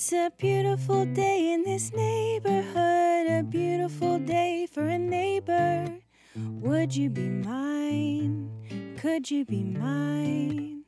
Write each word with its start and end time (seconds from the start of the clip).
It's 0.00 0.12
a 0.12 0.30
beautiful 0.38 1.06
day 1.06 1.52
in 1.52 1.64
this 1.64 1.92
neighborhood, 1.92 3.26
a 3.26 3.42
beautiful 3.42 4.20
day 4.20 4.68
for 4.72 4.86
a 4.86 4.96
neighbor. 4.96 5.88
Would 6.36 6.94
you 6.94 7.10
be 7.10 7.28
mine? 7.28 8.48
Could 8.96 9.28
you 9.28 9.44
be 9.44 9.64
mine? 9.64 10.84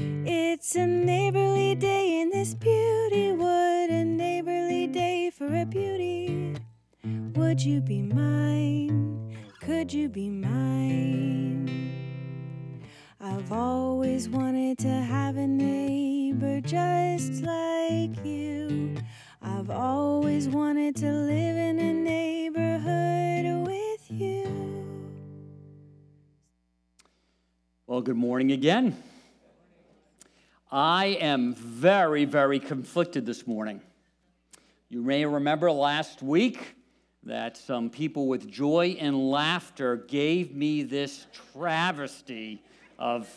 It's 0.00 0.74
a 0.74 0.84
neighborly 0.84 1.76
day 1.76 2.20
in 2.20 2.30
this 2.30 2.54
beauty 2.54 3.30
wood, 3.30 3.90
a 3.90 4.04
neighborly 4.04 4.88
day 4.88 5.30
for 5.30 5.54
a 5.54 5.64
beauty. 5.64 6.56
Would 7.36 7.62
you 7.64 7.80
be 7.80 8.02
mine? 8.02 9.32
Could 9.60 9.92
you 9.92 10.08
be 10.08 10.28
mine? 10.28 10.57
Morning 28.48 28.60
again. 28.60 28.96
I 30.72 31.18
am 31.20 31.54
very, 31.54 32.24
very 32.24 32.58
conflicted 32.58 33.26
this 33.26 33.46
morning. 33.46 33.82
You 34.88 35.02
may 35.02 35.26
remember 35.26 35.70
last 35.70 36.22
week 36.22 36.74
that 37.24 37.58
some 37.58 37.90
people 37.90 38.26
with 38.26 38.50
joy 38.50 38.96
and 38.98 39.30
laughter 39.30 39.96
gave 39.96 40.54
me 40.54 40.82
this 40.82 41.26
travesty 41.52 42.62
of 42.98 43.28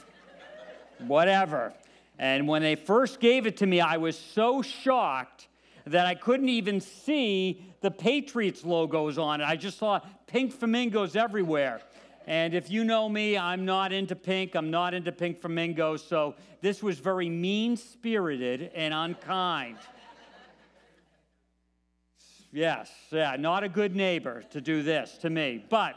whatever. 1.00 1.73
And 2.18 2.48
when 2.48 2.62
they 2.62 2.75
first 2.75 3.20
gave 3.20 3.46
it 3.46 3.58
to 3.58 3.66
me, 3.66 3.81
I 3.81 3.98
was 3.98 4.18
so 4.18 4.62
shocked 4.62 5.50
that 5.88 6.06
I 6.06 6.16
couldn't 6.16 6.48
even 6.48 6.80
see 6.80 7.66
the 7.81 7.92
Patriots 7.92 8.64
logos 8.64 9.18
on 9.18 9.42
it. 9.42 9.44
I 9.44 9.58
just 9.58 9.78
saw 9.78 10.00
pink 10.28 10.53
flamingos 10.53 11.18
everywhere. 11.18 11.81
And 12.28 12.54
if 12.54 12.70
you 12.70 12.84
know 12.84 13.10
me, 13.10 13.38
I'm 13.38 13.66
not 13.66 13.92
into 13.92 14.16
pink. 14.16 14.56
I'm 14.56 14.70
not 14.70 14.94
into 14.94 15.12
pink 15.12 15.42
flamingos. 15.42 16.04
So 16.04 16.36
this 16.62 16.84
was 16.84 17.00
very 17.00 17.30
mean 17.30 17.76
spirited 17.76 18.72
and 18.76 18.94
unkind. 18.94 19.78
Yes, 22.54 22.92
yeah, 23.12 23.38
not 23.40 23.64
a 23.64 23.70
good 23.70 23.96
neighbor 23.96 24.44
to 24.52 24.60
do 24.60 24.84
this 24.84 25.18
to 25.20 25.30
me. 25.30 25.64
But 25.70 25.96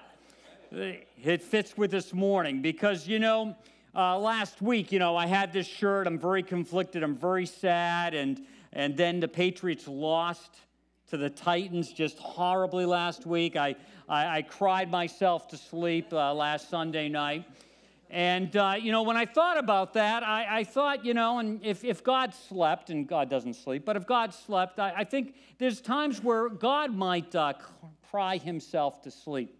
it 0.70 1.42
fits 1.42 1.76
with 1.76 1.90
this 1.90 2.12
morning 2.14 2.62
because, 2.62 3.08
you 3.08 3.18
know, 3.18 3.56
uh, 3.94 4.18
last 4.18 4.62
week, 4.62 4.92
you 4.92 4.98
know, 4.98 5.16
I 5.16 5.26
had 5.26 5.52
this 5.52 5.66
shirt. 5.66 6.06
I'm 6.06 6.18
very 6.18 6.42
conflicted. 6.42 7.02
I'm 7.02 7.16
very 7.16 7.46
sad. 7.46 8.14
And, 8.14 8.44
and 8.72 8.96
then 8.96 9.20
the 9.20 9.28
Patriots 9.28 9.86
lost 9.86 10.50
to 11.08 11.16
the 11.16 11.30
Titans 11.30 11.92
just 11.92 12.18
horribly 12.18 12.86
last 12.86 13.26
week. 13.26 13.56
I, 13.56 13.76
I, 14.08 14.38
I 14.38 14.42
cried 14.42 14.90
myself 14.90 15.48
to 15.48 15.56
sleep 15.56 16.12
uh, 16.12 16.32
last 16.34 16.70
Sunday 16.70 17.08
night. 17.08 17.44
And, 18.10 18.54
uh, 18.56 18.76
you 18.80 18.92
know, 18.92 19.02
when 19.02 19.16
I 19.16 19.26
thought 19.26 19.58
about 19.58 19.94
that, 19.94 20.22
I, 20.22 20.58
I, 20.58 20.64
thought, 20.64 21.04
you 21.04 21.14
know, 21.14 21.40
and 21.40 21.64
if, 21.64 21.84
if 21.84 22.04
God 22.04 22.32
slept, 22.32 22.90
and 22.90 23.08
God 23.08 23.28
doesn't 23.28 23.54
sleep, 23.54 23.84
but 23.84 23.96
if 23.96 24.06
God 24.06 24.32
slept, 24.32 24.78
I, 24.78 24.92
I 24.98 25.04
think 25.04 25.34
there's 25.58 25.80
times 25.80 26.22
where 26.22 26.48
God 26.48 26.94
might 26.94 27.34
uh, 27.34 27.54
cry 28.10 28.36
himself 28.36 29.02
to 29.02 29.10
sleep. 29.10 29.58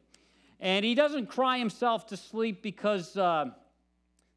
And 0.61 0.85
he 0.85 0.95
doesn't 0.95 1.27
cry 1.27 1.59
himself 1.59 2.07
to 2.07 2.17
sleep 2.17 2.63
because 2.63 3.17
uh, 3.17 3.47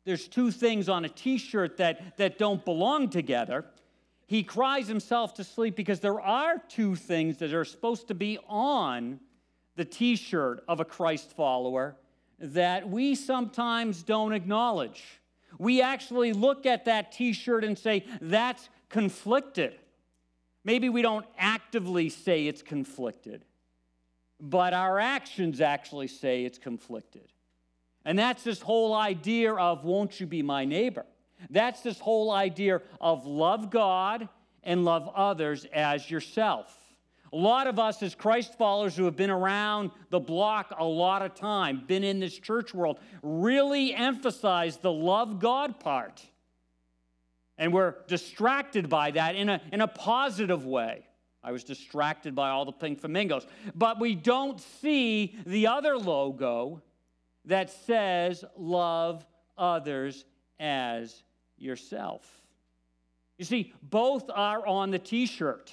there's 0.03 0.27
two 0.27 0.51
things 0.51 0.89
on 0.89 1.05
a 1.05 1.09
t 1.09 1.37
shirt 1.37 1.77
that, 1.77 2.17
that 2.17 2.37
don't 2.37 2.65
belong 2.65 3.09
together. 3.09 3.65
He 4.27 4.43
cries 4.43 4.87
himself 4.87 5.33
to 5.35 5.43
sleep 5.43 5.75
because 5.75 6.01
there 6.01 6.19
are 6.19 6.61
two 6.67 6.95
things 6.95 7.37
that 7.37 7.53
are 7.53 7.65
supposed 7.65 8.09
to 8.09 8.13
be 8.13 8.37
on 8.47 9.21
the 9.77 9.85
t 9.85 10.17
shirt 10.17 10.63
of 10.67 10.81
a 10.81 10.85
Christ 10.85 11.31
follower 11.31 11.95
that 12.39 12.89
we 12.89 13.15
sometimes 13.15 14.03
don't 14.03 14.33
acknowledge. 14.33 15.03
We 15.57 15.81
actually 15.81 16.33
look 16.33 16.65
at 16.65 16.85
that 16.85 17.13
t 17.13 17.31
shirt 17.31 17.63
and 17.63 17.77
say, 17.77 18.05
that's 18.21 18.67
conflicted. 18.89 19.79
Maybe 20.65 20.89
we 20.89 21.01
don't 21.01 21.25
actively 21.37 22.09
say 22.09 22.47
it's 22.47 22.61
conflicted, 22.61 23.45
but 24.41 24.73
our 24.73 24.99
actions 24.99 25.61
actually 25.61 26.07
say 26.07 26.43
it's 26.43 26.57
conflicted. 26.57 27.31
And 28.03 28.19
that's 28.19 28.43
this 28.43 28.61
whole 28.61 28.93
idea 28.93 29.53
of, 29.53 29.85
won't 29.85 30.19
you 30.19 30.27
be 30.27 30.41
my 30.41 30.65
neighbor? 30.65 31.05
That's 31.49 31.81
this 31.81 31.99
whole 31.99 32.31
idea 32.31 32.81
of 32.99 33.25
love 33.25 33.69
God 33.69 34.29
and 34.63 34.83
love 34.83 35.09
others 35.15 35.65
as 35.73 36.09
yourself. 36.09 36.75
A 37.33 37.35
lot 37.35 37.67
of 37.67 37.77
us, 37.77 38.01
as 38.03 38.15
Christ 38.15 38.57
followers 38.57 38.95
who 38.95 39.05
have 39.05 39.15
been 39.15 39.29
around 39.29 39.91
the 40.09 40.19
block 40.19 40.73
a 40.77 40.85
lot 40.85 41.21
of 41.21 41.35
time, 41.35 41.83
been 41.85 42.03
in 42.03 42.19
this 42.19 42.37
church 42.37 42.73
world, 42.73 42.99
really 43.21 43.93
emphasize 43.93 44.77
the 44.77 44.91
love 44.91 45.39
God 45.39 45.79
part. 45.79 46.25
And 47.57 47.73
we're 47.73 47.95
distracted 48.07 48.87
by 48.87 49.11
that 49.11 49.35
in 49.35 49.49
a, 49.49 49.61
in 49.73 49.81
a 49.81 49.87
positive 49.87 50.65
way. 50.65 51.05
I 51.43 51.51
was 51.51 51.63
distracted 51.63 52.35
by 52.35 52.49
all 52.49 52.65
the 52.65 52.71
pink 52.71 52.99
flamingos. 52.99 53.45
But 53.75 53.99
we 53.99 54.15
don't 54.15 54.59
see 54.59 55.35
the 55.45 55.67
other 55.67 55.97
logo 55.97 56.81
that 57.45 57.69
says, 57.69 58.43
Love 58.57 59.25
others 59.57 60.25
as 60.59 61.23
yourself. 61.57 62.25
You 63.37 63.45
see, 63.45 63.73
both 63.83 64.29
are 64.33 64.65
on 64.65 64.91
the 64.91 64.99
t 64.99 65.25
shirt. 65.25 65.71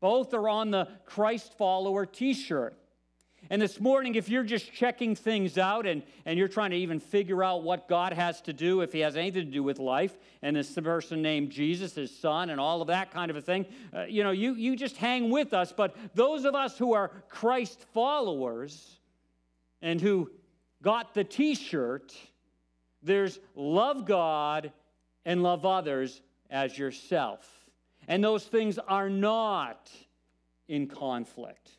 Both 0.00 0.34
are 0.34 0.48
on 0.48 0.70
the 0.70 0.88
Christ 1.04 1.56
follower 1.56 2.06
t 2.06 2.34
shirt. 2.34 2.76
And 3.48 3.62
this 3.62 3.78
morning, 3.78 4.16
if 4.16 4.28
you're 4.28 4.42
just 4.42 4.72
checking 4.72 5.14
things 5.14 5.56
out 5.56 5.86
and, 5.86 6.02
and 6.24 6.38
you're 6.38 6.48
trying 6.48 6.70
to 6.70 6.76
even 6.76 6.98
figure 6.98 7.44
out 7.44 7.62
what 7.62 7.88
God 7.88 8.12
has 8.12 8.40
to 8.42 8.52
do, 8.52 8.80
if 8.80 8.92
He 8.92 9.00
has 9.00 9.16
anything 9.16 9.44
to 9.44 9.50
do 9.50 9.62
with 9.62 9.78
life, 9.78 10.16
and 10.42 10.56
this 10.56 10.72
person 10.72 11.22
named 11.22 11.50
Jesus, 11.50 11.94
His 11.94 12.16
Son, 12.16 12.50
and 12.50 12.60
all 12.60 12.80
of 12.80 12.88
that 12.88 13.12
kind 13.12 13.30
of 13.30 13.36
a 13.36 13.40
thing, 13.40 13.66
uh, 13.94 14.04
you 14.04 14.24
know, 14.24 14.32
you, 14.32 14.54
you 14.54 14.74
just 14.74 14.96
hang 14.96 15.30
with 15.30 15.54
us. 15.54 15.72
But 15.72 15.94
those 16.14 16.44
of 16.44 16.54
us 16.54 16.76
who 16.76 16.94
are 16.94 17.10
Christ 17.28 17.84
followers 17.92 18.98
and 19.80 20.00
who 20.00 20.30
got 20.82 21.14
the 21.14 21.24
t 21.24 21.54
shirt, 21.54 22.14
there's 23.06 23.38
love 23.54 24.04
God 24.04 24.72
and 25.24 25.42
love 25.42 25.64
others 25.64 26.20
as 26.50 26.76
yourself. 26.76 27.48
And 28.08 28.22
those 28.22 28.44
things 28.44 28.78
are 28.78 29.10
not 29.10 29.90
in 30.68 30.86
conflict. 30.86 31.70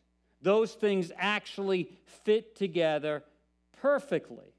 Those 0.42 0.74
things 0.74 1.12
actually 1.18 1.90
fit 2.06 2.56
together 2.56 3.24
perfectly. 3.82 4.54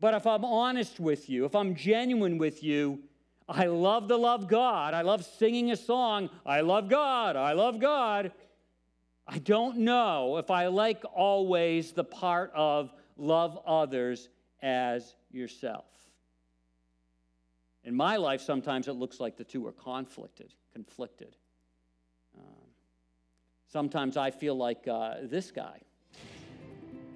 But 0.00 0.14
if 0.14 0.26
I'm 0.26 0.44
honest 0.44 1.00
with 1.00 1.30
you, 1.30 1.44
if 1.44 1.54
I'm 1.54 1.74
genuine 1.74 2.38
with 2.38 2.62
you, 2.62 3.00
I 3.48 3.66
love 3.66 4.08
to 4.08 4.16
love 4.16 4.48
God. 4.48 4.94
I 4.94 5.02
love 5.02 5.24
singing 5.24 5.70
a 5.70 5.76
song. 5.76 6.30
I 6.44 6.60
love 6.60 6.88
God. 6.88 7.36
I 7.36 7.52
love 7.52 7.78
God. 7.78 8.32
I 9.26 9.38
don't 9.38 9.78
know 9.78 10.36
if 10.36 10.50
I 10.50 10.66
like 10.66 11.02
always 11.14 11.92
the 11.92 12.04
part 12.04 12.52
of 12.54 12.92
love 13.16 13.58
others 13.66 14.28
as 14.64 15.14
yourself. 15.30 15.84
In 17.84 17.94
my 17.94 18.16
life, 18.16 18.40
sometimes 18.40 18.88
it 18.88 18.94
looks 18.94 19.20
like 19.20 19.36
the 19.36 19.44
two 19.44 19.64
are 19.66 19.72
conflicted, 19.72 20.54
conflicted. 20.72 21.36
Um, 22.36 22.70
sometimes 23.68 24.16
I 24.16 24.30
feel 24.30 24.54
like 24.54 24.88
uh, 24.88 25.16
this 25.24 25.50
guy. 25.50 25.80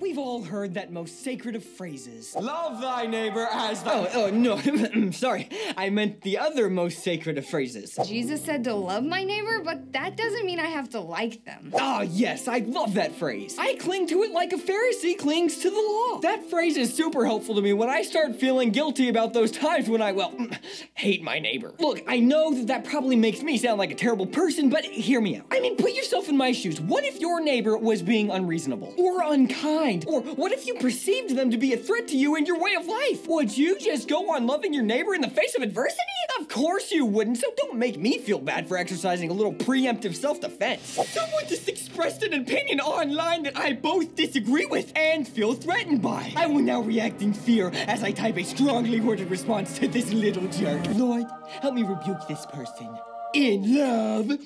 We've 0.00 0.18
all 0.18 0.44
heard 0.44 0.74
that 0.74 0.92
most 0.92 1.24
sacred 1.24 1.56
of 1.56 1.64
phrases. 1.64 2.32
Love 2.36 2.80
thy 2.80 3.06
neighbor 3.06 3.48
as 3.50 3.82
thy. 3.82 4.08
Oh, 4.14 4.26
oh 4.26 4.30
no, 4.30 5.10
sorry. 5.10 5.48
I 5.76 5.90
meant 5.90 6.20
the 6.20 6.38
other 6.38 6.70
most 6.70 7.02
sacred 7.02 7.36
of 7.36 7.46
phrases. 7.46 7.98
Jesus 8.06 8.44
said 8.44 8.62
to 8.64 8.74
love 8.74 9.02
my 9.02 9.24
neighbor, 9.24 9.60
but 9.64 9.92
that 9.94 10.16
doesn't 10.16 10.46
mean 10.46 10.60
I 10.60 10.66
have 10.66 10.88
to 10.90 11.00
like 11.00 11.44
them. 11.44 11.72
Ah, 11.74 11.98
oh, 11.98 12.02
yes, 12.02 12.46
I 12.46 12.58
love 12.58 12.94
that 12.94 13.16
phrase. 13.16 13.56
I 13.58 13.74
cling 13.74 14.06
to 14.08 14.22
it 14.22 14.30
like 14.30 14.52
a 14.52 14.56
Pharisee 14.56 15.18
clings 15.18 15.58
to 15.58 15.70
the 15.70 15.76
law. 15.76 16.20
That 16.20 16.48
phrase 16.48 16.76
is 16.76 16.94
super 16.94 17.26
helpful 17.26 17.56
to 17.56 17.60
me 17.60 17.72
when 17.72 17.88
I 17.88 18.02
start 18.02 18.36
feeling 18.36 18.70
guilty 18.70 19.08
about 19.08 19.32
those 19.32 19.50
times 19.50 19.88
when 19.88 20.00
I, 20.00 20.12
well, 20.12 20.32
hate 20.94 21.22
my 21.24 21.40
neighbor. 21.40 21.74
Look, 21.80 22.02
I 22.06 22.20
know 22.20 22.54
that 22.54 22.68
that 22.68 22.84
probably 22.84 23.16
makes 23.16 23.42
me 23.42 23.58
sound 23.58 23.78
like 23.78 23.90
a 23.90 23.96
terrible 23.96 24.26
person, 24.26 24.68
but 24.68 24.84
hear 24.84 25.20
me 25.20 25.38
out. 25.38 25.46
I 25.50 25.58
mean, 25.58 25.76
put 25.76 25.92
yourself 25.94 26.28
in 26.28 26.36
my 26.36 26.52
shoes. 26.52 26.80
What 26.80 27.04
if 27.04 27.18
your 27.18 27.40
neighbor 27.40 27.76
was 27.76 28.00
being 28.00 28.30
unreasonable 28.30 28.94
or 28.96 29.22
unkind? 29.24 29.87
Mind? 29.88 30.04
Or 30.06 30.20
what 30.20 30.52
if 30.52 30.66
you 30.66 30.74
perceived 30.74 31.36
them 31.36 31.50
to 31.50 31.58
be 31.58 31.72
a 31.72 31.76
threat 31.76 32.08
to 32.08 32.16
you 32.16 32.36
and 32.36 32.46
your 32.46 32.58
way 32.58 32.74
of 32.74 32.86
life? 32.86 33.26
Would 33.26 33.56
you 33.56 33.78
just 33.78 34.08
go 34.08 34.34
on 34.34 34.46
loving 34.46 34.74
your 34.74 34.82
neighbor 34.82 35.14
in 35.14 35.20
the 35.20 35.30
face 35.30 35.56
of 35.56 35.62
adversity? 35.62 36.02
Of 36.38 36.48
course 36.48 36.92
you 36.92 37.04
wouldn't, 37.04 37.38
so 37.38 37.48
don't 37.56 37.76
make 37.76 37.98
me 37.98 38.18
feel 38.18 38.38
bad 38.38 38.68
for 38.68 38.76
exercising 38.76 39.30
a 39.30 39.32
little 39.32 39.52
preemptive 39.52 40.14
self 40.14 40.40
defense. 40.40 40.82
Someone 40.82 41.46
just 41.48 41.68
expressed 41.68 42.22
an 42.22 42.34
opinion 42.34 42.80
online 42.80 43.42
that 43.44 43.56
I 43.56 43.72
both 43.72 44.14
disagree 44.14 44.66
with 44.66 44.92
and 44.96 45.26
feel 45.26 45.54
threatened 45.54 46.02
by. 46.02 46.32
I 46.36 46.46
will 46.46 46.60
now 46.60 46.80
react 46.80 47.22
in 47.22 47.32
fear 47.32 47.70
as 47.86 48.02
I 48.02 48.12
type 48.12 48.36
a 48.36 48.44
strongly 48.44 49.00
worded 49.00 49.30
response 49.30 49.78
to 49.78 49.88
this 49.88 50.12
little 50.12 50.46
jerk. 50.48 50.82
Lord, 50.94 51.26
help 51.60 51.74
me 51.74 51.82
rebuke 51.82 52.26
this 52.28 52.46
person 52.46 52.98
in 53.34 53.76
love. 53.76 54.38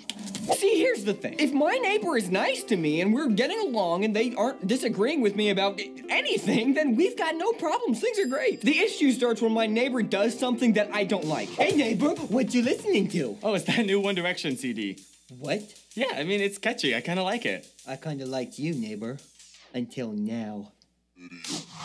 See, 0.56 0.78
here's 0.78 1.04
the 1.04 1.14
thing. 1.14 1.36
If 1.38 1.52
my 1.52 1.72
neighbor 1.76 2.16
is 2.16 2.30
nice 2.30 2.64
to 2.64 2.76
me 2.76 3.00
and 3.00 3.14
we're 3.14 3.28
getting 3.28 3.60
along 3.60 4.04
and 4.04 4.14
they 4.14 4.34
aren't 4.34 4.66
disagreeing 4.66 5.20
with 5.20 5.36
me 5.36 5.50
about 5.50 5.80
anything, 6.08 6.74
then 6.74 6.96
we've 6.96 7.16
got 7.16 7.36
no 7.36 7.52
problems. 7.52 8.00
Things 8.00 8.18
are 8.18 8.26
great. 8.26 8.60
The 8.60 8.78
issue 8.78 9.12
starts 9.12 9.40
when 9.40 9.52
my 9.52 9.66
neighbor 9.66 10.02
does 10.02 10.38
something 10.38 10.72
that 10.74 10.90
I 10.92 11.04
don't 11.04 11.26
like. 11.26 11.48
Hey, 11.50 11.76
neighbor, 11.76 12.10
what 12.10 12.52
you 12.52 12.62
listening 12.62 13.08
to? 13.08 13.38
Oh, 13.42 13.54
it's 13.54 13.64
that 13.66 13.86
new 13.86 14.00
One 14.00 14.14
Direction 14.14 14.56
CD. 14.56 14.98
What? 15.38 15.62
Yeah, 15.94 16.12
I 16.14 16.24
mean, 16.24 16.40
it's 16.40 16.58
catchy. 16.58 16.94
I 16.94 17.00
kind 17.00 17.18
of 17.18 17.24
like 17.24 17.46
it. 17.46 17.66
I 17.86 17.96
kind 17.96 18.20
of 18.20 18.28
liked 18.28 18.58
you, 18.58 18.74
neighbor. 18.74 19.18
Until 19.74 20.12
now. 20.12 20.72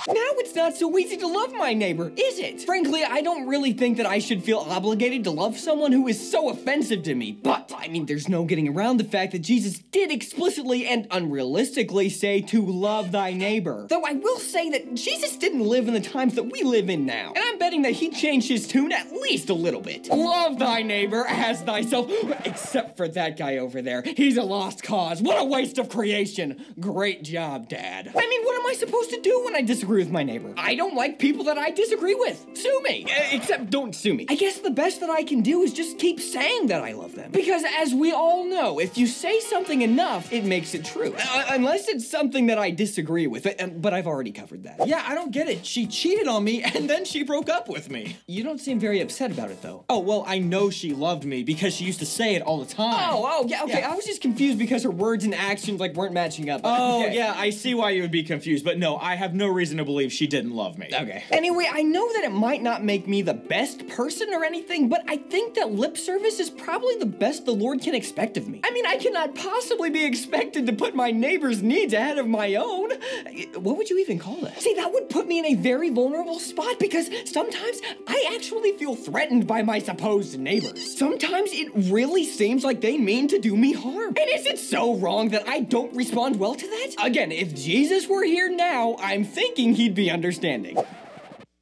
Now 0.08 0.14
it's 0.40 0.56
not 0.56 0.76
so 0.76 0.98
easy 0.98 1.18
to 1.18 1.28
love 1.28 1.54
my 1.54 1.74
neighbor, 1.74 2.12
is 2.16 2.40
it? 2.40 2.62
Frankly, 2.62 3.04
I 3.04 3.22
don't 3.22 3.48
really 3.48 3.74
think 3.74 3.98
that 3.98 4.06
I 4.06 4.20
should 4.20 4.44
feel 4.44 4.60
obligated 4.60 5.26
to 5.26 5.32
love 5.32 5.58
someone 5.58 5.92
who 5.92 6.08
is 6.08 6.32
so 6.32 6.50
offensive 6.50 7.04
to 7.04 7.16
me. 7.16 7.34
But, 7.34 7.74
I 7.76 7.88
mean, 7.88 8.06
there's 8.06 8.30
no 8.30 8.46
getting 8.46 8.70
around 8.70 8.98
the 8.98 9.04
fact 9.04 9.34
that 9.34 9.40
Jesus 9.40 9.80
did 9.80 10.12
explicitly 10.12 10.88
and 10.88 11.10
unrealistically 11.10 12.10
say 12.10 12.42
to 12.42 12.66
love 12.66 13.12
thy 13.12 13.34
neighbor. 13.34 13.86
Though 13.90 14.06
I 14.06 14.14
will 14.14 14.40
say 14.40 14.70
that 14.70 14.96
Jesus 14.96 15.36
didn't 15.36 15.62
live 15.62 15.88
in 15.88 15.94
the 15.94 16.02
times 16.02 16.36
that 16.36 16.44
we 16.44 16.64
live 16.64 16.90
in 16.90 17.06
now. 17.06 17.34
And 17.36 17.44
I'm 17.44 17.60
betting 17.60 17.82
that 17.82 17.94
he 17.94 18.10
changed 18.10 18.48
his 18.48 18.68
tune 18.68 18.92
at 18.92 19.12
least 19.12 19.50
a 19.50 19.54
little 19.54 19.82
bit. 19.82 20.08
Love 20.10 20.60
thy 20.60 20.84
neighbor 20.84 21.26
as 21.28 21.62
thyself, 21.62 22.10
except 22.46 22.98
for 22.98 23.08
that 23.10 23.38
guy 23.38 23.58
over 23.58 23.82
there. 23.82 24.04
He's 24.04 24.38
a 24.38 24.44
lost 24.44 24.84
cause. 24.84 25.22
What 25.22 25.40
a 25.40 25.44
waste 25.44 25.78
of 25.78 25.90
creation. 25.90 26.64
Great 26.80 27.24
job, 27.24 27.68
Dad. 27.68 28.08
I 28.16 28.28
mean, 28.28 28.44
what 28.44 28.60
am 28.60 28.68
I 28.68 28.74
supposed 28.74 29.10
to 29.10 29.20
do 29.22 29.27
when 29.44 29.56
I 29.56 29.62
disagree 29.62 30.00
with 30.02 30.12
my 30.12 30.24
neighbor? 30.24 30.54
I 30.58 30.76
don't 30.76 30.96
like 30.96 31.20
people 31.20 31.46
that 31.46 31.58
I 31.58 31.72
disagree 31.72 32.16
with. 32.16 32.46
Sue 32.54 32.82
me. 32.84 33.06
Uh, 33.06 33.24
Except 33.32 33.70
don't 33.70 33.94
sue 33.96 34.14
me. 34.14 34.26
I 34.30 34.36
guess 34.36 34.60
the 34.60 34.70
best 34.72 35.00
that 35.02 35.10
I 35.10 35.24
can 35.24 35.42
do 35.42 35.62
is 35.62 35.74
just 35.74 35.98
keep 36.00 36.20
saying 36.20 36.68
that 36.68 36.84
I 36.84 36.94
love 36.94 37.16
them. 37.16 37.32
Because 37.32 37.64
as 37.80 37.94
we 37.94 38.12
all 38.12 38.46
know, 38.46 38.80
if 38.80 38.98
you 38.98 39.08
say 39.08 39.40
something 39.40 39.82
enough, 39.82 40.32
it 40.32 40.46
makes 40.46 40.74
it 40.74 40.86
true. 40.86 41.14
Uh, 41.18 41.46
unless 41.50 41.88
it's 41.88 42.08
something 42.10 42.48
that 42.48 42.58
I 42.58 42.72
disagree 42.72 43.28
with. 43.28 43.44
But, 43.44 43.62
um, 43.62 43.80
but 43.80 43.94
I've 43.94 44.08
already 44.08 44.32
covered 44.32 44.64
that. 44.64 44.88
Yeah, 44.88 45.04
I 45.06 45.16
don't 45.16 45.32
get 45.32 45.48
it. 45.50 45.66
She 45.66 45.88
cheated 45.88 46.28
on 46.28 46.44
me 46.44 46.64
and 46.76 46.90
then 46.90 47.06
she 47.06 47.24
broke 47.24 47.50
up 47.50 47.68
with 47.70 47.90
me. 47.90 48.18
You 48.28 48.44
don't 48.44 48.60
seem 48.60 48.80
very 48.80 49.02
upset 49.02 49.32
about 49.32 49.52
it 49.52 49.62
though. 49.62 49.86
Oh, 49.90 50.00
well, 50.00 50.24
I 50.28 50.40
know 50.40 50.70
she 50.70 50.94
loved 50.94 51.26
me 51.26 51.44
because 51.44 51.74
she 51.74 51.86
used 51.86 52.00
to 52.00 52.06
say 52.06 52.36
it 52.36 52.42
all 52.42 52.60
the 52.60 52.74
time. 52.74 52.94
Oh, 53.10 53.26
oh, 53.28 53.46
yeah, 53.48 53.64
okay. 53.64 53.80
Yeah. 53.80 53.92
I 53.92 53.96
was 53.96 54.06
just 54.06 54.22
confused 54.22 54.58
because 54.60 54.84
her 54.84 54.92
words 54.92 55.24
and 55.24 55.34
actions 55.36 55.80
like 55.80 55.94
weren't 55.96 56.14
matching 56.14 56.50
up. 56.50 56.62
Oh, 56.64 56.98
Okay. 57.08 57.16
yeah, 57.16 57.34
I 57.36 57.52
see 57.52 57.74
why 57.74 57.92
you 57.92 58.02
would 58.02 58.12
be 58.12 58.24
confused, 58.24 58.66
but 58.66 58.78
no, 58.80 58.98
I 58.98 59.16
have 59.18 59.34
no 59.34 59.48
reason 59.48 59.78
to 59.78 59.86
believe 59.86 60.12
she 60.12 60.28
didn't 60.28 60.52
love 60.52 60.78
me. 60.78 60.90
Okay. 60.94 61.24
Anyway, 61.32 61.70
I 61.72 61.84
know 61.84 62.12
that 62.14 62.24
it 62.24 62.32
might 62.32 62.62
not 62.62 62.84
make 62.84 63.08
me 63.08 63.22
the 63.22 63.34
best 63.34 63.88
person 63.90 64.34
or 64.34 64.44
anything, 64.44 64.90
but 64.90 65.04
I 65.08 65.18
think 65.18 65.56
that 65.56 65.72
lip 65.72 65.98
service 65.98 66.40
is 66.40 66.50
probably 66.50 66.96
the 66.96 67.06
best 67.06 67.46
the 67.46 67.52
Lord 67.52 67.82
can 67.82 67.96
expect 67.96 68.38
of 68.38 68.48
me. 68.48 68.62
I 68.64 68.72
mean, 68.72 68.86
I 68.86 68.98
cannot 68.98 69.36
possibly 69.36 69.90
be 69.90 70.06
expected 70.06 70.66
to 70.68 70.74
put 70.74 70.96
my 70.96 71.12
neighbor's 71.12 71.62
needs 71.62 71.94
ahead 71.94 72.18
of 72.18 72.28
my 72.28 72.56
own. 72.56 72.92
What 73.56 73.78
would 73.78 73.90
you 73.90 74.00
even 74.00 74.20
call 74.20 74.38
that? 74.42 74.62
See, 74.62 74.74
that 74.76 74.94
would 74.94 75.10
put 75.10 75.28
me 75.28 75.40
in 75.40 75.46
a 75.46 75.56
very 75.56 75.90
vulnerable 75.90 76.40
spot 76.40 76.80
because 76.80 77.10
sometimes 77.26 77.82
I 78.08 78.32
actually 78.36 78.74
feel 78.74 78.96
threatened 78.96 79.48
by 79.48 79.64
my 79.64 79.80
supposed 79.80 80.40
neighbors. 80.40 80.98
Sometimes 80.98 81.52
it 81.54 81.72
really 81.92 82.26
seems 82.26 82.64
like 82.64 82.82
they 82.82 82.98
mean 82.98 83.28
to 83.30 83.40
do 83.40 83.56
me 83.56 83.74
harm. 83.74 84.16
And 84.18 84.30
is 84.30 84.46
it 84.46 84.60
so 84.60 84.96
wrong 84.96 85.30
that 85.30 85.48
I 85.48 85.62
don't 85.62 85.96
respond 85.96 86.38
well 86.38 86.56
to 86.56 86.68
that? 86.68 86.96
Again, 87.04 87.32
if 87.32 87.56
Jesus 87.56 88.08
were 88.08 88.24
here 88.24 88.50
now, 88.50 88.96
I'm 89.08 89.24
thinking 89.24 89.74
he'd 89.74 89.96
be 89.96 90.12
understanding. 90.12 90.78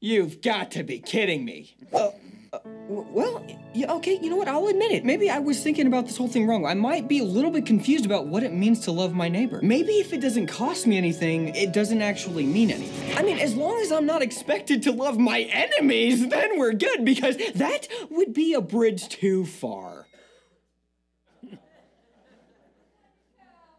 You've 0.02 0.42
got 0.42 0.72
to 0.72 0.84
be 0.84 0.98
kidding 0.98 1.46
me. 1.46 1.76
Uh, 1.94 2.10
uh, 2.52 2.58
well, 2.90 3.46
yeah, 3.76 3.94
okay, 3.94 4.18
you 4.20 4.32
know 4.32 4.36
what? 4.36 4.48
I'll 4.48 4.68
admit 4.68 4.92
it. 4.92 5.06
Maybe 5.06 5.30
I 5.30 5.38
was 5.38 5.62
thinking 5.62 5.86
about 5.86 6.08
this 6.08 6.18
whole 6.18 6.28
thing 6.28 6.48
wrong. 6.48 6.66
I 6.66 6.74
might 6.74 7.08
be 7.08 7.20
a 7.20 7.24
little 7.24 7.52
bit 7.52 7.68
confused 7.68 8.04
about 8.04 8.26
what 8.26 8.42
it 8.42 8.52
means 8.52 8.80
to 8.86 8.92
love 8.92 9.14
my 9.14 9.30
neighbor. 9.30 9.60
Maybe 9.62 10.00
if 10.00 10.12
it 10.12 10.22
doesn't 10.22 10.48
cost 10.48 10.88
me 10.88 10.98
anything, 10.98 11.50
it 11.50 11.72
doesn't 11.72 12.02
actually 12.02 12.48
mean 12.48 12.72
anything. 12.72 13.16
I 13.16 13.22
mean, 13.22 13.38
as 13.38 13.56
long 13.56 13.80
as 13.80 13.92
I'm 13.92 14.08
not 14.08 14.24
expected 14.24 14.82
to 14.84 14.92
love 14.92 15.20
my 15.20 15.42
enemies, 15.42 16.28
then 16.28 16.58
we're 16.58 16.74
good 16.74 17.06
because 17.06 17.38
that 17.38 17.88
would 18.10 18.34
be 18.34 18.56
a 18.56 18.62
bridge 18.62 19.08
too 19.08 19.46
far. 19.46 20.08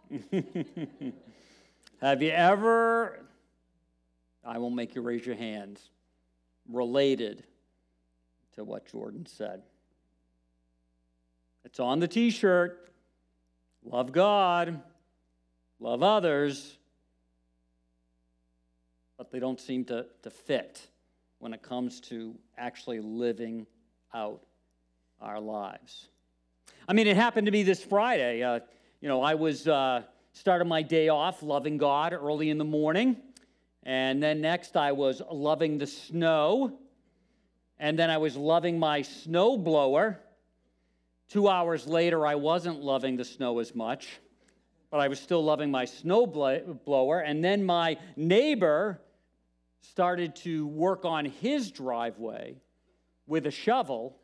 Have 2.00 2.22
you 2.22 2.30
ever, 2.30 3.25
I 4.46 4.58
won't 4.58 4.76
make 4.76 4.94
you 4.94 5.02
raise 5.02 5.26
your 5.26 5.34
hands, 5.34 5.90
related 6.68 7.42
to 8.54 8.64
what 8.64 8.86
Jordan 8.86 9.26
said? 9.26 9.62
It's 11.64 11.80
on 11.80 11.98
the 11.98 12.06
t 12.08 12.30
shirt. 12.30 12.92
Love 13.84 14.12
God, 14.12 14.80
love 15.78 16.02
others, 16.02 16.76
but 19.18 19.30
they 19.30 19.38
don't 19.38 19.60
seem 19.60 19.84
to, 19.86 20.06
to 20.22 20.30
fit 20.30 20.88
when 21.38 21.52
it 21.52 21.62
comes 21.62 22.00
to 22.00 22.34
actually 22.56 23.00
living 23.00 23.66
out 24.14 24.42
our 25.20 25.40
lives. 25.40 26.08
I 26.88 26.92
mean, 26.92 27.06
it 27.06 27.16
happened 27.16 27.46
to 27.46 27.52
me 27.52 27.62
this 27.62 27.82
Friday. 27.82 28.42
Uh, 28.42 28.60
you 29.00 29.08
know, 29.08 29.22
I 29.22 29.34
was 29.34 29.68
uh, 29.68 30.02
started 30.32 30.66
my 30.66 30.82
day 30.82 31.08
off 31.08 31.42
loving 31.42 31.78
God 31.78 32.12
early 32.12 32.50
in 32.50 32.58
the 32.58 32.64
morning, 32.64 33.16
and 33.86 34.20
then 34.20 34.40
next 34.40 34.76
I 34.76 34.90
was 34.90 35.22
loving 35.30 35.78
the 35.78 35.86
snow, 35.86 36.76
and 37.78 37.96
then 37.96 38.10
I 38.10 38.18
was 38.18 38.36
loving 38.36 38.80
my 38.80 39.02
snow 39.02 39.56
blower. 39.56 40.18
Two 41.28 41.48
hours 41.48 41.86
later, 41.86 42.26
I 42.26 42.34
wasn't 42.34 42.80
loving 42.82 43.16
the 43.16 43.24
snow 43.24 43.60
as 43.60 43.76
much, 43.76 44.18
but 44.90 44.98
I 44.98 45.06
was 45.06 45.20
still 45.20 45.44
loving 45.44 45.70
my 45.70 45.84
snow 45.84 46.26
blower. 46.26 47.20
And 47.20 47.44
then 47.44 47.64
my 47.64 47.96
neighbor 48.16 49.00
started 49.82 50.34
to 50.36 50.66
work 50.66 51.04
on 51.04 51.24
his 51.24 51.70
driveway 51.70 52.56
with 53.28 53.46
a 53.46 53.52
shovel. 53.52 54.18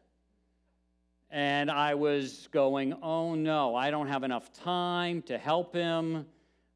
And 1.30 1.70
I 1.70 1.94
was 1.94 2.48
going, 2.50 2.94
oh 3.00 3.36
no, 3.36 3.76
I 3.76 3.92
don't 3.92 4.08
have 4.08 4.24
enough 4.24 4.52
time 4.52 5.22
to 5.22 5.38
help 5.38 5.72
him. 5.72 6.26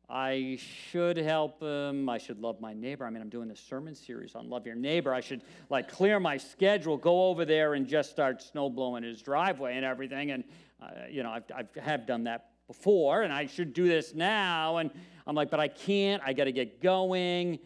I 0.09 0.59
should 0.91 1.17
help 1.17 1.61
him. 1.61 2.09
I 2.09 2.19
should 2.19 2.39
love 2.39 2.61
my 2.61 2.73
neighbor. 2.73 3.05
I 3.05 3.11
mean, 3.11 3.23
I'm 3.23 3.29
doing 3.29 3.51
a 3.51 3.57
sermon 3.57 3.95
series 3.95 4.37
on 4.37 4.49
love 4.49 4.65
your 4.65 4.77
neighbor. 4.77 5.13
I 5.13 5.21
should 5.21 5.43
like 5.69 5.91
clear 5.91 6.21
my 6.21 6.37
schedule, 6.37 6.97
go 6.97 7.27
over 7.29 7.45
there 7.45 7.75
and 7.75 7.87
just 7.89 8.11
start 8.11 8.41
snow 8.41 8.71
blowing 8.71 9.03
his 9.03 9.21
driveway 9.21 9.77
and 9.77 9.85
everything. 9.85 10.31
And, 10.31 10.45
uh, 10.81 11.07
you 11.11 11.25
know, 11.25 11.31
I've, 11.31 11.45
I've 11.55 11.83
have 11.83 12.07
done 12.07 12.25
that 12.25 12.51
before 12.69 13.23
and 13.23 13.33
I 13.33 13.47
should 13.47 13.73
do 13.73 13.89
this 13.89 14.15
now. 14.15 14.77
And 14.77 14.91
I'm 15.27 15.35
like, 15.35 15.51
but 15.51 15.59
I 15.59 15.69
can't. 15.69 16.23
I 16.25 16.33
got 16.33 16.45
to 16.45 16.53
get 16.53 16.81
going. 16.81 17.59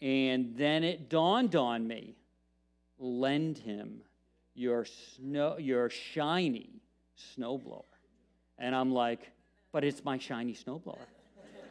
And 0.00 0.56
then 0.56 0.84
it 0.84 1.10
dawned 1.10 1.56
on 1.56 1.86
me 1.86 2.16
lend 2.98 3.58
him 3.58 4.00
your 4.54 4.84
snow, 4.84 5.56
your 5.58 5.90
shiny 5.90 6.80
snowblower. 7.36 7.84
And 8.58 8.74
I'm 8.74 8.92
like, 8.92 9.30
but 9.72 9.84
it's 9.84 10.04
my 10.04 10.18
shiny 10.18 10.54
snowblower. 10.54 10.98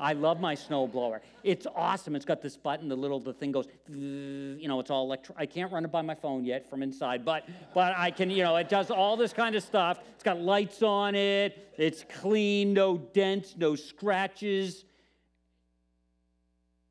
I 0.01 0.13
love 0.13 0.39
my 0.41 0.55
snowblower. 0.55 1.19
It's 1.43 1.67
awesome. 1.75 2.15
It's 2.15 2.25
got 2.25 2.41
this 2.41 2.57
button. 2.57 2.89
The 2.89 2.95
little 2.95 3.19
the 3.19 3.33
thing 3.33 3.51
goes. 3.51 3.67
You 3.87 4.67
know, 4.67 4.79
it's 4.79 4.89
all 4.89 5.05
electro. 5.05 5.35
I 5.37 5.45
can't 5.45 5.71
run 5.71 5.85
it 5.85 5.91
by 5.91 6.01
my 6.01 6.15
phone 6.15 6.43
yet 6.43 6.67
from 6.67 6.81
inside, 6.81 7.23
but 7.23 7.47
but 7.75 7.93
I 7.95 8.09
can. 8.09 8.31
You 8.31 8.43
know, 8.43 8.55
it 8.55 8.67
does 8.67 8.89
all 8.89 9.15
this 9.15 9.31
kind 9.31 9.55
of 9.55 9.61
stuff. 9.61 9.99
It's 10.15 10.23
got 10.23 10.41
lights 10.41 10.81
on 10.81 11.13
it. 11.13 11.71
It's 11.77 12.03
clean, 12.19 12.73
no 12.73 12.97
dents, 12.97 13.53
no 13.55 13.75
scratches. 13.75 14.85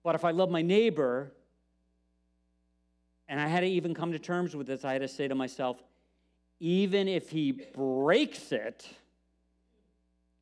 But 0.04 0.14
if 0.14 0.24
I 0.24 0.30
love 0.30 0.48
my 0.48 0.62
neighbor, 0.62 1.32
and 3.28 3.40
I 3.40 3.48
had 3.48 3.60
to 3.60 3.66
even 3.66 3.92
come 3.92 4.12
to 4.12 4.20
terms 4.20 4.54
with 4.54 4.68
this, 4.68 4.84
I 4.84 4.92
had 4.92 5.02
to 5.02 5.08
say 5.08 5.26
to 5.26 5.34
myself, 5.34 5.82
even 6.60 7.08
if 7.08 7.28
he 7.28 7.52
breaks 7.52 8.52
it, 8.52 8.88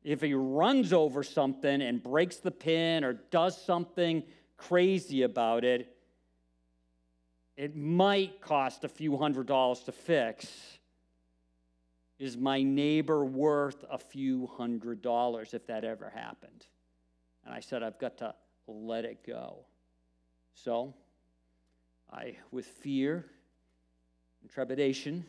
if 0.09 0.21
he 0.21 0.33
runs 0.33 0.91
over 0.91 1.21
something 1.21 1.83
and 1.83 2.01
breaks 2.01 2.37
the 2.37 2.49
pin 2.49 3.03
or 3.03 3.13
does 3.13 3.55
something 3.63 4.23
crazy 4.57 5.21
about 5.21 5.63
it, 5.63 5.95
it 7.55 7.75
might 7.75 8.41
cost 8.41 8.83
a 8.83 8.87
few 8.87 9.17
hundred 9.17 9.45
dollars 9.45 9.81
to 9.81 9.91
fix. 9.91 10.47
Is 12.17 12.35
my 12.35 12.63
neighbor 12.63 13.23
worth 13.23 13.85
a 13.87 13.99
few 13.99 14.47
hundred 14.47 15.03
dollars 15.03 15.53
if 15.53 15.67
that 15.67 15.83
ever 15.83 16.09
happened? 16.09 16.65
And 17.45 17.53
I 17.53 17.59
said, 17.59 17.83
I've 17.83 17.99
got 17.99 18.17
to 18.17 18.33
let 18.65 19.05
it 19.05 19.23
go. 19.23 19.59
So 20.55 20.95
I, 22.11 22.35
with 22.49 22.65
fear 22.65 23.27
and 24.41 24.49
trepidation, 24.49 25.23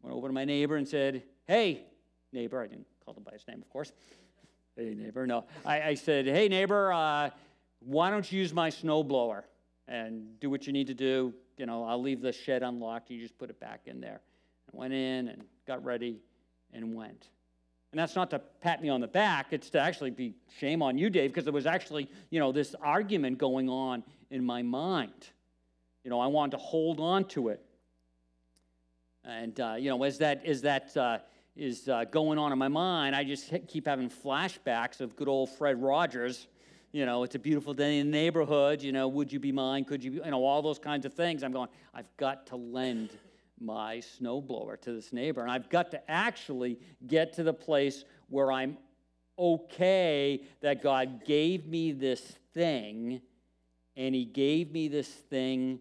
went 0.00 0.16
over 0.16 0.28
to 0.28 0.32
my 0.32 0.46
neighbor 0.46 0.76
and 0.76 0.88
said, 0.88 1.24
Hey, 1.46 1.84
neighbor, 2.32 2.62
I 2.62 2.68
didn't 2.68 2.86
call 3.04 3.14
him 3.14 3.22
by 3.22 3.32
his 3.32 3.46
name, 3.48 3.60
of 3.60 3.68
course. 3.70 3.92
Hey, 4.76 4.94
neighbor, 4.94 5.26
no. 5.26 5.44
I, 5.66 5.82
I 5.82 5.94
said, 5.94 6.26
Hey, 6.26 6.48
neighbor, 6.48 6.92
uh, 6.92 7.30
why 7.80 8.10
don't 8.10 8.30
you 8.30 8.38
use 8.38 8.52
my 8.52 8.70
snowblower 8.70 9.42
and 9.88 10.38
do 10.40 10.48
what 10.48 10.66
you 10.66 10.72
need 10.72 10.86
to 10.86 10.94
do? 10.94 11.34
You 11.58 11.66
know, 11.66 11.84
I'll 11.84 12.00
leave 12.00 12.20
the 12.20 12.32
shed 12.32 12.62
unlocked. 12.62 13.10
You 13.10 13.20
just 13.20 13.36
put 13.38 13.50
it 13.50 13.60
back 13.60 13.82
in 13.86 14.00
there. 14.00 14.20
I 14.72 14.76
went 14.76 14.94
in 14.94 15.28
and 15.28 15.42
got 15.66 15.84
ready 15.84 16.20
and 16.72 16.94
went. 16.94 17.28
And 17.92 17.98
that's 17.98 18.16
not 18.16 18.30
to 18.30 18.38
pat 18.38 18.80
me 18.80 18.88
on 18.88 19.02
the 19.02 19.06
back, 19.06 19.48
it's 19.50 19.68
to 19.70 19.80
actually 19.80 20.10
be 20.10 20.34
shame 20.58 20.82
on 20.82 20.96
you, 20.96 21.10
Dave, 21.10 21.30
because 21.30 21.44
there 21.44 21.52
was 21.52 21.66
actually, 21.66 22.08
you 22.30 22.40
know, 22.40 22.50
this 22.50 22.74
argument 22.80 23.36
going 23.36 23.68
on 23.68 24.02
in 24.30 24.42
my 24.42 24.62
mind. 24.62 25.28
You 26.02 26.10
know, 26.10 26.18
I 26.18 26.26
wanted 26.26 26.52
to 26.52 26.56
hold 26.56 27.00
on 27.00 27.26
to 27.26 27.48
it. 27.48 27.62
And, 29.24 29.60
uh, 29.60 29.74
you 29.78 29.90
know, 29.90 30.02
as 30.02 30.18
that, 30.18 30.44
as 30.46 30.62
that 30.62 30.96
uh, 30.96 31.18
is 31.54 31.88
uh, 31.88 32.04
going 32.04 32.38
on 32.38 32.52
in 32.52 32.58
my 32.58 32.68
mind, 32.68 33.14
I 33.14 33.24
just 33.24 33.52
keep 33.68 33.86
having 33.86 34.08
flashbacks 34.08 35.00
of 35.00 35.16
good 35.16 35.28
old 35.28 35.50
Fred 35.50 35.82
Rogers. 35.82 36.46
You 36.92 37.06
know, 37.06 37.22
it's 37.22 37.34
a 37.34 37.38
beautiful 37.38 37.74
day 37.74 37.98
in 37.98 38.10
the 38.10 38.12
neighborhood. 38.12 38.82
You 38.82 38.92
know, 38.92 39.08
would 39.08 39.32
you 39.32 39.40
be 39.40 39.52
mine? 39.52 39.84
Could 39.84 40.02
you 40.02 40.10
be, 40.12 40.16
you 40.18 40.30
know, 40.30 40.44
all 40.44 40.62
those 40.62 40.78
kinds 40.78 41.06
of 41.06 41.14
things. 41.14 41.42
I'm 41.42 41.52
going, 41.52 41.68
I've 41.94 42.14
got 42.16 42.46
to 42.48 42.56
lend 42.56 43.10
my 43.60 43.98
snowblower 43.98 44.80
to 44.82 44.92
this 44.92 45.12
neighbor. 45.12 45.42
And 45.42 45.50
I've 45.50 45.68
got 45.68 45.90
to 45.92 46.10
actually 46.10 46.78
get 47.06 47.32
to 47.34 47.42
the 47.42 47.52
place 47.52 48.04
where 48.28 48.50
I'm 48.50 48.76
okay 49.38 50.42
that 50.60 50.82
God 50.82 51.24
gave 51.24 51.66
me 51.66 51.92
this 51.92 52.20
thing, 52.54 53.20
and 53.96 54.14
He 54.14 54.24
gave 54.24 54.72
me 54.72 54.88
this 54.88 55.08
thing 55.08 55.80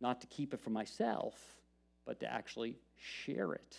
not 0.00 0.20
to 0.20 0.26
keep 0.26 0.52
it 0.52 0.60
for 0.60 0.70
myself, 0.70 1.34
but 2.04 2.20
to 2.20 2.32
actually 2.32 2.76
share 2.96 3.52
it. 3.52 3.78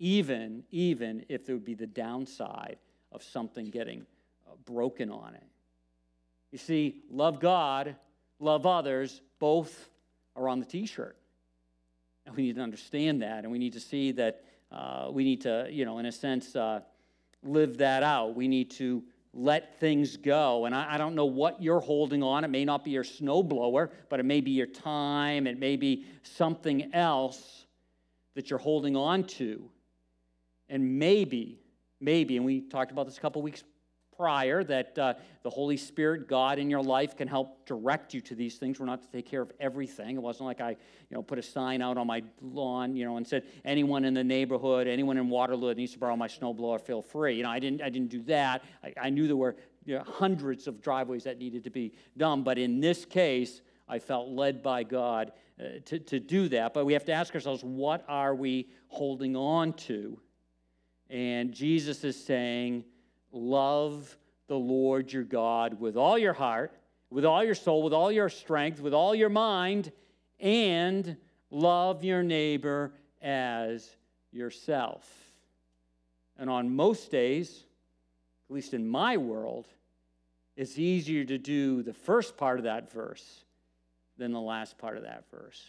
Even, 0.00 0.64
even 0.70 1.24
if 1.28 1.46
there 1.46 1.54
would 1.54 1.64
be 1.64 1.74
the 1.74 1.86
downside 1.86 2.78
of 3.12 3.22
something 3.22 3.66
getting 3.66 4.06
uh, 4.48 4.54
broken 4.64 5.10
on 5.10 5.34
it. 5.34 5.44
You 6.50 6.58
see, 6.58 7.02
love 7.10 7.38
God, 7.38 7.94
love 8.38 8.66
others, 8.66 9.20
both 9.38 9.90
are 10.34 10.48
on 10.48 10.58
the 10.58 10.66
t 10.66 10.86
shirt. 10.86 11.16
And 12.26 12.34
we 12.34 12.44
need 12.44 12.56
to 12.56 12.62
understand 12.62 13.22
that, 13.22 13.44
and 13.44 13.52
we 13.52 13.58
need 13.58 13.74
to 13.74 13.80
see 13.80 14.12
that 14.12 14.42
uh, 14.72 15.08
we 15.12 15.22
need 15.22 15.42
to, 15.42 15.68
you 15.70 15.84
know, 15.84 15.98
in 15.98 16.06
a 16.06 16.12
sense, 16.12 16.56
uh, 16.56 16.80
live 17.42 17.78
that 17.78 18.02
out. 18.02 18.34
We 18.34 18.48
need 18.48 18.70
to 18.72 19.02
let 19.32 19.78
things 19.78 20.16
go. 20.16 20.64
And 20.64 20.74
I, 20.74 20.94
I, 20.94 20.98
don't 20.98 21.14
know 21.14 21.24
what 21.26 21.62
you're 21.62 21.80
holding 21.80 22.22
on. 22.22 22.44
It 22.44 22.48
may 22.48 22.64
not 22.64 22.84
be 22.84 22.90
your 22.90 23.04
snowblower, 23.04 23.90
but 24.08 24.20
it 24.20 24.24
may 24.24 24.40
be 24.40 24.50
your 24.50 24.66
time. 24.66 25.46
It 25.46 25.58
may 25.58 25.76
be 25.76 26.04
something 26.22 26.92
else 26.94 27.66
that 28.34 28.50
you're 28.50 28.58
holding 28.58 28.96
on 28.96 29.24
to. 29.24 29.68
And 30.70 30.98
maybe, 30.98 31.60
maybe, 32.00 32.36
and 32.36 32.46
we 32.46 32.62
talked 32.62 32.92
about 32.92 33.06
this 33.06 33.18
a 33.18 33.20
couple 33.20 33.42
weeks 33.42 33.64
prior, 34.16 34.62
that 34.62 34.98
uh, 34.98 35.14
the 35.42 35.50
Holy 35.50 35.78
Spirit, 35.78 36.28
God 36.28 36.58
in 36.58 36.68
your 36.68 36.82
life, 36.82 37.16
can 37.16 37.26
help 37.26 37.64
direct 37.64 38.12
you 38.12 38.20
to 38.20 38.34
these 38.34 38.56
things. 38.56 38.78
We're 38.78 38.84
not 38.84 39.02
to 39.02 39.08
take 39.08 39.24
care 39.24 39.40
of 39.40 39.50
everything. 39.58 40.16
It 40.16 40.22
wasn't 40.22 40.46
like 40.46 40.60
I, 40.60 40.70
you 40.70 40.76
know, 41.10 41.22
put 41.22 41.38
a 41.38 41.42
sign 41.42 41.80
out 41.80 41.96
on 41.96 42.06
my 42.06 42.22
lawn, 42.42 42.94
you 42.94 43.06
know, 43.06 43.16
and 43.16 43.26
said, 43.26 43.44
anyone 43.64 44.04
in 44.04 44.12
the 44.12 44.22
neighborhood, 44.22 44.86
anyone 44.86 45.16
in 45.16 45.30
Waterloo 45.30 45.68
that 45.68 45.78
needs 45.78 45.92
to 45.94 45.98
borrow 45.98 46.16
my 46.16 46.28
snowblower, 46.28 46.80
feel 46.80 47.00
free. 47.00 47.36
You 47.36 47.44
know, 47.44 47.50
I 47.50 47.58
didn't, 47.58 47.82
I 47.82 47.88
didn't 47.88 48.10
do 48.10 48.22
that. 48.24 48.62
I, 48.84 48.92
I 49.00 49.10
knew 49.10 49.26
there 49.26 49.36
were 49.36 49.56
you 49.86 49.96
know, 49.96 50.04
hundreds 50.04 50.66
of 50.66 50.82
driveways 50.82 51.24
that 51.24 51.38
needed 51.38 51.64
to 51.64 51.70
be 51.70 51.94
done. 52.16 52.42
But 52.42 52.58
in 52.58 52.78
this 52.78 53.06
case, 53.06 53.62
I 53.88 53.98
felt 53.98 54.28
led 54.28 54.62
by 54.62 54.82
God 54.82 55.32
uh, 55.58 55.80
to, 55.86 55.98
to 55.98 56.20
do 56.20 56.48
that. 56.50 56.74
But 56.74 56.84
we 56.84 56.92
have 56.92 57.06
to 57.06 57.12
ask 57.12 57.34
ourselves, 57.34 57.64
what 57.64 58.04
are 58.06 58.34
we 58.34 58.68
holding 58.88 59.34
on 59.34 59.72
to? 59.72 60.20
And 61.10 61.52
Jesus 61.52 62.04
is 62.04 62.22
saying, 62.22 62.84
love 63.32 64.16
the 64.46 64.56
Lord 64.56 65.12
your 65.12 65.24
God 65.24 65.80
with 65.80 65.96
all 65.96 66.16
your 66.16 66.32
heart, 66.32 66.72
with 67.10 67.24
all 67.24 67.44
your 67.44 67.56
soul, 67.56 67.82
with 67.82 67.92
all 67.92 68.12
your 68.12 68.28
strength, 68.28 68.80
with 68.80 68.94
all 68.94 69.14
your 69.14 69.28
mind, 69.28 69.90
and 70.38 71.16
love 71.50 72.04
your 72.04 72.22
neighbor 72.22 72.92
as 73.20 73.96
yourself. 74.30 75.08
And 76.38 76.48
on 76.48 76.74
most 76.74 77.10
days, 77.10 77.64
at 78.48 78.54
least 78.54 78.72
in 78.72 78.88
my 78.88 79.16
world, 79.16 79.66
it's 80.56 80.78
easier 80.78 81.24
to 81.24 81.38
do 81.38 81.82
the 81.82 81.92
first 81.92 82.36
part 82.36 82.58
of 82.58 82.64
that 82.64 82.92
verse 82.92 83.44
than 84.16 84.32
the 84.32 84.40
last 84.40 84.78
part 84.78 84.96
of 84.96 85.02
that 85.02 85.24
verse. 85.30 85.62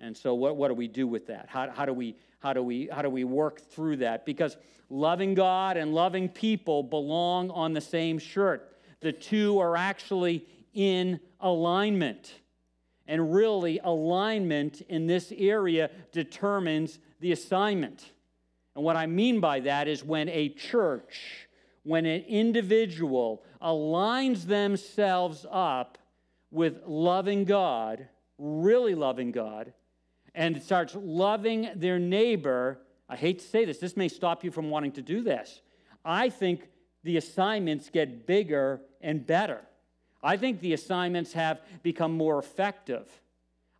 And 0.00 0.16
so, 0.16 0.34
what, 0.34 0.56
what 0.56 0.68
do 0.68 0.74
we 0.74 0.88
do 0.88 1.06
with 1.06 1.26
that? 1.28 1.46
How, 1.48 1.70
how, 1.70 1.86
do 1.86 1.92
we, 1.92 2.16
how, 2.40 2.52
do 2.52 2.62
we, 2.62 2.88
how 2.92 3.02
do 3.02 3.10
we 3.10 3.24
work 3.24 3.60
through 3.60 3.98
that? 3.98 4.26
Because 4.26 4.56
loving 4.90 5.34
God 5.34 5.76
and 5.76 5.94
loving 5.94 6.28
people 6.28 6.82
belong 6.82 7.50
on 7.50 7.72
the 7.72 7.80
same 7.80 8.18
shirt. 8.18 8.76
The 9.00 9.12
two 9.12 9.58
are 9.58 9.76
actually 9.76 10.46
in 10.72 11.20
alignment. 11.40 12.34
And 13.06 13.34
really, 13.34 13.80
alignment 13.84 14.80
in 14.82 15.06
this 15.06 15.32
area 15.36 15.90
determines 16.12 16.98
the 17.20 17.32
assignment. 17.32 18.10
And 18.74 18.84
what 18.84 18.96
I 18.96 19.06
mean 19.06 19.40
by 19.40 19.60
that 19.60 19.88
is 19.88 20.02
when 20.02 20.28
a 20.28 20.48
church, 20.48 21.48
when 21.82 22.06
an 22.06 22.22
individual 22.22 23.44
aligns 23.62 24.46
themselves 24.46 25.46
up 25.50 25.98
with 26.50 26.80
loving 26.86 27.44
God, 27.44 28.08
really 28.38 28.94
loving 28.94 29.32
God, 29.32 29.72
and 30.34 30.56
it 30.56 30.64
starts 30.64 30.96
loving 30.98 31.68
their 31.76 31.98
neighbor, 31.98 32.80
I 33.08 33.16
hate 33.16 33.38
to 33.40 33.44
say 33.44 33.64
this, 33.64 33.78
this 33.78 33.96
may 33.96 34.08
stop 34.08 34.42
you 34.44 34.50
from 34.50 34.70
wanting 34.70 34.92
to 34.92 35.02
do 35.02 35.22
this. 35.22 35.60
I 36.04 36.28
think 36.28 36.68
the 37.02 37.16
assignments 37.16 37.90
get 37.90 38.26
bigger 38.26 38.80
and 39.00 39.26
better. 39.26 39.60
I 40.22 40.36
think 40.36 40.60
the 40.60 40.72
assignments 40.72 41.34
have 41.34 41.60
become 41.82 42.16
more 42.16 42.38
effective. 42.38 43.06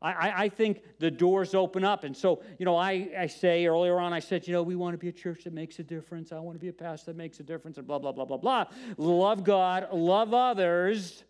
I, 0.03 0.45
I, 0.45 0.49
think 0.51 0.83
the 0.99 1.11
doors 1.11 1.55
open 1.55 1.83
up. 1.83 2.05
And 2.05 2.15
so, 2.15 2.43
you 2.59 2.67
know, 2.67 2.77
I, 2.77 3.09
I 3.19 3.27
say 3.27 3.65
earlier 3.65 3.99
on, 3.99 4.13
I 4.13 4.21
said, 4.21 4.47
you 4.47 4.53
know, 4.53 4.63
we 4.63 4.77
want 4.77 4.93
to 4.93 4.99
be 4.99 5.09
a 5.09 5.13
church 5.13 5.45
that 5.45 5.55
makes 5.55 5.79
a 5.79 5.83
difference. 5.83 6.31
I 6.31 6.41
want 6.41 6.57
to 6.57 6.61
be 6.61 6.69
a 6.69 6.75
pastor 6.75 7.13
that 7.13 7.17
makes 7.17 7.41
a 7.41 7.43
difference, 7.43 7.79
and 7.79 7.87
blah, 7.87 7.99
blah, 7.99 8.13
blah, 8.13 8.27
blah, 8.27 8.37
blah. 8.37 8.67
Love 8.99 9.45
God, 9.45 9.89
love 9.95 10.35
others. 10.35 11.25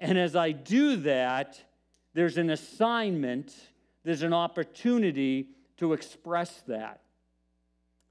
And 0.00 0.16
as 0.16 0.34
I 0.34 0.52
do 0.52 0.96
that, 0.96 1.60
there's 2.14 2.38
an 2.38 2.48
assignment 2.48 3.54
there's 4.06 4.22
an 4.22 4.32
opportunity 4.32 5.48
to 5.78 5.92
express 5.92 6.62
that. 6.68 7.00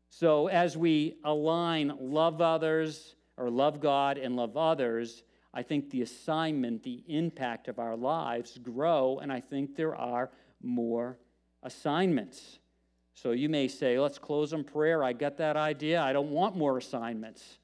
So, 0.10 0.48
as 0.48 0.78
we 0.78 1.16
align 1.24 1.98
love 2.00 2.42
others, 2.42 3.16
or 3.38 3.50
love 3.50 3.80
God 3.80 4.18
and 4.18 4.36
love 4.36 4.58
others, 4.58 5.24
I 5.54 5.64
think 5.64 5.90
the 5.90 6.02
assignment, 6.02 6.84
the 6.84 7.04
impact 7.08 7.68
of 7.68 7.80
our 7.80 7.96
lives 7.96 8.58
grow, 8.58 9.20
and 9.22 9.32
I 9.32 9.40
think 9.40 9.76
there 9.76 9.96
are 9.96 10.32
more 10.62 11.18
assignments. 11.64 12.60
So 13.14 13.32
you 13.32 13.48
may 13.48 13.70
say, 13.70 13.98
let's 13.98 14.20
close 14.20 14.52
in 14.52 14.66
prayer. 14.66 15.04
I 15.04 15.14
get 15.14 15.38
that 15.38 15.56
idea. 15.56 16.02
I 16.02 16.12
don't 16.12 16.32
want 16.32 16.58
more 16.58 16.78
assignments. 16.78 17.60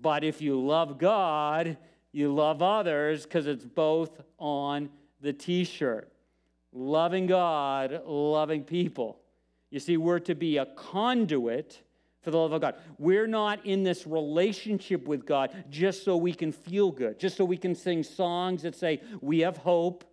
But 0.00 0.22
if 0.22 0.40
you 0.40 0.64
love 0.64 0.98
God, 0.98 1.76
you 2.12 2.32
love 2.32 2.62
others 2.62 3.24
because 3.24 3.48
it's 3.48 3.64
both 3.64 4.20
on 4.38 4.88
the 5.20 5.32
t 5.32 5.64
shirt 5.64 6.12
loving 6.76 7.26
God, 7.26 8.02
loving 8.06 8.62
people. 8.62 9.18
You 9.70 9.80
see, 9.80 9.96
we're 9.96 10.20
to 10.20 10.34
be 10.34 10.58
a 10.58 10.66
conduit 10.66 11.82
for 12.20 12.30
the 12.30 12.38
love 12.38 12.52
of 12.52 12.60
God. 12.60 12.74
We're 12.98 13.26
not 13.26 13.64
in 13.64 13.82
this 13.82 14.06
relationship 14.06 15.08
with 15.08 15.24
God 15.24 15.64
just 15.70 16.04
so 16.04 16.16
we 16.16 16.34
can 16.34 16.52
feel 16.52 16.90
good, 16.90 17.18
just 17.18 17.36
so 17.36 17.44
we 17.44 17.56
can 17.56 17.74
sing 17.74 18.02
songs 18.02 18.62
that 18.62 18.74
say, 18.74 19.00
We 19.20 19.40
have 19.40 19.56
hope, 19.56 20.04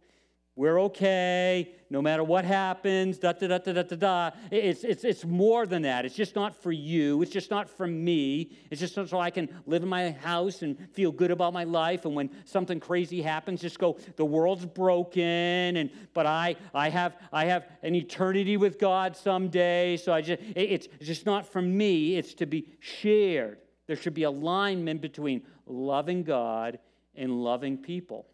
we're 0.55 0.79
okay, 0.81 1.71
no 1.89 1.99
matter 1.99 2.23
what 2.23 2.45
happens, 2.45 3.17
da 3.17 3.31
da 3.33 3.47
da 3.47 3.57
da 3.57 3.73
da 3.73 3.81
da 3.81 3.95
da. 3.95 4.31
It's, 4.51 4.83
it's, 4.83 5.03
it's 5.03 5.25
more 5.25 5.65
than 5.65 5.81
that. 5.81 6.05
It's 6.05 6.15
just 6.15 6.35
not 6.35 6.55
for 6.55 6.71
you. 6.71 7.23
It's 7.23 7.31
just 7.31 7.49
not 7.49 7.67
for 7.67 7.87
me. 7.87 8.51
It's 8.69 8.79
just 8.79 8.93
so 8.93 9.19
I 9.19 9.31
can 9.31 9.49
live 9.65 9.81
in 9.81 9.89
my 9.89 10.11
house 10.11 10.61
and 10.61 10.77
feel 10.93 11.11
good 11.11 11.31
about 11.31 11.53
my 11.53 11.63
life. 11.63 12.05
And 12.05 12.13
when 12.13 12.29
something 12.45 12.79
crazy 12.79 13.19
happens, 13.19 13.61
just 13.61 13.79
go, 13.79 13.97
the 14.15 14.25
world's 14.25 14.67
broken, 14.67 15.23
and 15.23 15.89
but 16.13 16.27
I 16.27 16.55
I 16.71 16.89
have 16.89 17.17
I 17.31 17.45
have 17.45 17.65
an 17.81 17.95
eternity 17.95 18.55
with 18.55 18.77
God 18.77 19.17
someday. 19.17 19.97
So 19.97 20.13
I 20.13 20.21
just 20.21 20.41
it's 20.55 20.87
just 21.01 21.25
not 21.25 21.47
for 21.47 21.63
me, 21.63 22.15
it's 22.17 22.35
to 22.35 22.45
be 22.45 22.67
shared. 22.79 23.57
There 23.87 23.95
should 23.95 24.13
be 24.13 24.23
alignment 24.23 25.01
between 25.01 25.41
loving 25.65 26.23
God 26.23 26.77
and 27.15 27.43
loving 27.43 27.77
people. 27.77 28.27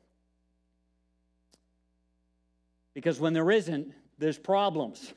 Because 2.99 3.17
when 3.17 3.31
there 3.31 3.49
isn't, 3.49 3.93
there's 4.17 4.37
problems. 4.37 5.13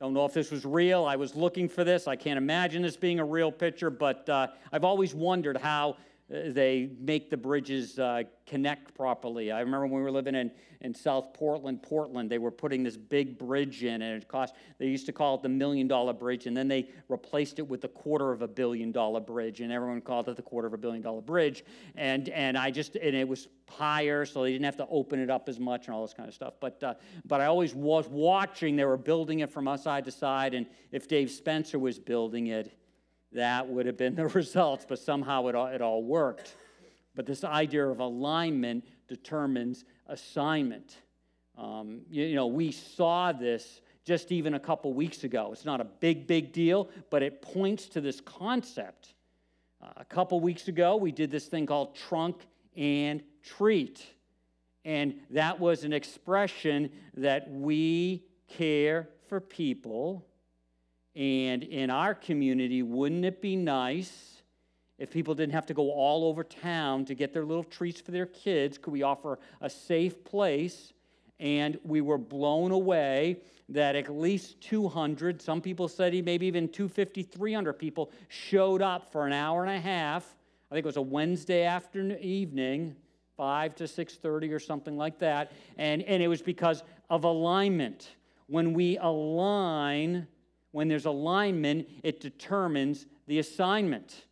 Don't 0.00 0.14
know 0.14 0.24
if 0.24 0.34
this 0.34 0.50
was 0.50 0.64
real. 0.64 1.04
I 1.04 1.14
was 1.14 1.36
looking 1.36 1.68
for 1.68 1.84
this. 1.84 2.08
I 2.08 2.16
can't 2.16 2.38
imagine 2.38 2.82
this 2.82 2.96
being 2.96 3.20
a 3.20 3.24
real 3.24 3.52
picture, 3.52 3.88
but 3.88 4.28
uh, 4.28 4.48
I've 4.72 4.82
always 4.82 5.14
wondered 5.14 5.58
how 5.58 5.96
they 6.32 6.88
make 6.98 7.28
the 7.28 7.36
bridges 7.36 7.98
uh, 7.98 8.22
connect 8.46 8.94
properly. 8.94 9.52
I 9.52 9.60
remember 9.60 9.86
when 9.86 9.96
we 9.96 10.02
were 10.02 10.10
living 10.10 10.34
in, 10.34 10.50
in 10.80 10.94
South 10.94 11.34
Portland, 11.34 11.82
Portland, 11.82 12.30
they 12.30 12.38
were 12.38 12.50
putting 12.50 12.82
this 12.82 12.96
big 12.96 13.38
bridge 13.38 13.84
in, 13.84 14.00
and 14.00 14.22
it 14.22 14.28
cost, 14.28 14.54
they 14.78 14.86
used 14.86 15.04
to 15.06 15.12
call 15.12 15.34
it 15.34 15.42
the 15.42 15.50
million 15.50 15.86
dollar 15.86 16.14
bridge, 16.14 16.46
and 16.46 16.56
then 16.56 16.68
they 16.68 16.88
replaced 17.08 17.58
it 17.58 17.68
with 17.68 17.82
the 17.82 17.88
quarter 17.88 18.32
of 18.32 18.40
a 18.40 18.48
billion 18.48 18.92
dollar 18.92 19.20
bridge, 19.20 19.60
and 19.60 19.70
everyone 19.70 20.00
called 20.00 20.26
it 20.28 20.36
the 20.36 20.42
quarter 20.42 20.66
of 20.66 20.72
a 20.72 20.78
billion 20.78 21.02
dollar 21.02 21.20
bridge. 21.20 21.64
And, 21.96 22.30
and 22.30 22.56
I 22.56 22.70
just, 22.70 22.96
and 22.96 23.14
it 23.14 23.28
was 23.28 23.48
higher, 23.68 24.24
so 24.24 24.42
they 24.42 24.52
didn't 24.52 24.64
have 24.64 24.78
to 24.78 24.86
open 24.88 25.20
it 25.20 25.28
up 25.28 25.50
as 25.50 25.60
much 25.60 25.86
and 25.86 25.94
all 25.94 26.00
this 26.00 26.14
kind 26.14 26.28
of 26.28 26.34
stuff. 26.34 26.54
But, 26.60 26.82
uh, 26.82 26.94
but 27.26 27.42
I 27.42 27.46
always 27.46 27.74
was 27.74 28.08
watching, 28.08 28.76
they 28.76 28.86
were 28.86 28.96
building 28.96 29.40
it 29.40 29.50
from 29.50 29.68
side 29.76 30.06
to 30.06 30.10
side, 30.10 30.54
and 30.54 30.66
if 30.92 31.08
Dave 31.08 31.30
Spencer 31.30 31.78
was 31.78 31.98
building 31.98 32.46
it, 32.46 32.74
that 33.34 33.68
would 33.68 33.86
have 33.86 33.96
been 33.96 34.14
the 34.14 34.26
results, 34.28 34.84
but 34.88 34.98
somehow 34.98 35.46
it 35.46 35.54
all, 35.54 35.66
it 35.66 35.80
all 35.80 36.02
worked. 36.02 36.56
But 37.14 37.26
this 37.26 37.44
idea 37.44 37.86
of 37.86 38.00
alignment 38.00 38.84
determines 39.08 39.84
assignment. 40.06 40.96
Um, 41.58 42.02
you, 42.10 42.24
you 42.24 42.34
know, 42.34 42.46
we 42.46 42.72
saw 42.72 43.32
this 43.32 43.80
just 44.04 44.32
even 44.32 44.54
a 44.54 44.60
couple 44.60 44.92
weeks 44.94 45.24
ago. 45.24 45.50
It's 45.52 45.64
not 45.64 45.80
a 45.80 45.84
big, 45.84 46.26
big 46.26 46.52
deal, 46.52 46.88
but 47.10 47.22
it 47.22 47.42
points 47.42 47.86
to 47.90 48.00
this 48.00 48.20
concept. 48.20 49.14
Uh, 49.82 49.88
a 49.96 50.04
couple 50.04 50.40
weeks 50.40 50.68
ago, 50.68 50.96
we 50.96 51.12
did 51.12 51.30
this 51.30 51.46
thing 51.46 51.66
called 51.66 51.94
trunk 51.94 52.46
and 52.76 53.22
treat. 53.42 54.06
And 54.84 55.14
that 55.30 55.60
was 55.60 55.84
an 55.84 55.92
expression 55.92 56.90
that 57.16 57.50
we 57.50 58.24
care 58.48 59.08
for 59.28 59.40
people 59.40 60.26
and 61.14 61.62
in 61.62 61.90
our 61.90 62.14
community, 62.14 62.82
wouldn't 62.82 63.24
it 63.24 63.42
be 63.42 63.56
nice 63.56 64.42
if 64.98 65.10
people 65.10 65.34
didn't 65.34 65.52
have 65.52 65.66
to 65.66 65.74
go 65.74 65.90
all 65.90 66.24
over 66.24 66.42
town 66.42 67.04
to 67.06 67.14
get 67.14 67.32
their 67.32 67.44
little 67.44 67.64
treats 67.64 68.00
for 68.00 68.12
their 68.12 68.26
kids? 68.26 68.78
Could 68.78 68.92
we 68.92 69.02
offer 69.02 69.38
a 69.60 69.68
safe 69.68 70.24
place? 70.24 70.92
And 71.38 71.78
we 71.84 72.00
were 72.00 72.18
blown 72.18 72.70
away 72.70 73.38
that 73.68 73.96
at 73.96 74.08
least 74.08 74.60
200, 74.60 75.42
some 75.42 75.60
people 75.60 75.88
said 75.88 76.12
maybe 76.24 76.46
even 76.46 76.68
250, 76.68 77.22
300 77.22 77.72
people 77.74 78.10
showed 78.28 78.80
up 78.80 79.10
for 79.10 79.26
an 79.26 79.32
hour 79.32 79.64
and 79.64 79.74
a 79.74 79.80
half. 79.80 80.36
I 80.70 80.74
think 80.74 80.84
it 80.84 80.88
was 80.88 80.96
a 80.96 81.02
Wednesday 81.02 81.64
afternoon 81.64 82.18
evening, 82.20 82.96
5 83.36 83.74
to 83.76 83.84
6:30 83.84 84.52
or 84.52 84.58
something 84.58 84.96
like 84.96 85.18
that. 85.18 85.52
And, 85.76 86.02
and 86.02 86.22
it 86.22 86.28
was 86.28 86.42
because 86.42 86.84
of 87.10 87.24
alignment. 87.24 88.16
When 88.46 88.72
we 88.72 88.98
align 88.98 90.26
when 90.72 90.88
there's 90.88 91.06
alignment, 91.06 91.88
it 92.02 92.20
determines 92.20 93.06
the 93.26 93.38
assignment. 93.38 94.26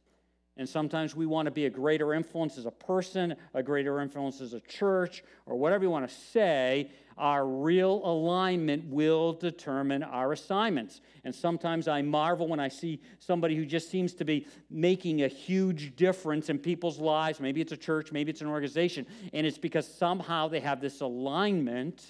And 0.56 0.68
sometimes 0.68 1.16
we 1.16 1.24
want 1.24 1.46
to 1.46 1.50
be 1.50 1.64
a 1.64 1.70
greater 1.70 2.12
influence 2.12 2.58
as 2.58 2.66
a 2.66 2.70
person, 2.70 3.34
a 3.54 3.62
greater 3.62 4.00
influence 4.00 4.42
as 4.42 4.52
a 4.52 4.60
church, 4.60 5.22
or 5.46 5.56
whatever 5.56 5.84
you 5.84 5.90
want 5.90 6.06
to 6.06 6.14
say. 6.14 6.90
Our 7.16 7.46
real 7.46 8.02
alignment 8.04 8.84
will 8.86 9.32
determine 9.32 10.02
our 10.02 10.32
assignments. 10.32 11.00
And 11.24 11.34
sometimes 11.34 11.88
I 11.88 12.02
marvel 12.02 12.48
when 12.48 12.60
I 12.60 12.68
see 12.68 13.00
somebody 13.20 13.56
who 13.56 13.64
just 13.64 13.90
seems 13.90 14.12
to 14.14 14.24
be 14.24 14.46
making 14.70 15.22
a 15.22 15.28
huge 15.28 15.96
difference 15.96 16.50
in 16.50 16.58
people's 16.58 16.98
lives. 16.98 17.40
Maybe 17.40 17.60
it's 17.60 17.72
a 17.72 17.76
church, 17.76 18.12
maybe 18.12 18.30
it's 18.30 18.40
an 18.42 18.46
organization. 18.46 19.06
And 19.32 19.46
it's 19.46 19.58
because 19.58 19.86
somehow 19.86 20.48
they 20.48 20.60
have 20.60 20.80
this 20.80 21.00
alignment 21.00 22.04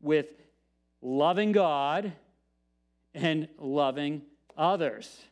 with 0.00 0.26
loving 1.00 1.52
God 1.52 2.12
and 3.14 3.48
loving 3.58 4.22
others. 4.56 5.24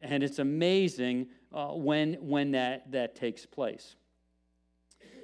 And 0.00 0.22
it's 0.22 0.38
amazing 0.38 1.28
uh, 1.52 1.68
when, 1.68 2.14
when 2.14 2.52
that, 2.52 2.90
that 2.92 3.14
takes 3.14 3.44
place. 3.44 3.96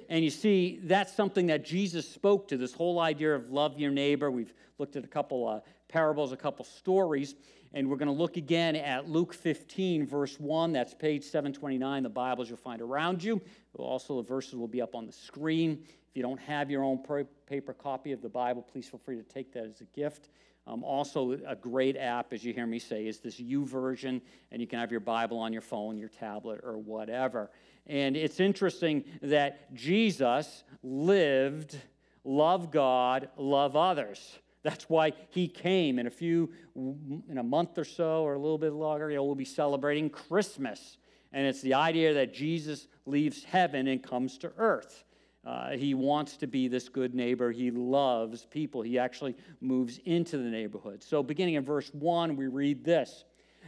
And 0.09 0.23
you 0.23 0.29
see, 0.29 0.79
that's 0.83 1.13
something 1.13 1.47
that 1.47 1.65
Jesus 1.65 2.07
spoke 2.07 2.47
to 2.49 2.57
this 2.57 2.73
whole 2.73 2.99
idea 2.99 3.35
of 3.35 3.49
love 3.49 3.77
your 3.77 3.91
neighbor. 3.91 4.31
We've 4.31 4.53
looked 4.77 4.95
at 4.95 5.03
a 5.03 5.07
couple 5.07 5.47
uh, 5.47 5.59
parables, 5.89 6.31
a 6.31 6.37
couple 6.37 6.63
stories, 6.63 7.35
and 7.73 7.89
we're 7.89 7.97
going 7.97 8.07
to 8.07 8.13
look 8.13 8.37
again 8.37 8.75
at 8.75 9.09
Luke 9.09 9.33
15, 9.33 10.05
verse 10.05 10.39
1. 10.39 10.71
That's 10.71 10.93
page 10.93 11.23
729, 11.23 12.03
the 12.03 12.09
Bibles 12.09 12.47
you'll 12.47 12.57
find 12.57 12.81
around 12.81 13.21
you. 13.21 13.41
Also, 13.77 14.21
the 14.21 14.27
verses 14.27 14.55
will 14.55 14.67
be 14.67 14.81
up 14.81 14.95
on 14.95 15.05
the 15.05 15.11
screen. 15.11 15.83
If 16.09 16.15
you 16.15 16.23
don't 16.23 16.39
have 16.39 16.71
your 16.71 16.83
own 16.83 16.99
paper 17.45 17.73
copy 17.73 18.11
of 18.11 18.21
the 18.21 18.29
Bible, 18.29 18.61
please 18.61 18.87
feel 18.87 18.99
free 19.03 19.17
to 19.17 19.23
take 19.23 19.51
that 19.53 19.65
as 19.65 19.81
a 19.81 19.85
gift. 19.85 20.29
Um, 20.67 20.83
also, 20.83 21.39
a 21.47 21.55
great 21.55 21.95
app, 21.95 22.33
as 22.33 22.43
you 22.43 22.53
hear 22.53 22.65
me 22.65 22.77
say, 22.77 23.07
is 23.07 23.19
this 23.19 23.39
YouVersion, 23.39 24.19
and 24.51 24.61
you 24.61 24.67
can 24.67 24.79
have 24.79 24.91
your 24.91 24.99
Bible 24.99 25.39
on 25.39 25.53
your 25.53 25.61
phone, 25.61 25.97
your 25.97 26.09
tablet, 26.09 26.59
or 26.61 26.77
whatever. 26.77 27.49
And 27.85 28.17
it's 28.17 28.41
interesting 28.41 29.05
that 29.21 29.73
Jesus 29.73 30.65
lived, 30.83 31.77
love 32.25 32.69
God, 32.69 33.29
love 33.37 33.77
others. 33.77 34.39
That's 34.61 34.89
why 34.89 35.13
he 35.29 35.47
came. 35.47 35.99
In 35.99 36.07
a 36.07 36.11
few, 36.11 36.51
in 36.75 37.37
a 37.37 37.43
month 37.43 37.77
or 37.77 37.85
so, 37.85 38.23
or 38.23 38.33
a 38.33 38.39
little 38.39 38.57
bit 38.57 38.73
longer, 38.73 39.09
you 39.09 39.15
know, 39.15 39.23
we'll 39.23 39.35
be 39.35 39.45
celebrating 39.45 40.09
Christmas. 40.09 40.97
And 41.31 41.47
it's 41.47 41.61
the 41.61 41.75
idea 41.75 42.13
that 42.15 42.33
Jesus 42.33 42.87
leaves 43.05 43.45
heaven 43.45 43.87
and 43.87 44.03
comes 44.03 44.37
to 44.39 44.51
earth. 44.57 45.05
Uh, 45.47 45.69
he 45.77 45.93
wants 45.93 46.35
to 46.35 46.45
be 46.45 46.67
this 46.67 46.89
good 46.89 47.15
neighbor. 47.15 47.53
He 47.53 47.71
loves 47.71 48.43
people. 48.43 48.81
He 48.81 48.99
actually 48.99 49.33
moves 49.61 49.97
into 50.03 50.37
the 50.37 50.49
neighborhood. 50.49 51.01
So, 51.01 51.23
beginning 51.23 51.53
in 51.53 51.63
verse 51.63 51.89
1, 51.93 52.35
we 52.35 52.47
read 52.47 52.83
this 52.83 53.23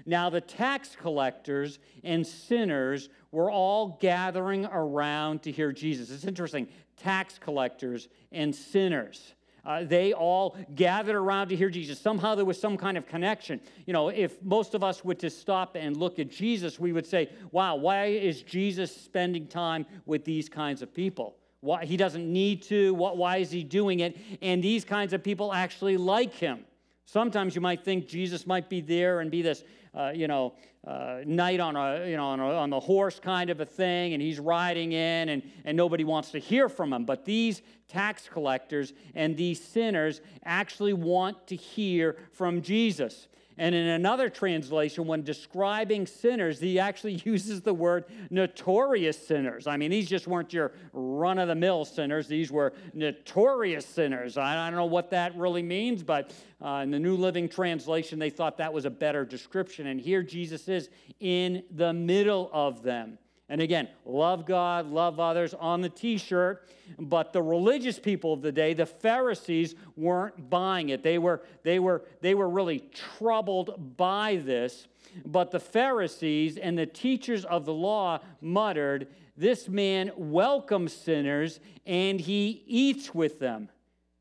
Now 0.06 0.30
the 0.30 0.42
tax 0.42 0.98
collectors 1.00 1.80
and 2.04 2.28
sinners 2.28 3.08
were 3.32 3.50
all 3.50 3.98
gathering 4.02 4.66
around 4.66 5.42
to 5.44 5.54
hear 5.54 5.72
Jesus. 5.72 6.12
It's 6.12 6.26
interesting 6.26 6.68
tax 6.98 7.40
collectors 7.40 8.10
and 8.34 8.54
sinners. 8.54 9.36
Uh, 9.64 9.86
they 9.86 10.12
all 10.12 10.58
gathered 10.76 11.16
around 11.16 11.48
to 11.48 11.56
hear 11.56 11.70
Jesus. 11.70 11.98
Somehow 11.98 12.36
there 12.36 12.44
was 12.44 12.60
some 12.60 12.76
kind 12.76 12.98
of 12.98 13.06
connection. 13.06 13.62
You 13.86 13.94
know, 13.94 14.10
if 14.10 14.42
most 14.44 14.74
of 14.74 14.84
us 14.84 15.06
were 15.06 15.16
to 15.16 15.30
stop 15.30 15.78
and 15.80 15.96
look 15.96 16.20
at 16.20 16.30
Jesus, 16.30 16.78
we 16.78 16.92
would 16.92 17.06
say, 17.06 17.30
wow, 17.52 17.76
why 17.78 18.08
is 18.08 18.42
Jesus 18.42 18.94
spending 18.94 19.48
time 19.48 19.86
with 20.06 20.26
these 20.26 20.50
kinds 20.50 20.82
of 20.82 20.94
people? 20.94 21.39
Why, 21.62 21.86
he 21.86 21.98
doesn't 21.98 22.32
need 22.32 22.64
to. 22.64 22.94
What, 22.94 23.18
why 23.18 23.38
is 23.38 23.52
he 23.52 23.64
doing 23.64 24.00
it? 24.00 24.18
And 24.42 24.64
these 24.64 24.86
kinds 24.86 25.14
of 25.14 25.24
people 25.24 25.54
actually 25.54 25.98
like 25.98 26.34
him. 26.34 26.66
Sometimes 27.06 27.56
you 27.56 27.62
might 27.62 27.84
think 27.84 28.08
Jesus 28.08 28.46
might 28.46 28.70
be 28.70 28.82
there 28.82 29.20
and 29.20 29.32
be 29.32 29.42
this, 29.42 29.64
uh, 29.96 30.12
you 30.14 30.28
know, 30.28 30.54
uh, 30.88 31.22
knight 31.26 31.60
on 31.60 31.76
a, 31.76 32.08
you 32.08 32.16
know, 32.16 32.28
on, 32.28 32.40
a, 32.40 32.54
on 32.54 32.70
the 32.70 32.80
horse 32.80 33.20
kind 33.20 33.50
of 33.50 33.60
a 33.60 33.66
thing, 33.66 34.14
and 34.14 34.22
he's 34.22 34.40
riding 34.40 34.94
in, 34.94 35.30
and, 35.30 35.44
and 35.66 35.76
nobody 35.76 36.04
wants 36.04 36.32
to 36.32 36.40
hear 36.40 36.70
from 36.70 36.94
him. 36.94 37.06
But 37.06 37.26
these 37.26 37.62
tax 37.88 38.30
collectors 38.30 38.94
and 39.16 39.36
these 39.36 39.62
sinners 39.62 40.22
actually 40.46 40.94
want 40.94 41.48
to 41.48 41.56
hear 41.56 42.16
from 42.32 42.62
Jesus. 42.62 43.28
And 43.60 43.76
in 43.76 43.88
another 43.88 44.30
translation, 44.30 45.06
when 45.06 45.24
describing 45.24 46.08
sinners, 46.08 46.62
he 46.62 46.80
actually 46.80 47.16
uses 47.26 47.62
the 47.62 47.74
word 47.74 48.06
notorious 48.30 49.28
sinners. 49.28 49.68
I 49.68 49.76
mean, 49.76 49.92
these 49.92 50.08
just 50.08 50.28
weren't 50.28 50.54
your 50.54 50.72
run 50.94 51.38
of 51.38 51.50
the 51.50 51.56
mill 51.56 51.84
sinners, 51.84 52.28
these 52.30 52.54
were 52.54 52.72
notorious 52.94 53.86
sinners. 53.86 54.38
I 54.38 54.56
don't 54.56 54.78
know 54.78 54.86
what 54.86 55.10
that 55.10 55.36
really 55.36 55.62
means, 55.62 56.04
but 56.04 56.32
uh, 56.64 56.80
in 56.84 56.92
the 56.92 57.00
New 57.00 57.18
Living 57.18 57.50
Translation, 57.50 58.18
they 58.18 58.30
thought 58.30 58.58
that 58.60 58.72
was 58.72 58.86
a 58.86 58.90
better 58.90 59.26
description. 59.26 59.88
And 59.88 60.00
here 60.00 60.24
Jesus 60.24 60.70
is 60.70 60.90
in 61.20 61.64
the 61.70 61.92
middle 61.92 62.50
of 62.54 62.82
them. 62.82 63.18
And 63.50 63.62
again, 63.62 63.88
love 64.06 64.46
God, 64.46 64.86
love 64.86 65.20
others 65.20 65.56
on 65.56 65.82
the 65.82 65.90
t 65.90 66.18
shirt. 66.18 66.70
But 67.00 67.34
the 67.34 67.42
religious 67.42 68.00
people 68.00 68.34
of 68.34 68.42
the 68.42 68.52
day, 68.52 68.74
the 68.74 68.86
Pharisees, 68.86 69.76
weren't 69.98 70.50
buying 70.50 70.90
it. 70.90 71.02
They 71.02 71.18
were, 71.18 71.42
they, 71.64 71.80
were, 71.80 72.04
they 72.22 72.36
were 72.36 72.50
really 72.50 72.84
troubled 73.18 73.98
by 73.98 74.38
this. 74.38 74.88
But 75.26 75.50
the 75.50 75.60
Pharisees 75.60 76.58
and 76.58 76.78
the 76.78 76.86
teachers 76.86 77.44
of 77.46 77.66
the 77.66 77.74
law 77.74 78.20
muttered, 78.42 79.08
This 79.36 79.68
man 79.68 80.12
welcomes 80.16 80.94
sinners 80.94 81.60
and 81.88 82.22
he 82.22 82.64
eats 82.68 83.16
with 83.16 83.40
them. 83.40 83.70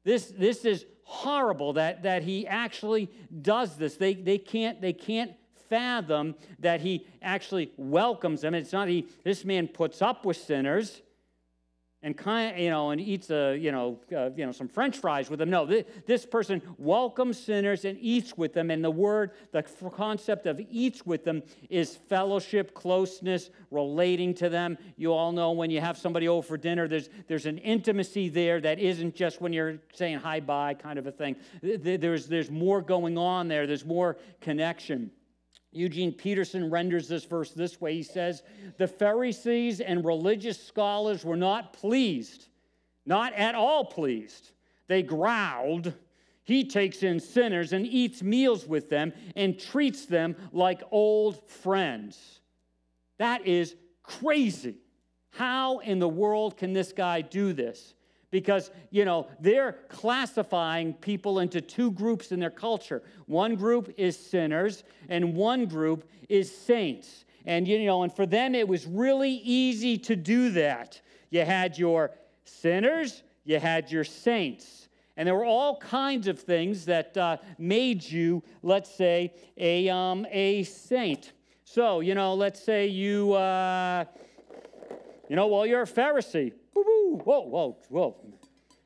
This, 0.04 0.26
this 0.26 0.64
is 0.64 0.86
horrible 1.02 1.74
that, 1.74 2.02
that 2.02 2.22
he 2.22 2.46
actually 2.46 3.10
does 3.42 3.76
this. 3.76 3.96
They, 3.96 4.14
they, 4.14 4.38
can't, 4.38 4.80
they 4.80 4.94
can't 4.94 5.32
fathom 5.68 6.34
that 6.58 6.80
he 6.80 7.06
actually 7.22 7.72
welcomes 7.76 8.40
them. 8.42 8.54
It's 8.54 8.72
not 8.72 8.88
he, 8.88 9.06
this 9.24 9.44
man 9.44 9.68
puts 9.68 10.02
up 10.02 10.24
with 10.24 10.36
sinners 10.36 11.02
and 12.02 12.16
kind 12.16 12.56
you 12.60 12.70
know 12.70 12.90
and 12.90 13.00
eats 13.00 13.28
a 13.30 13.56
you 13.56 13.72
know 13.72 13.98
uh, 14.16 14.30
you 14.36 14.46
know 14.46 14.52
some 14.52 14.68
french 14.68 14.98
fries 14.98 15.28
with 15.30 15.40
them. 15.40 15.50
No 15.50 15.66
this, 15.66 15.84
this 16.06 16.24
person 16.24 16.62
welcomes 16.78 17.38
sinners 17.38 17.84
and 17.84 17.98
eats 18.00 18.36
with 18.36 18.52
them. 18.52 18.70
And 18.70 18.84
the 18.84 18.90
word 18.90 19.32
the 19.50 19.62
concept 19.62 20.46
of 20.46 20.60
eats 20.70 21.04
with 21.04 21.24
them 21.24 21.42
is 21.68 21.96
fellowship 21.96 22.74
closeness 22.74 23.50
relating 23.70 24.32
to 24.34 24.48
them. 24.48 24.78
You 24.96 25.12
all 25.12 25.32
know 25.32 25.52
when 25.52 25.70
you 25.70 25.80
have 25.80 25.98
somebody 25.98 26.28
over 26.28 26.46
for 26.46 26.56
dinner 26.56 26.86
there's 26.86 27.08
there's 27.26 27.46
an 27.46 27.58
intimacy 27.58 28.28
there 28.28 28.60
that 28.60 28.78
isn't 28.78 29.14
just 29.16 29.40
when 29.40 29.52
you're 29.52 29.78
saying 29.92 30.18
hi 30.18 30.40
bye 30.40 30.74
kind 30.74 30.98
of 30.98 31.06
a 31.06 31.12
thing. 31.12 31.36
There's 31.62 32.26
there's 32.26 32.50
more 32.50 32.80
going 32.80 33.18
on 33.18 33.48
there. 33.48 33.66
There's 33.66 33.84
more 33.84 34.18
connection 34.40 35.10
Eugene 35.72 36.12
Peterson 36.12 36.70
renders 36.70 37.08
this 37.08 37.24
verse 37.24 37.50
this 37.50 37.80
way. 37.80 37.94
He 37.94 38.02
says, 38.02 38.42
The 38.78 38.88
Pharisees 38.88 39.80
and 39.80 40.04
religious 40.04 40.62
scholars 40.62 41.24
were 41.24 41.36
not 41.36 41.72
pleased, 41.72 42.48
not 43.04 43.32
at 43.34 43.54
all 43.54 43.84
pleased. 43.84 44.52
They 44.86 45.02
growled. 45.02 45.92
He 46.44 46.64
takes 46.64 47.02
in 47.02 47.20
sinners 47.20 47.74
and 47.74 47.86
eats 47.86 48.22
meals 48.22 48.66
with 48.66 48.88
them 48.88 49.12
and 49.36 49.58
treats 49.58 50.06
them 50.06 50.34
like 50.52 50.82
old 50.90 51.46
friends. 51.48 52.40
That 53.18 53.46
is 53.46 53.76
crazy. 54.02 54.76
How 55.30 55.78
in 55.80 55.98
the 55.98 56.08
world 56.08 56.56
can 56.56 56.72
this 56.72 56.92
guy 56.92 57.20
do 57.20 57.52
this? 57.52 57.94
Because 58.30 58.70
you 58.90 59.04
know 59.04 59.26
they're 59.40 59.72
classifying 59.88 60.92
people 60.94 61.40
into 61.40 61.60
two 61.60 61.90
groups 61.92 62.32
in 62.32 62.40
their 62.40 62.50
culture. 62.50 63.02
One 63.26 63.54
group 63.54 63.92
is 63.96 64.18
sinners 64.18 64.84
and 65.08 65.34
one 65.34 65.66
group 65.66 66.08
is 66.28 66.54
saints. 66.54 67.24
And 67.46 67.66
you 67.66 67.84
know 67.86 68.02
and 68.02 68.14
for 68.14 68.26
them 68.26 68.54
it 68.54 68.68
was 68.68 68.86
really 68.86 69.32
easy 69.44 69.96
to 69.98 70.16
do 70.16 70.50
that. 70.50 71.00
You 71.30 71.44
had 71.44 71.78
your 71.78 72.12
sinners 72.44 73.22
you 73.44 73.58
had 73.58 73.90
your 73.90 74.04
saints. 74.04 74.88
And 75.16 75.26
there 75.26 75.34
were 75.34 75.44
all 75.44 75.78
kinds 75.78 76.28
of 76.28 76.38
things 76.38 76.84
that 76.84 77.16
uh, 77.16 77.38
made 77.58 78.04
you 78.04 78.42
let's 78.62 78.90
say 78.90 79.32
a, 79.56 79.88
um, 79.88 80.26
a 80.30 80.64
saint. 80.64 81.32
So 81.64 82.00
you 82.00 82.14
know 82.14 82.34
let's 82.34 82.62
say 82.62 82.88
you 82.88 83.32
uh, 83.32 84.04
you 85.30 85.36
know 85.36 85.46
well 85.46 85.64
you're 85.64 85.82
a 85.82 85.86
pharisee 85.86 86.52
Whoa, 86.84 87.40
whoa, 87.40 87.76
whoa. 87.88 88.16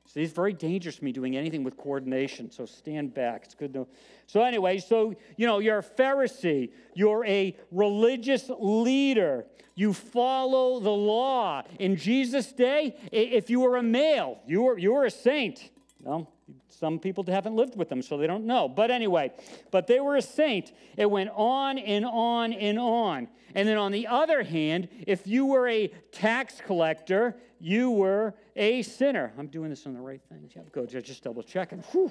See, 0.07 0.23
it's 0.23 0.33
very 0.33 0.53
dangerous 0.53 1.01
me 1.01 1.11
doing 1.11 1.37
anything 1.37 1.65
with 1.65 1.79
coordination, 1.79 2.51
so 2.51 2.67
stand 2.67 3.15
back. 3.15 3.45
It's 3.45 3.55
good 3.55 3.73
to 3.73 3.81
know. 3.81 3.89
So, 4.27 4.43
anyway, 4.43 4.79
so, 4.79 5.15
you 5.37 5.47
know, 5.47 5.59
you're 5.59 5.79
a 5.79 5.83
Pharisee, 5.83 6.71
you're 6.95 7.25
a 7.25 7.57
religious 7.71 8.51
leader, 8.59 9.47
you 9.75 9.95
follow 9.95 10.81
the 10.81 10.91
law. 10.91 11.63
In 11.79 11.97
Jesus' 11.97 12.53
day, 12.53 12.97
if 13.11 13.49
you 13.49 13.61
were 13.61 13.77
a 13.77 13.83
male, 13.83 14.41
you 14.47 14.63
were, 14.63 14.79
you 14.79 14.93
were 14.93 15.07
a 15.07 15.11
saint. 15.11 15.71
Well, 16.03 16.31
some 16.69 16.99
people 16.99 17.25
haven't 17.27 17.55
lived 17.55 17.77
with 17.77 17.89
them, 17.89 18.03
so 18.03 18.19
they 18.19 18.27
don't 18.27 18.45
know. 18.45 18.69
But 18.69 18.91
anyway, 18.91 19.33
but 19.71 19.87
they 19.87 20.01
were 20.01 20.17
a 20.17 20.23
saint. 20.23 20.73
It 20.97 21.11
went 21.11 21.31
on 21.35 21.79
and 21.79 22.05
on 22.05 22.53
and 22.53 22.79
on. 22.79 23.29
And 23.55 23.69
then 23.69 23.79
on 23.79 23.93
the 23.93 24.09
other 24.09 24.43
hand, 24.43 24.89
if 25.07 25.27
you 25.27 25.47
were 25.47 25.69
a 25.69 25.89
tax 26.11 26.61
collector, 26.65 27.37
you 27.62 27.92
were 27.92 28.35
a 28.57 28.83
sinner. 28.83 29.33
I'm 29.38 29.46
doing 29.46 29.70
this 29.70 29.87
on 29.87 29.94
the 29.94 30.01
right 30.01 30.20
thing. 30.29 30.51
Yeah, 30.55 30.62
go 30.72 30.85
just 30.85 31.22
double 31.22 31.44
checking. 31.44 31.79
Whew. 31.92 32.11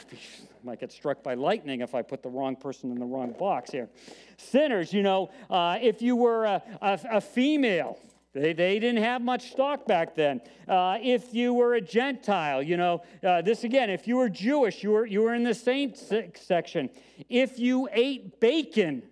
Might 0.62 0.78
get 0.78 0.92
struck 0.92 1.24
by 1.24 1.34
lightning 1.34 1.80
if 1.80 1.94
I 1.94 2.02
put 2.02 2.22
the 2.22 2.28
wrong 2.28 2.54
person 2.54 2.92
in 2.92 2.98
the 2.98 3.04
wrong 3.04 3.34
box 3.36 3.72
here. 3.72 3.88
Sinners, 4.36 4.92
you 4.92 5.02
know, 5.02 5.30
uh, 5.50 5.78
if 5.82 6.00
you 6.00 6.14
were 6.14 6.44
a, 6.44 6.62
a, 6.80 7.00
a 7.14 7.20
female, 7.20 7.98
they, 8.32 8.52
they 8.52 8.78
didn't 8.78 9.02
have 9.02 9.22
much 9.22 9.50
stock 9.50 9.86
back 9.86 10.14
then. 10.14 10.40
Uh, 10.68 10.98
if 11.02 11.34
you 11.34 11.52
were 11.52 11.74
a 11.74 11.80
Gentile, 11.80 12.62
you 12.62 12.76
know, 12.76 13.02
uh, 13.24 13.42
this 13.42 13.64
again, 13.64 13.90
if 13.90 14.06
you 14.06 14.16
were 14.18 14.28
Jewish, 14.28 14.84
you 14.84 14.92
were, 14.92 15.06
you 15.06 15.22
were 15.22 15.34
in 15.34 15.42
the 15.42 15.54
saint 15.54 15.98
section. 16.36 16.90
If 17.28 17.58
you 17.58 17.88
ate 17.90 18.38
bacon, 18.38 19.02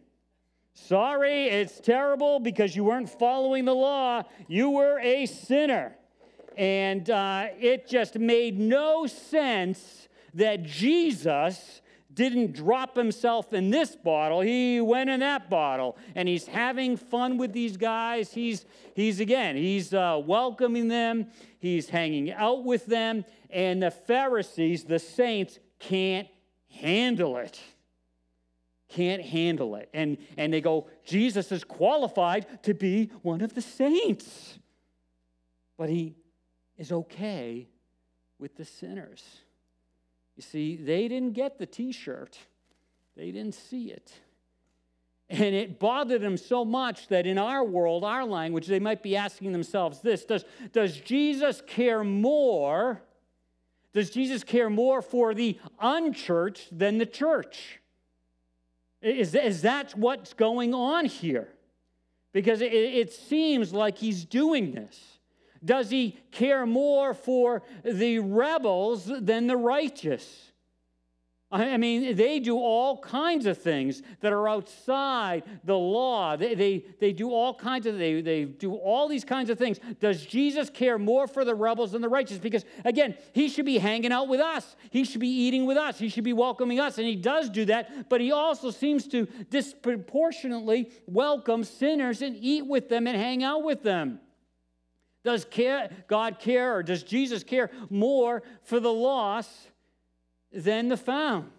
sorry, 0.75 1.47
it's 1.47 1.81
terrible 1.81 2.39
because 2.41 2.77
you 2.77 2.85
weren't 2.85 3.09
following 3.09 3.65
the 3.65 3.75
law. 3.75 4.23
You 4.47 4.71
were 4.71 4.99
a 5.01 5.27
sinner. 5.27 5.97
And 6.57 7.09
uh, 7.11 7.49
it 7.59 7.89
just 7.89 8.19
made 8.19 8.59
no 8.59 9.07
sense 9.07 10.09
that 10.35 10.63
Jesus 10.63 11.81
didn't 12.13 12.53
drop 12.53 12.97
himself 12.97 13.53
in 13.53 13.71
this 13.71 13.97
bottle. 13.97 14.41
He 14.41 14.81
went 14.81 15.11
in 15.11 15.21
that 15.21 15.51
bottle. 15.51 15.97
And 16.15 16.29
he's 16.29 16.47
having 16.47 16.97
fun 16.97 17.39
with 17.39 17.53
these 17.53 17.77
guys. 17.77 18.33
He's, 18.33 18.65
he's 18.95 19.21
again, 19.21 19.57
he's 19.57 19.93
uh, 19.93 20.21
welcoming 20.25 20.89
them, 20.89 21.27
he's 21.59 21.89
hanging 21.89 22.33
out 22.33 22.65
with 22.65 22.87
them. 22.87 23.25
And 23.51 23.83
the 23.83 23.91
Pharisees, 23.91 24.85
the 24.85 24.99
saints, 24.99 25.59
can't 25.79 26.29
handle 26.69 27.37
it. 27.37 27.61
Can't 28.95 29.23
handle 29.23 29.75
it. 29.75 29.89
And, 29.93 30.19
and 30.37 30.53
they 30.53 30.61
go, 30.61 30.87
Jesus 31.05 31.51
is 31.51 31.65
qualified 31.65 32.63
to 32.63 32.75
be 32.75 33.11
one 33.23 33.41
of 33.41 33.53
the 33.53 33.61
saints. 33.61 34.61
But 35.77 35.89
he 35.89 36.15
is 36.79 36.93
okay 36.93 37.67
with 38.39 38.57
the 38.57 38.65
sinners. 38.65 39.25
You 40.37 40.45
see, 40.45 40.77
they 40.77 41.09
didn't 41.09 41.33
get 41.33 41.59
the 41.59 41.67
t 41.67 41.91
shirt, 41.91 42.39
they 43.17 43.33
didn't 43.33 43.57
see 43.57 43.91
it. 43.91 44.13
And 45.29 45.57
it 45.57 45.81
bothered 45.81 46.21
them 46.21 46.37
so 46.37 46.65
much 46.65 47.09
that 47.09 47.27
in 47.27 47.37
our 47.37 47.65
world, 47.65 48.05
our 48.05 48.25
language, 48.25 48.69
they 48.69 48.79
might 48.79 49.03
be 49.03 49.17
asking 49.17 49.51
themselves 49.51 50.03
this 50.03 50.25
Does, 50.25 50.45
does 50.71 50.99
Jesus 50.99 51.61
care 51.67 52.05
more? 52.05 53.03
Does 53.93 54.11
Jesus 54.11 54.45
care 54.45 54.71
more 54.71 55.03
for 55.03 55.35
the 55.35 55.59
unchurched 55.81 56.79
than 56.79 56.99
the 56.99 57.07
church? 57.07 57.81
Is, 59.05 59.35
is 59.35 59.63
that 59.63 59.97
what's 59.97 60.33
going 60.33 60.73
on 60.73 61.05
here? 61.05 61.49
Because 62.33 62.63
it, 62.63 62.73
it 62.73 63.13
seems 63.13 63.73
like 63.73 63.99
he's 63.99 64.25
doing 64.25 64.73
this. 64.73 64.99
Does 65.63 65.91
he 65.91 66.19
care 66.31 66.65
more 66.65 67.13
for 67.13 67.63
the 67.85 68.19
rebels 68.19 69.05
than 69.07 69.47
the 69.47 69.57
righteous? 69.57 70.53
I 71.55 71.77
mean, 71.77 72.17
they 72.17 72.41
do 72.41 72.57
all 72.57 72.99
kinds 72.99 73.47
of 73.47 73.57
things 73.59 74.03
that 74.21 74.33
are 74.33 74.49
outside 74.49 75.45
the 75.63 75.77
law. 75.79 76.37
They, 76.37 76.55
they, 76.57 76.85
they 76.99 77.13
do 77.13 77.31
all 77.31 77.55
kinds 77.55 77.87
of, 77.87 77.97
they, 77.97 78.21
they 78.23 78.45
do 78.45 78.75
all 78.75 79.07
these 79.09 79.25
kinds 79.25 79.51
of 79.51 79.59
things. 79.59 79.79
Does 80.01 80.27
Jesus 80.27 80.69
care 80.69 80.99
more 80.99 81.29
for 81.29 81.45
the 81.45 81.55
rebels 81.55 81.93
than 81.93 82.03
the 82.03 82.09
righteous? 82.09 82.39
Because 82.39 82.65
again, 82.85 83.17
he 83.33 83.49
should 83.49 83.67
be 83.67 83.79
hanging 83.79 84.11
out 84.11 84.27
with 84.27 84.41
us. 84.41 84.75
He 84.91 85.05
should 85.05 85.21
be 85.21 85.29
eating 85.29 85.65
with 85.65 85.77
us. 85.77 85.97
He 85.97 86.09
should 86.09 86.25
be 86.25 86.33
welcoming 86.33 86.81
us. 86.81 86.99
And 86.99 87.07
he 87.07 87.15
does 87.15 87.49
do 87.49 87.67
that, 87.67 88.09
but 88.09 88.21
he 88.21 88.33
also 88.33 88.73
seems 88.73 89.07
to 89.09 89.27
disproportionately 89.49 90.91
welcome 91.07 91.63
sinners 91.63 92.21
and 92.21 92.37
eat 92.37 92.67
with 92.67 92.89
them 92.89 93.07
and 93.07 93.17
hang 93.17 93.45
out 93.45 93.63
with 93.63 93.85
them. 93.85 94.19
Does 95.23 95.45
care, 95.45 95.89
God 96.09 96.41
care 96.41 96.77
or 96.77 96.83
does 96.83 97.05
Jesus 97.05 97.45
care 97.45 97.71
more 97.91 98.43
for 98.63 98.81
the 98.81 98.93
lost 98.93 99.71
than 100.55 100.89
the 100.89 100.97
found? 100.97 101.51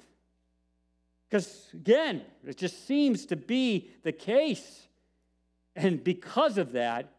Because 1.29 1.67
again, 1.73 2.21
it 2.47 2.57
just 2.57 2.87
seems 2.87 3.25
to 3.27 3.35
be 3.35 3.89
the 4.03 4.11
case. 4.11 4.87
And 5.75 6.03
because 6.03 6.57
of 6.57 6.71
that, 6.73 7.11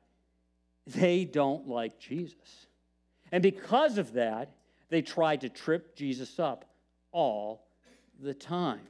they 0.87 1.25
don't 1.25 1.69
like 1.69 1.99
Jesus. 1.99 2.67
And 3.33 3.43
because 3.43 3.99
of 3.99 4.12
that, 4.15 4.53
they 4.89 5.03
tried 5.03 5.41
to 5.43 5.49
trip 5.49 5.97
Jesus 5.97 6.39
up 6.39 6.65
all 7.12 7.67
the 8.21 8.35
time. 8.35 8.81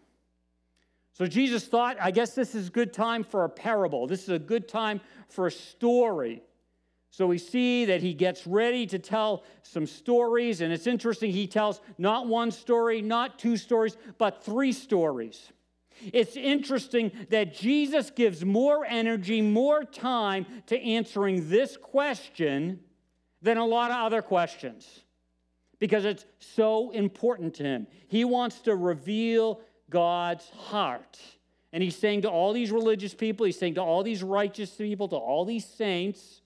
So 1.13 1.27
Jesus 1.27 1.67
thought, 1.67 1.97
I 1.99 2.11
guess 2.11 2.35
this 2.35 2.55
is 2.55 2.69
a 2.69 2.71
good 2.71 2.93
time 2.93 3.25
for 3.25 3.45
a 3.45 3.49
parable. 3.49 4.07
This 4.07 4.25
is 4.25 4.29
a 4.29 4.39
good 4.39 4.69
time 4.69 5.01
for 5.29 5.47
a 5.47 5.51
story. 5.51 6.43
So 7.17 7.27
we 7.27 7.39
see 7.39 7.87
that 7.87 8.03
he 8.03 8.13
gets 8.13 8.47
ready 8.47 8.85
to 8.89 8.99
tell 8.99 9.45
some 9.63 9.87
stories, 9.87 10.61
and 10.61 10.71
it's 10.71 10.87
interesting, 10.87 11.31
he 11.31 11.47
tells 11.47 11.81
not 11.97 12.27
one 12.27 12.51
story, 12.51 13.01
not 13.01 13.39
two 13.39 13.57
stories, 13.57 13.97
but 14.19 14.45
three 14.45 14.71
stories. 14.71 15.51
It's 16.13 16.37
interesting 16.37 17.11
that 17.31 17.55
Jesus 17.55 18.11
gives 18.11 18.45
more 18.45 18.85
energy, 18.85 19.41
more 19.41 19.83
time 19.83 20.45
to 20.67 20.79
answering 20.79 21.49
this 21.49 21.79
question 21.79 22.81
than 23.41 23.57
a 23.57 23.65
lot 23.65 23.91
of 23.91 23.97
other 23.97 24.21
questions 24.21 24.87
because 25.79 26.05
it's 26.05 26.27
so 26.39 26.91
important 26.91 27.55
to 27.55 27.63
him. 27.63 27.87
He 28.09 28.27
wants 28.27 28.61
to 28.61 28.77
reveal 28.77 29.63
God's 29.89 30.51
heart. 30.51 31.19
And 31.73 31.83
he's 31.83 31.97
saying 31.97 32.23
to 32.23 32.31
all 32.31 32.53
these 32.53 32.71
religious 32.71 33.15
people, 33.15 33.47
he's 33.47 33.59
saying 33.59 33.77
to 33.77 33.83
all 33.83 34.03
these 34.03 34.23
righteous 34.23 34.73
people, 34.73 35.09
to 35.09 35.17
all 35.17 35.47
these 35.47 35.65
saints, 35.65 36.43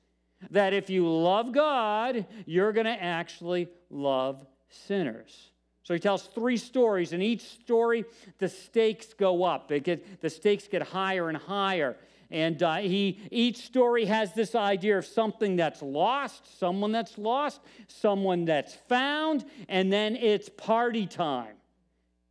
that 0.50 0.72
if 0.72 0.90
you 0.90 1.08
love 1.08 1.52
God, 1.52 2.26
you're 2.46 2.72
going 2.72 2.86
to 2.86 3.02
actually 3.02 3.68
love 3.90 4.44
sinners. 4.68 5.50
So 5.82 5.94
he 5.94 6.00
tells 6.00 6.22
three 6.22 6.56
stories, 6.56 7.12
and 7.12 7.22
each 7.22 7.42
story, 7.42 8.04
the 8.38 8.48
stakes 8.48 9.12
go 9.12 9.42
up. 9.42 9.70
Get, 9.82 10.20
the 10.20 10.30
stakes 10.30 10.68
get 10.68 10.82
higher 10.82 11.28
and 11.28 11.36
higher. 11.36 11.96
And 12.30 12.62
uh, 12.62 12.76
he, 12.76 13.18
each 13.32 13.56
story 13.56 14.04
has 14.04 14.32
this 14.32 14.54
idea 14.54 14.98
of 14.98 15.04
something 15.04 15.56
that's 15.56 15.82
lost, 15.82 16.60
someone 16.60 16.92
that's 16.92 17.18
lost, 17.18 17.60
someone 17.88 18.44
that's 18.44 18.74
found, 18.88 19.44
and 19.68 19.92
then 19.92 20.14
it's 20.14 20.48
party 20.48 21.06
time. 21.06 21.56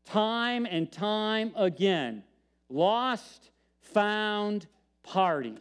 Time 0.06 0.66
and 0.66 0.90
time 0.90 1.52
again. 1.58 2.24
Lost, 2.70 3.50
found, 3.82 4.68
party. 5.04 5.58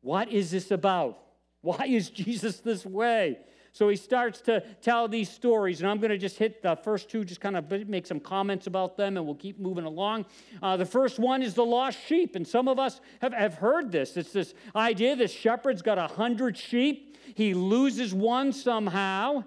What 0.00 0.30
is 0.30 0.50
this 0.50 0.72
about? 0.72 1.21
Why 1.62 1.86
is 1.86 2.10
Jesus 2.10 2.58
this 2.58 2.84
way? 2.84 3.38
So 3.74 3.88
he 3.88 3.96
starts 3.96 4.42
to 4.42 4.60
tell 4.82 5.08
these 5.08 5.30
stories, 5.30 5.80
and 5.80 5.88
I'm 5.88 5.98
going 5.98 6.10
to 6.10 6.18
just 6.18 6.36
hit 6.36 6.62
the 6.62 6.76
first 6.76 7.08
two, 7.08 7.24
just 7.24 7.40
kind 7.40 7.56
of 7.56 7.88
make 7.88 8.06
some 8.06 8.20
comments 8.20 8.66
about 8.66 8.98
them, 8.98 9.16
and 9.16 9.24
we'll 9.24 9.34
keep 9.34 9.58
moving 9.58 9.86
along. 9.86 10.26
Uh, 10.62 10.76
the 10.76 10.84
first 10.84 11.18
one 11.18 11.42
is 11.42 11.54
the 11.54 11.64
lost 11.64 11.98
sheep, 12.06 12.36
and 12.36 12.46
some 12.46 12.68
of 12.68 12.78
us 12.78 13.00
have, 13.22 13.32
have 13.32 13.54
heard 13.54 13.90
this. 13.90 14.18
It's 14.18 14.32
this 14.32 14.52
idea 14.76 15.16
this 15.16 15.32
shepherd's 15.32 15.80
got 15.80 15.96
a 15.96 16.06
hundred 16.06 16.58
sheep, 16.58 17.16
he 17.34 17.54
loses 17.54 18.12
one 18.12 18.52
somehow, 18.52 19.44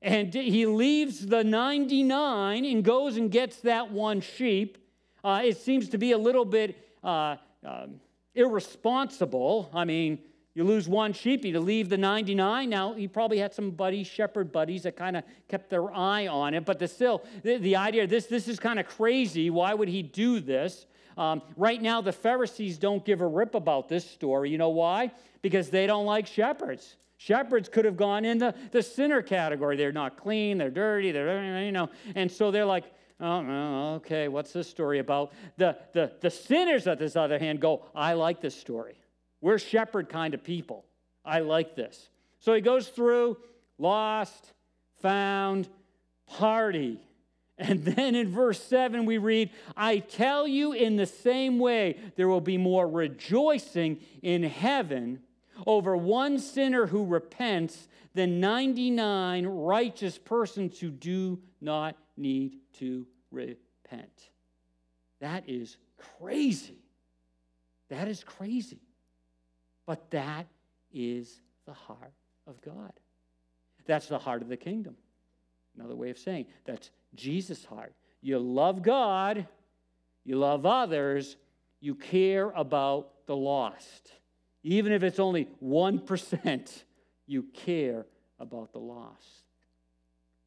and 0.00 0.32
he 0.32 0.66
leaves 0.66 1.26
the 1.26 1.42
99 1.42 2.64
and 2.64 2.84
goes 2.84 3.16
and 3.16 3.30
gets 3.30 3.56
that 3.62 3.90
one 3.90 4.20
sheep. 4.20 4.78
Uh, 5.24 5.40
it 5.44 5.56
seems 5.56 5.88
to 5.88 5.98
be 5.98 6.12
a 6.12 6.18
little 6.18 6.44
bit 6.44 6.76
uh, 7.02 7.36
um, 7.64 7.98
irresponsible. 8.34 9.70
I 9.74 9.84
mean, 9.84 10.18
you 10.54 10.62
lose 10.62 10.88
one 10.88 11.12
sheep, 11.12 11.44
you 11.44 11.58
leave 11.58 11.88
the 11.88 11.98
99. 11.98 12.70
Now, 12.70 12.94
he 12.94 13.08
probably 13.08 13.38
had 13.38 13.52
some 13.52 13.72
buddies, 13.72 14.06
shepherd 14.06 14.52
buddies, 14.52 14.84
that 14.84 14.96
kind 14.96 15.16
of 15.16 15.24
kept 15.48 15.68
their 15.68 15.92
eye 15.92 16.28
on 16.28 16.54
it. 16.54 16.64
But 16.64 16.78
the, 16.78 16.86
still, 16.86 17.24
the, 17.42 17.56
the 17.56 17.74
idea, 17.74 18.06
this, 18.06 18.26
this 18.26 18.46
is 18.46 18.60
kind 18.60 18.78
of 18.78 18.86
crazy. 18.86 19.50
Why 19.50 19.74
would 19.74 19.88
he 19.88 20.02
do 20.02 20.38
this? 20.38 20.86
Um, 21.16 21.42
right 21.56 21.82
now, 21.82 22.00
the 22.00 22.12
Pharisees 22.12 22.78
don't 22.78 23.04
give 23.04 23.20
a 23.20 23.26
rip 23.26 23.56
about 23.56 23.88
this 23.88 24.08
story. 24.08 24.50
You 24.50 24.58
know 24.58 24.68
why? 24.68 25.10
Because 25.42 25.70
they 25.70 25.88
don't 25.88 26.06
like 26.06 26.26
shepherds. 26.26 26.96
Shepherds 27.16 27.68
could 27.68 27.84
have 27.84 27.96
gone 27.96 28.24
in 28.24 28.38
the, 28.38 28.54
the 28.70 28.82
sinner 28.82 29.22
category. 29.22 29.76
They're 29.76 29.92
not 29.92 30.16
clean, 30.16 30.58
they're 30.58 30.70
dirty, 30.70 31.10
they're, 31.10 31.64
you 31.64 31.72
know. 31.72 31.88
And 32.14 32.30
so 32.30 32.50
they're 32.50 32.64
like, 32.64 32.84
oh, 33.20 33.94
okay, 33.94 34.28
what's 34.28 34.52
this 34.52 34.68
story 34.68 35.00
about? 35.00 35.32
The, 35.56 35.76
the, 35.92 36.12
the 36.20 36.30
sinners, 36.30 36.86
on 36.86 36.98
this 36.98 37.16
other 37.16 37.38
hand, 37.38 37.60
go, 37.60 37.86
I 37.94 38.12
like 38.12 38.40
this 38.40 38.54
story. 38.54 38.98
We're 39.44 39.58
shepherd 39.58 40.08
kind 40.08 40.32
of 40.32 40.42
people. 40.42 40.86
I 41.22 41.40
like 41.40 41.76
this. 41.76 42.08
So 42.38 42.54
he 42.54 42.62
goes 42.62 42.88
through 42.88 43.36
lost, 43.76 44.54
found, 45.02 45.68
party. 46.26 46.98
And 47.58 47.84
then 47.84 48.14
in 48.14 48.30
verse 48.30 48.58
7, 48.64 49.04
we 49.04 49.18
read, 49.18 49.50
I 49.76 49.98
tell 49.98 50.48
you 50.48 50.72
in 50.72 50.96
the 50.96 51.04
same 51.04 51.58
way, 51.58 51.98
there 52.16 52.26
will 52.26 52.40
be 52.40 52.56
more 52.56 52.88
rejoicing 52.88 54.00
in 54.22 54.44
heaven 54.44 55.20
over 55.66 55.94
one 55.94 56.38
sinner 56.38 56.86
who 56.86 57.04
repents 57.04 57.86
than 58.14 58.40
99 58.40 59.46
righteous 59.46 60.16
persons 60.16 60.80
who 60.80 60.88
do 60.88 61.38
not 61.60 61.98
need 62.16 62.60
to 62.78 63.06
repent. 63.30 64.30
That 65.20 65.44
is 65.46 65.76
crazy. 66.18 66.78
That 67.90 68.08
is 68.08 68.24
crazy. 68.24 68.80
But 69.86 70.10
that 70.10 70.46
is 70.92 71.40
the 71.66 71.72
heart 71.72 72.12
of 72.46 72.60
God. 72.60 72.92
That's 73.86 74.06
the 74.06 74.18
heart 74.18 74.42
of 74.42 74.48
the 74.48 74.56
kingdom. 74.56 74.96
Another 75.76 75.96
way 75.96 76.10
of 76.10 76.18
saying 76.18 76.46
that's 76.64 76.90
Jesus' 77.14 77.64
heart. 77.64 77.94
You 78.22 78.38
love 78.38 78.82
God, 78.82 79.46
you 80.24 80.36
love 80.36 80.64
others, 80.64 81.36
you 81.80 81.94
care 81.94 82.50
about 82.50 83.26
the 83.26 83.36
lost. 83.36 84.12
Even 84.62 84.92
if 84.92 85.02
it's 85.02 85.18
only 85.18 85.48
1%, 85.62 86.82
you 87.26 87.42
care 87.52 88.06
about 88.38 88.72
the 88.72 88.78
lost. 88.78 89.44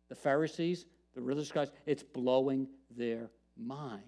The 0.09 0.15
Pharisees, 0.15 0.85
the 1.13 1.21
religious 1.21 1.51
guys, 1.51 1.69
it's 1.85 2.01
blowing 2.01 2.67
their 2.95 3.29
mind. 3.55 4.01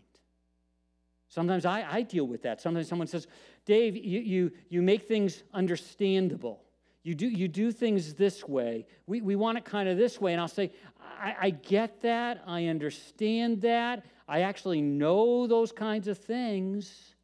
Sometimes 1.28 1.66
I, 1.66 1.86
I 1.88 2.02
deal 2.02 2.26
with 2.26 2.42
that. 2.44 2.60
Sometimes 2.60 2.88
someone 2.88 3.08
says, 3.08 3.28
Dave, 3.66 3.96
you, 3.96 4.20
you, 4.20 4.52
you 4.70 4.82
make 4.82 5.08
things 5.08 5.44
understandable. 5.54 6.64
You 7.04 7.16
do, 7.16 7.28
you 7.28 7.48
do 7.48 7.72
things 7.72 8.14
this 8.14 8.48
way. 8.48 8.86
We, 9.08 9.22
we 9.22 9.36
want 9.36 9.58
it 9.58 9.66
kind 9.66 9.88
of 9.88 9.98
this 9.98 10.20
way. 10.20 10.34
And 10.34 10.42
I'll 10.42 10.48
say, 10.48 10.72
I, 11.00 11.36
I 11.42 11.50
get 11.52 12.02
that. 12.02 12.44
I 12.46 12.66
understand 12.66 13.62
that. 13.62 14.06
I 14.28 14.42
actually 14.42 14.82
know 14.82 15.48
those 15.48 15.72
kinds 15.72 16.08
of 16.08 16.18
things. 16.18 17.16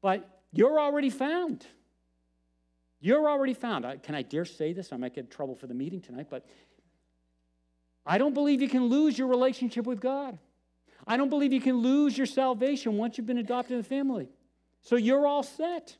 But 0.00 0.42
you're 0.52 0.78
already 0.78 1.10
found. 1.10 1.66
You're 3.00 3.28
already 3.28 3.54
found. 3.54 3.84
Can 4.02 4.14
I 4.14 4.22
dare 4.22 4.44
say 4.44 4.72
this? 4.72 4.92
I 4.92 4.96
might 4.96 5.14
get 5.14 5.24
in 5.24 5.30
trouble 5.30 5.54
for 5.54 5.66
the 5.66 5.74
meeting 5.74 6.00
tonight, 6.00 6.26
but 6.30 6.46
I 8.06 8.18
don't 8.18 8.34
believe 8.34 8.62
you 8.62 8.68
can 8.68 8.86
lose 8.86 9.18
your 9.18 9.28
relationship 9.28 9.86
with 9.86 10.00
God. 10.00 10.38
I 11.06 11.16
don't 11.16 11.28
believe 11.30 11.52
you 11.52 11.60
can 11.60 11.76
lose 11.76 12.16
your 12.16 12.26
salvation 12.26 12.96
once 12.96 13.18
you've 13.18 13.26
been 13.26 13.38
adopted 13.38 13.72
in 13.72 13.78
the 13.78 13.84
family. 13.84 14.28
So 14.82 14.96
you're 14.96 15.26
all 15.26 15.42
set. 15.42 15.96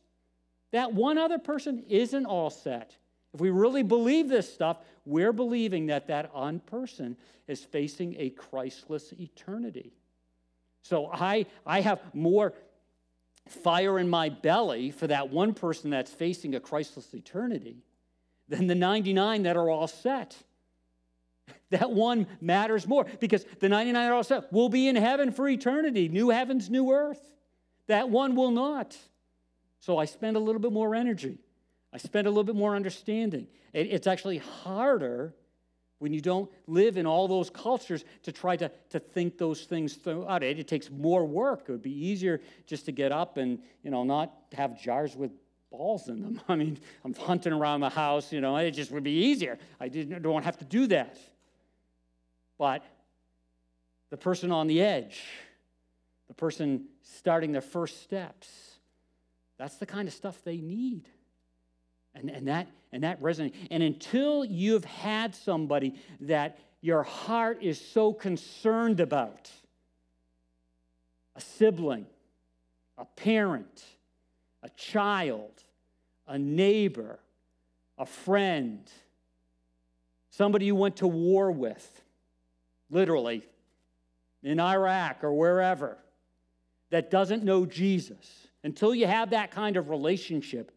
That 0.72 0.92
one 0.92 1.18
other 1.18 1.38
person 1.38 1.84
isn't 1.88 2.26
all 2.26 2.50
set. 2.50 2.96
If 3.34 3.40
we 3.40 3.50
really 3.50 3.82
believe 3.82 4.28
this 4.28 4.52
stuff, 4.52 4.78
we're 5.04 5.32
believing 5.32 5.86
that 5.86 6.06
that 6.08 6.34
one 6.34 6.60
person 6.60 7.16
is 7.46 7.64
facing 7.64 8.16
a 8.18 8.30
Christless 8.30 9.12
eternity. 9.18 9.92
So 10.82 11.10
I, 11.12 11.46
I 11.66 11.80
have 11.80 12.00
more 12.14 12.54
fire 13.48 13.98
in 13.98 14.08
my 14.08 14.28
belly 14.28 14.90
for 14.90 15.06
that 15.06 15.30
one 15.30 15.54
person 15.54 15.90
that's 15.90 16.10
facing 16.10 16.54
a 16.54 16.60
Christless 16.60 17.12
eternity 17.14 17.82
than 18.48 18.66
the 18.66 18.74
99 18.74 19.42
that 19.42 19.56
are 19.56 19.70
all 19.70 19.88
set. 19.88 20.36
That 21.70 21.90
one 21.90 22.26
matters 22.40 22.86
more 22.86 23.04
because 23.20 23.44
the 23.60 23.68
99 23.68 24.08
are 24.08 24.14
all 24.14 24.24
set 24.24 24.50
will 24.50 24.70
be 24.70 24.88
in 24.88 24.96
heaven 24.96 25.30
for 25.30 25.46
eternity, 25.46 26.08
new 26.08 26.30
heavens, 26.30 26.70
new 26.70 26.92
earth. 26.92 27.20
That 27.88 28.08
one 28.08 28.36
will 28.36 28.50
not. 28.50 28.96
So 29.80 29.98
I 29.98 30.04
spend 30.04 30.36
a 30.36 30.40
little 30.40 30.60
bit 30.60 30.72
more 30.72 30.94
energy. 30.94 31.38
I 31.92 31.98
spend 31.98 32.26
a 32.26 32.30
little 32.30 32.44
bit 32.44 32.56
more 32.56 32.76
understanding. 32.76 33.46
It's 33.72 34.06
actually 34.06 34.38
harder 34.38 35.34
when 35.98 36.12
you 36.12 36.20
don't 36.20 36.50
live 36.66 36.96
in 36.96 37.06
all 37.06 37.26
those 37.26 37.50
cultures 37.50 38.04
to 38.22 38.32
try 38.32 38.56
to, 38.56 38.70
to 38.90 39.00
think 39.00 39.36
those 39.36 39.64
things 39.64 39.94
throughout. 39.94 40.42
It, 40.42 40.58
it 40.58 40.68
takes 40.68 40.90
more 40.90 41.24
work. 41.24 41.64
It 41.68 41.72
would 41.72 41.82
be 41.82 42.06
easier 42.06 42.40
just 42.66 42.84
to 42.86 42.92
get 42.92 43.10
up 43.10 43.36
and, 43.36 43.58
you 43.82 43.90
know, 43.90 44.04
not 44.04 44.32
have 44.52 44.80
jars 44.80 45.16
with 45.16 45.32
balls 45.70 46.08
in 46.08 46.22
them. 46.22 46.40
I 46.48 46.56
mean, 46.56 46.78
I'm 47.04 47.14
hunting 47.14 47.52
around 47.52 47.80
the 47.80 47.90
house, 47.90 48.32
you 48.32 48.40
know, 48.40 48.56
it 48.56 48.72
just 48.72 48.90
would 48.90 49.02
be 49.02 49.10
easier. 49.10 49.58
I 49.80 49.88
didn't, 49.88 50.22
don't 50.22 50.44
have 50.44 50.58
to 50.58 50.64
do 50.64 50.86
that. 50.88 51.18
But 52.58 52.84
the 54.10 54.16
person 54.16 54.52
on 54.52 54.66
the 54.66 54.80
edge, 54.80 55.20
the 56.28 56.34
person 56.34 56.86
starting 57.16 57.52
their 57.52 57.60
first 57.60 58.02
steps, 58.02 58.48
that's 59.58 59.76
the 59.76 59.86
kind 59.86 60.06
of 60.06 60.14
stuff 60.14 60.42
they 60.44 60.58
need. 60.58 61.08
And, 62.14 62.30
and, 62.30 62.48
that, 62.48 62.68
and 62.92 63.04
that 63.04 63.20
resonates. 63.20 63.54
And 63.70 63.82
until 63.82 64.44
you've 64.44 64.84
had 64.84 65.34
somebody 65.34 65.94
that 66.20 66.58
your 66.80 67.02
heart 67.02 67.62
is 67.62 67.80
so 67.80 68.12
concerned 68.12 69.00
about, 69.00 69.50
a 71.34 71.40
sibling, 71.40 72.06
a 72.96 73.04
parent, 73.04 73.84
a 74.62 74.68
child, 74.70 75.62
a 76.26 76.38
neighbor, 76.38 77.20
a 77.96 78.06
friend, 78.06 78.90
somebody 80.30 80.66
you 80.66 80.74
went 80.74 80.96
to 80.96 81.06
war 81.06 81.50
with, 81.50 82.02
literally, 82.90 83.44
in 84.42 84.60
Iraq 84.60 85.22
or 85.22 85.32
wherever, 85.32 85.98
that 86.90 87.10
doesn't 87.10 87.44
know 87.44 87.66
Jesus, 87.66 88.48
until 88.64 88.94
you 88.94 89.06
have 89.06 89.30
that 89.30 89.50
kind 89.50 89.76
of 89.76 89.88
relationship, 89.88 90.72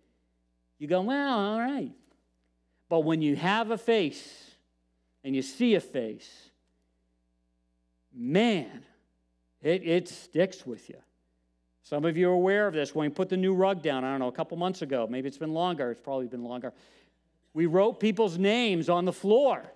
you 0.77 0.87
go, 0.87 1.01
well, 1.01 1.39
all 1.39 1.59
right. 1.59 1.91
But 2.89 3.01
when 3.01 3.21
you 3.21 3.35
have 3.35 3.71
a 3.71 3.77
face 3.77 4.51
and 5.23 5.35
you 5.35 5.41
see 5.41 5.75
a 5.75 5.79
face, 5.79 6.49
man, 8.13 8.83
it, 9.61 9.83
it 9.83 10.09
sticks 10.09 10.65
with 10.65 10.89
you. 10.89 10.97
Some 11.83 12.05
of 12.05 12.17
you 12.17 12.29
are 12.29 12.33
aware 12.33 12.67
of 12.67 12.73
this 12.73 12.93
when 12.93 13.09
we 13.09 13.13
put 13.13 13.29
the 13.29 13.37
new 13.37 13.53
rug 13.53 13.81
down, 13.81 14.03
I 14.03 14.11
don't 14.11 14.19
know, 14.19 14.27
a 14.27 14.31
couple 14.31 14.57
months 14.57 14.81
ago. 14.81 15.07
Maybe 15.09 15.27
it's 15.27 15.37
been 15.37 15.53
longer. 15.53 15.91
It's 15.91 16.01
probably 16.01 16.27
been 16.27 16.43
longer. 16.43 16.73
We 17.53 17.65
wrote 17.65 17.99
people's 17.99 18.37
names 18.37 18.89
on 18.89 19.05
the 19.05 19.13
floor. 19.13 19.71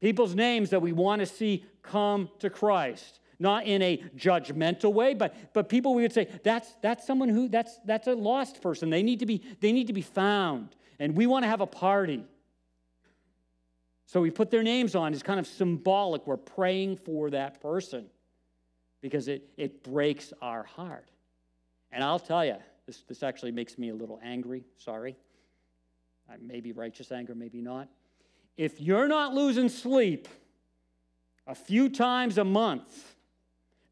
People's 0.00 0.34
names 0.34 0.70
that 0.70 0.80
we 0.80 0.92
want 0.92 1.20
to 1.20 1.26
see 1.26 1.64
come 1.82 2.30
to 2.38 2.50
Christ 2.50 3.20
not 3.38 3.66
in 3.66 3.82
a 3.82 3.98
judgmental 4.16 4.92
way, 4.92 5.14
but, 5.14 5.34
but 5.52 5.68
people 5.68 5.94
we 5.94 6.02
would 6.02 6.12
say, 6.12 6.28
that's, 6.42 6.74
that's 6.82 7.06
someone 7.06 7.28
who, 7.28 7.48
that's, 7.48 7.78
that's 7.84 8.06
a 8.06 8.14
lost 8.14 8.60
person. 8.60 8.90
They 8.90 9.02
need, 9.02 9.20
to 9.20 9.26
be, 9.26 9.42
they 9.60 9.72
need 9.72 9.86
to 9.86 9.92
be 9.92 10.02
found. 10.02 10.74
And 10.98 11.16
we 11.16 11.26
want 11.26 11.44
to 11.44 11.48
have 11.48 11.60
a 11.60 11.66
party. 11.66 12.24
So 14.06 14.20
we 14.20 14.30
put 14.30 14.50
their 14.50 14.62
names 14.62 14.94
on. 14.94 15.12
It's 15.12 15.22
kind 15.22 15.38
of 15.38 15.46
symbolic. 15.46 16.26
We're 16.26 16.36
praying 16.36 16.96
for 16.96 17.30
that 17.30 17.60
person 17.60 18.06
because 19.00 19.28
it, 19.28 19.48
it 19.56 19.84
breaks 19.84 20.32
our 20.42 20.64
heart. 20.64 21.10
And 21.92 22.02
I'll 22.02 22.18
tell 22.18 22.44
you, 22.44 22.56
this, 22.86 23.02
this 23.02 23.22
actually 23.22 23.52
makes 23.52 23.78
me 23.78 23.90
a 23.90 23.94
little 23.94 24.18
angry. 24.22 24.64
Sorry. 24.78 25.16
Maybe 26.40 26.72
righteous 26.72 27.12
anger, 27.12 27.34
maybe 27.34 27.60
not. 27.60 27.88
If 28.56 28.80
you're 28.80 29.08
not 29.08 29.32
losing 29.32 29.68
sleep 29.68 30.26
a 31.46 31.54
few 31.54 31.88
times 31.88 32.36
a 32.36 32.44
month 32.44 33.14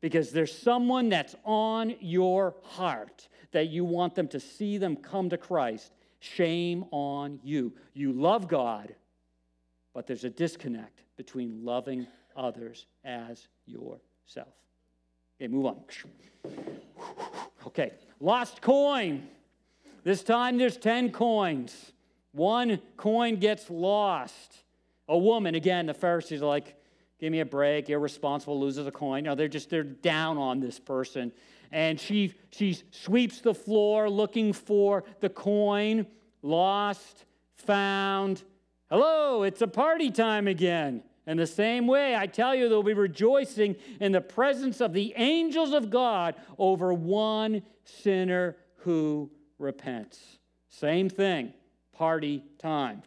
because 0.01 0.31
there's 0.31 0.57
someone 0.57 1.09
that's 1.09 1.35
on 1.45 1.95
your 2.01 2.55
heart 2.63 3.29
that 3.53 3.69
you 3.69 3.85
want 3.85 4.15
them 4.15 4.29
to 4.29 4.41
see 4.41 4.79
them 4.79 4.97
come 4.97 5.31
to 5.31 5.39
Christ. 5.39 5.93
Shame 6.21 6.85
on 6.91 7.41
you. 7.43 7.73
You 7.95 8.13
love 8.13 8.49
God, 8.49 8.95
but 9.95 10.07
there's 10.07 10.25
a 10.25 10.31
disconnect 10.31 11.03
between 11.17 11.65
loving 11.65 12.07
others 12.37 12.87
as 13.05 13.49
yourself. 13.67 14.55
Okay, 15.41 15.49
move 15.49 15.67
on. 15.67 15.83
Okay, 17.67 17.93
lost 18.21 18.61
coin. 18.61 19.29
This 20.05 20.23
time 20.23 20.57
there's 20.59 20.77
10 20.77 21.11
coins. 21.13 21.93
One 22.33 22.81
coin 22.97 23.37
gets 23.37 23.71
lost. 23.71 24.65
A 25.09 25.17
woman, 25.17 25.55
again, 25.55 25.87
the 25.87 25.95
Pharisees 25.95 26.43
are 26.43 26.47
like, 26.47 26.77
give 27.19 27.33
me 27.33 27.41
a 27.41 27.47
break, 27.47 27.89
irresponsible, 27.89 28.61
loses 28.61 28.87
a 28.87 28.91
coin. 28.91 29.25
No, 29.25 29.35
they're 29.35 29.49
just, 29.49 29.71
they're 29.71 29.83
down 29.83 30.39
on 30.39 30.61
this 30.61 30.79
person. 30.79 31.33
And 31.73 31.99
she, 31.99 32.35
she 32.51 32.79
sweeps 32.91 33.41
the 33.41 33.55
floor 33.55 34.09
looking 34.09 34.53
for 34.53 35.05
the 35.21 35.29
coin, 35.29 36.07
lost, 36.43 37.25
found. 37.55 38.43
Hello, 38.91 39.43
it's 39.43 39.63
a 39.63 39.67
party 39.67 40.11
time 40.11 40.47
again. 40.47 41.03
In 41.27 41.39
the 41.39 41.47
same 41.47 41.89
way, 41.89 42.15
I 42.15 42.27
tell 42.27 42.55
you, 42.55 42.69
they'll 42.69 42.85
be 42.85 42.95
rejoicing 42.95 43.75
in 44.01 44.13
the 44.13 44.21
presence 44.21 44.81
of 44.81 44.93
the 44.93 45.13
angels 45.17 45.73
of 45.73 45.91
God 45.91 46.37
over 46.57 46.95
one 46.95 47.63
sinner 47.83 48.57
who 48.77 49.31
repents. 49.59 50.39
Same 50.69 51.09
thing, 51.09 51.53
party 51.93 52.45
time. 52.59 53.03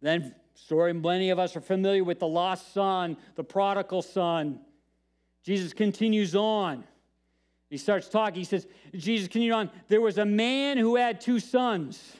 Then, 0.00 0.34
story 0.54 0.92
many 0.92 1.30
of 1.30 1.38
us 1.38 1.56
are 1.56 1.60
familiar 1.60 2.04
with 2.04 2.20
the 2.20 2.26
lost 2.26 2.72
son, 2.72 3.16
the 3.34 3.44
prodigal 3.44 4.02
son. 4.02 4.60
Jesus 5.42 5.72
continues 5.72 6.34
on. 6.34 6.84
He 7.70 7.76
starts 7.76 8.08
talking. 8.08 8.36
He 8.36 8.44
says, 8.44 8.66
Jesus 8.94 9.28
continued 9.28 9.54
on, 9.54 9.70
there 9.88 10.00
was 10.00 10.18
a 10.18 10.24
man 10.24 10.78
who 10.78 10.96
had 10.96 11.20
two 11.20 11.40
sons. 11.40 12.16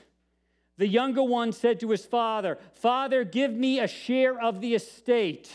The 0.77 0.87
younger 0.87 1.23
one 1.23 1.53
said 1.53 1.79
to 1.79 1.89
his 1.89 2.05
father, 2.05 2.57
Father, 2.73 3.23
give 3.23 3.51
me 3.51 3.79
a 3.79 3.87
share 3.87 4.39
of 4.39 4.59
the 4.59 4.75
estate. 4.75 5.49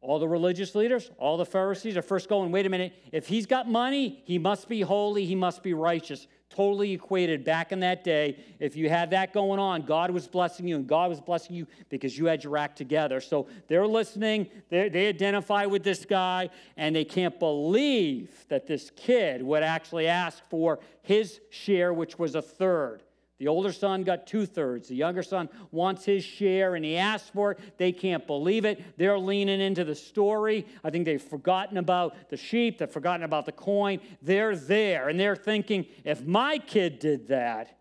All 0.00 0.18
the 0.18 0.28
religious 0.28 0.74
leaders, 0.74 1.10
all 1.18 1.36
the 1.36 1.46
Pharisees 1.46 1.96
are 1.96 2.02
first 2.02 2.28
going, 2.28 2.52
wait 2.52 2.66
a 2.66 2.70
minute, 2.70 2.92
if 3.12 3.26
he's 3.26 3.46
got 3.46 3.68
money, 3.68 4.22
he 4.24 4.38
must 4.38 4.68
be 4.68 4.82
holy, 4.82 5.24
he 5.24 5.34
must 5.34 5.62
be 5.62 5.74
righteous. 5.74 6.26
Totally 6.54 6.92
equated 6.92 7.44
back 7.44 7.72
in 7.72 7.80
that 7.80 8.04
day. 8.04 8.38
If 8.60 8.76
you 8.76 8.88
had 8.88 9.10
that 9.10 9.32
going 9.32 9.58
on, 9.58 9.82
God 9.82 10.12
was 10.12 10.28
blessing 10.28 10.68
you, 10.68 10.76
and 10.76 10.86
God 10.86 11.10
was 11.10 11.20
blessing 11.20 11.56
you 11.56 11.66
because 11.88 12.16
you 12.16 12.26
had 12.26 12.44
your 12.44 12.56
act 12.56 12.78
together. 12.78 13.20
So 13.20 13.48
they're 13.66 13.86
listening, 13.86 14.48
they're, 14.68 14.88
they 14.88 15.08
identify 15.08 15.66
with 15.66 15.82
this 15.82 16.04
guy, 16.04 16.50
and 16.76 16.94
they 16.94 17.04
can't 17.04 17.40
believe 17.40 18.30
that 18.48 18.68
this 18.68 18.90
kid 18.94 19.42
would 19.42 19.64
actually 19.64 20.06
ask 20.06 20.44
for 20.48 20.78
his 21.02 21.40
share, 21.50 21.92
which 21.92 22.18
was 22.18 22.34
a 22.34 22.42
third. 22.42 23.02
The 23.38 23.48
older 23.48 23.72
son 23.72 24.04
got 24.04 24.26
two 24.26 24.46
thirds. 24.46 24.88
The 24.88 24.94
younger 24.94 25.22
son 25.22 25.48
wants 25.72 26.04
his 26.04 26.24
share 26.24 26.76
and 26.76 26.84
he 26.84 26.96
asks 26.96 27.30
for 27.30 27.52
it. 27.52 27.78
They 27.78 27.90
can't 27.90 28.26
believe 28.26 28.64
it. 28.64 28.96
They're 28.96 29.18
leaning 29.18 29.60
into 29.60 29.84
the 29.84 29.94
story. 29.94 30.66
I 30.84 30.90
think 30.90 31.04
they've 31.04 31.20
forgotten 31.20 31.76
about 31.76 32.30
the 32.30 32.36
sheep, 32.36 32.78
they've 32.78 32.90
forgotten 32.90 33.24
about 33.24 33.46
the 33.46 33.52
coin. 33.52 34.00
They're 34.22 34.54
there 34.54 35.08
and 35.08 35.18
they're 35.18 35.36
thinking, 35.36 35.86
if 36.04 36.24
my 36.24 36.58
kid 36.58 37.00
did 37.00 37.28
that, 37.28 37.76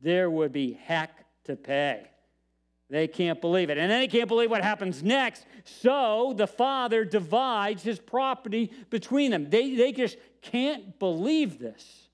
there 0.00 0.30
would 0.30 0.52
be 0.52 0.72
heck 0.72 1.24
to 1.44 1.56
pay. 1.56 2.06
They 2.88 3.08
can't 3.08 3.40
believe 3.40 3.68
it. 3.68 3.78
And 3.78 3.90
then 3.90 4.00
they 4.00 4.08
can't 4.08 4.28
believe 4.28 4.50
what 4.50 4.62
happens 4.62 5.02
next. 5.02 5.44
So 5.64 6.32
the 6.36 6.46
father 6.46 7.04
divides 7.04 7.82
his 7.82 7.98
property 7.98 8.70
between 8.90 9.30
them. 9.30 9.50
They, 9.50 9.74
they 9.74 9.92
just 9.92 10.16
can't 10.40 10.98
believe 10.98 11.58
this 11.58 12.05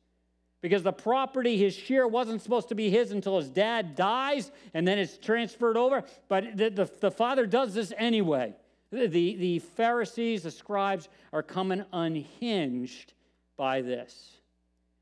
because 0.63 0.85
the 0.85 0.93
property, 0.93 1.59
his 1.59 1.75
share, 1.75 2.07
wasn't 2.07 2.41
supposed 2.41 2.69
to 2.69 2.75
be 2.75 2.89
his 2.89 3.11
until 3.11 3.37
his 3.37 3.51
dad 3.51 3.97
dies 3.97 4.51
and 4.73 4.87
then 4.87 4.99
it's 4.99 5.19
transferred 5.19 5.77
over. 5.77 6.05
But 6.29 6.57
the, 6.57 6.71
the, 6.71 6.91
the 7.01 7.11
father 7.11 7.45
does 7.45 7.75
this 7.75 7.93
anyway. 7.99 8.55
The, 8.91 9.37
the, 9.37 9.59
Pharisees, 9.59 10.45
the 10.45 10.51
scribes, 10.51 11.09
are 11.33 11.43
coming 11.43 11.85
unhinged 11.93 13.13
by 13.57 13.83
this. 13.83 14.37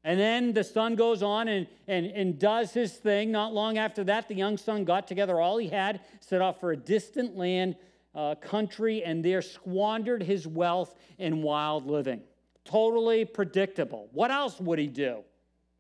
And 0.03 0.19
then 0.19 0.55
the 0.55 0.65
son 0.65 0.95
goes 0.95 1.23
on 1.23 1.49
and, 1.49 1.67
and, 1.87 2.07
and 2.07 2.39
does 2.39 2.73
his 2.73 2.95
thing. 2.95 3.31
Not 3.31 3.53
long 3.53 3.77
after 3.77 4.03
that, 4.05 4.29
the 4.29 4.35
young 4.35 4.57
son 4.57 4.85
got 4.85 5.07
together 5.07 5.41
all 5.41 5.59
he 5.59 5.69
had, 5.69 6.01
set 6.21 6.41
off 6.41 6.59
for 6.59 6.73
a 6.73 6.77
distant 6.77 7.37
land, 7.37 7.77
uh, 8.15 8.37
country, 8.37 9.05
and 9.05 9.23
there 9.23 9.43
squandered 9.43 10.23
his 10.23 10.47
wealth 10.47 10.95
in 11.19 11.43
wild 11.43 11.87
living. 11.87 12.23
Totally 12.65 13.27
predictable. 13.27 14.09
What 14.13 14.31
else 14.31 14.59
would 14.59 14.79
he 14.79 14.87
do? 14.87 15.23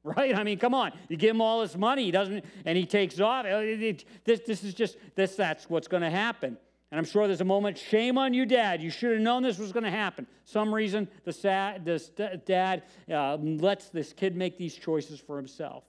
Right? 0.05 0.35
I 0.35 0.45
mean, 0.45 0.59
come 0.59 0.75
on. 0.75 0.93
You 1.09 1.17
give 1.17 1.31
him 1.31 1.41
all 1.41 1.61
this 1.61 1.77
money, 1.77 2.05
he 2.05 2.11
doesn't, 2.11 2.45
and 2.65 2.77
he 2.77 2.87
takes 2.87 3.21
off. 3.21 3.45
This, 3.45 4.41
this 4.47 4.65
is 4.65 4.75
just, 4.75 4.97
this, 5.15 5.37
that's 5.37 5.69
what's 5.69 5.89
going 5.89 6.03
to 6.03 6.11
happen. 6.11 6.57
And 6.91 6.99
I'm 6.99 7.05
sure 7.05 7.29
there's 7.29 7.41
a 7.41 7.45
moment, 7.45 7.79
shame 7.79 8.19
on 8.19 8.35
you, 8.35 8.45
dad. 8.45 8.83
You 8.83 8.91
should 8.91 9.13
have 9.13 9.21
known 9.21 9.45
this 9.45 9.59
was 9.59 9.71
going 9.71 9.85
to 9.85 9.91
happen. 9.91 10.27
Some 10.45 10.75
reason 10.75 11.07
the 11.25 11.33
sad, 11.33 11.85
this 11.85 12.11
dad 12.47 12.83
uh, 13.09 13.37
lets 13.37 13.91
this 13.91 14.13
kid 14.13 14.35
make 14.35 14.59
these 14.59 14.75
choices 14.75 15.21
for 15.21 15.37
himself. 15.37 15.85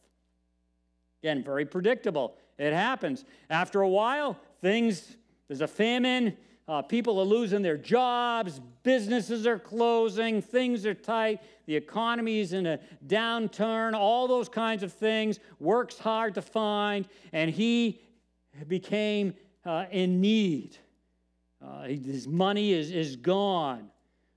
Again, 1.24 1.44
very 1.44 1.66
predictable. 1.66 2.36
It 2.60 2.74
happens. 2.74 3.26
After 3.50 3.82
a 3.82 3.90
while, 3.90 4.38
things, 4.62 5.18
there's 5.48 5.62
a 5.62 5.68
famine, 5.68 6.38
uh, 6.68 6.82
people 6.82 7.20
are 7.20 7.26
losing 7.26 7.62
their 7.62 7.78
jobs, 7.78 8.62
businesses 8.84 9.46
are 9.46 9.60
closing, 9.60 10.42
things 10.42 10.86
are 10.86 10.94
tight, 10.94 11.42
the 11.66 11.76
economy 11.76 12.40
is 12.40 12.54
in 12.54 12.66
a 12.66 12.80
downturn, 13.08 13.94
all 13.94 14.28
those 14.28 14.48
kinds 14.48 14.84
of 14.84 14.94
things. 14.94 15.40
Work's 15.60 15.98
hard 15.98 16.36
to 16.36 16.42
find, 16.42 17.08
and 17.34 17.50
he 17.50 18.02
became 18.68 19.34
uh, 19.66 19.86
in 19.92 20.22
need. 20.22 20.78
Uh, 21.66 21.84
his 21.84 22.28
money 22.28 22.74
is, 22.74 22.92
is 22.92 23.16
gone. 23.16 23.90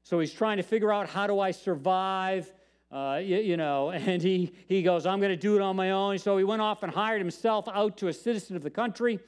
So 0.03 0.21
he's 0.21 0.33
trying 0.33 0.59
to 0.59 0.63
figure 0.63 0.93
out 0.93 1.09
how 1.09 1.27
do 1.27 1.41
I 1.41 1.51
survive? 1.51 2.53
Uh, 2.93 3.21
you, 3.23 3.39
you, 3.39 3.57
know, 3.57 3.91
and 3.93 4.23
he, 4.23 4.53
he 4.67 4.83
goes, 4.83 5.07
I'm 5.07 5.19
going 5.19 5.31
to 5.31 5.37
do 5.37 5.57
it 5.57 5.63
on 5.63 5.77
my 5.77 5.91
own. 5.93 6.19
So 6.19 6.37
he 6.37 6.45
went 6.45 6.63
off 6.63 6.83
and 6.83 6.93
hired 6.93 7.21
himself 7.21 7.67
out 7.69 7.97
to 7.99 8.09
a 8.09 8.13
citizen 8.13 8.57
of 8.57 8.63
the 8.63 8.71
country. 8.71 9.19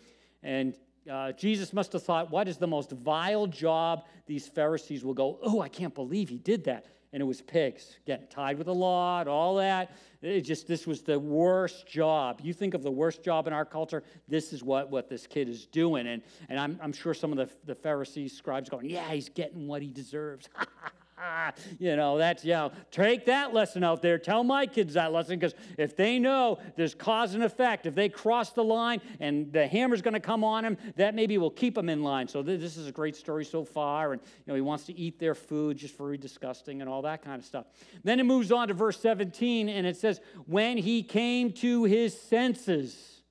And 0.43 0.77
uh, 1.11 1.33
Jesus 1.33 1.73
must 1.73 1.93
have 1.93 2.03
thought, 2.03 2.31
what 2.31 2.49
is 2.49 2.57
the 2.57 2.67
most 2.67 2.91
vile 2.91 3.47
job 3.47 4.05
these 4.27 4.49
Pharisees 4.49 5.05
will 5.05 5.15
go, 5.15 5.39
oh, 5.43 5.61
I 5.61 5.69
can't 5.69 5.95
believe 5.95 6.29
he 6.29 6.39
did 6.39 6.65
that. 6.65 6.87
And 7.13 7.23
it 7.23 7.25
was 7.25 7.41
pigs, 7.41 7.97
getting 8.05 8.27
tied 8.27 8.59
with 8.59 8.67
the 8.67 8.75
law 8.75 9.21
and 9.21 9.29
all 9.29 9.57
that. 9.57 9.97
It 10.21 10.43
just, 10.43 10.67
this 10.67 10.87
was 10.87 11.03
the 11.03 11.19
worst 11.19 11.87
job. 11.87 12.41
You 12.43 12.53
think 12.53 12.75
of 12.75 12.83
the 12.83 12.91
worst 12.91 13.23
job 13.23 13.47
in 13.47 13.53
our 13.53 13.65
culture, 13.65 14.03
this 14.29 14.53
is 14.53 14.63
what, 14.63 14.91
what 14.91 15.09
this 15.09 15.27
kid 15.27 15.49
is 15.49 15.67
doing. 15.67 16.09
And, 16.09 16.23
and 16.49 16.59
I'm, 16.59 16.79
I'm 16.83 16.93
sure 16.93 17.15
some 17.15 17.33
of 17.33 17.39
the, 17.39 17.49
the 17.65 17.75
Pharisees, 17.75 18.37
scribes 18.37 18.69
going, 18.69 18.91
yeah, 18.91 19.09
he's 19.11 19.29
getting 19.29 19.67
what 19.69 19.83
he 19.83 19.91
deserves. 19.91 20.49
you 21.79 21.97
know, 21.97 22.19
that's, 22.19 22.45
yeah, 22.45 22.69
take 22.91 23.27
that 23.27 23.55
lesson 23.55 23.83
out 23.83 24.03
there. 24.03 24.19
Tell 24.19 24.45
my 24.45 24.67
kids 24.67 24.95
that 24.95 25.13
lesson 25.13 25.39
because 25.39 25.55
if 25.79 25.97
they 25.97 26.19
know 26.19 26.59
there's 26.77 26.95
cause 26.95 27.35
and 27.35 27.43
effect, 27.43 27.87
if 27.87 27.95
they 27.95 28.09
cross 28.09 28.51
the 28.51 28.65
line 28.65 29.01
and 29.21 29.53
the 29.53 29.67
hammer's 29.67 30.03
going 30.03 30.15
to 30.15 30.21
come 30.21 30.45
on 30.45 30.65
them, 30.65 30.77
that 30.97 31.15
maybe 31.15 31.39
will 31.39 31.51
keep 31.51 31.75
them 31.75 31.89
in 31.89 32.03
line. 32.03 32.29
So 32.29 32.43
th- 32.43 32.61
this 32.61 32.77
is 32.77 32.87
a 32.87 32.93
great 32.93 33.17
story 33.17 33.45
so 33.45 33.65
far. 33.65 34.13
And, 34.13 34.21
you 34.23 34.53
know, 34.53 34.55
he 34.55 34.61
wants 34.61 34.85
to 34.85 34.99
eat 34.99 35.19
their 35.19 35.35
food, 35.35 35.77
just 35.79 35.97
very 35.97 36.19
disgusting 36.19 36.81
and 36.81 36.91
all 36.91 37.03
that 37.03 37.23
kind 37.23 37.39
of 37.39 37.45
stuff. 37.45 37.67
Then 38.05 38.21
it 38.21 38.25
moves 38.25 38.53
on 38.53 38.69
to 38.69 38.75
verse 38.75 39.01
17 39.01 39.69
and 39.69 39.87
it 39.87 39.97
says, 39.97 40.21
When 40.47 40.77
he 40.77 41.03
came 41.03 41.53
to 41.55 41.85
his 41.85 42.19
senses, 42.19 43.23